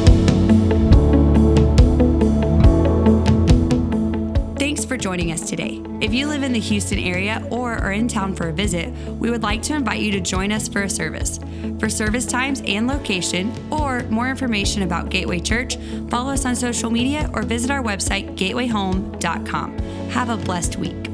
For 4.80 4.96
joining 4.96 5.32
us 5.32 5.48
today. 5.48 5.82
If 6.00 6.14
you 6.14 6.26
live 6.26 6.42
in 6.42 6.52
the 6.52 6.58
Houston 6.58 6.98
area 6.98 7.46
or 7.50 7.74
are 7.74 7.92
in 7.92 8.08
town 8.08 8.34
for 8.34 8.48
a 8.48 8.52
visit, 8.52 8.88
we 9.18 9.30
would 9.30 9.42
like 9.42 9.60
to 9.64 9.74
invite 9.74 10.00
you 10.00 10.10
to 10.12 10.20
join 10.20 10.50
us 10.50 10.66
for 10.66 10.82
a 10.82 10.90
service. 10.90 11.38
For 11.78 11.90
service 11.90 12.24
times 12.24 12.62
and 12.66 12.86
location, 12.86 13.52
or 13.70 14.02
more 14.04 14.30
information 14.30 14.82
about 14.82 15.10
Gateway 15.10 15.40
Church, 15.40 15.76
follow 16.08 16.32
us 16.32 16.46
on 16.46 16.56
social 16.56 16.90
media 16.90 17.30
or 17.34 17.42
visit 17.42 17.70
our 17.70 17.82
website, 17.82 18.34
gatewayhome.com. 18.36 19.78
Have 20.08 20.30
a 20.30 20.36
blessed 20.36 20.76
week. 20.76 21.11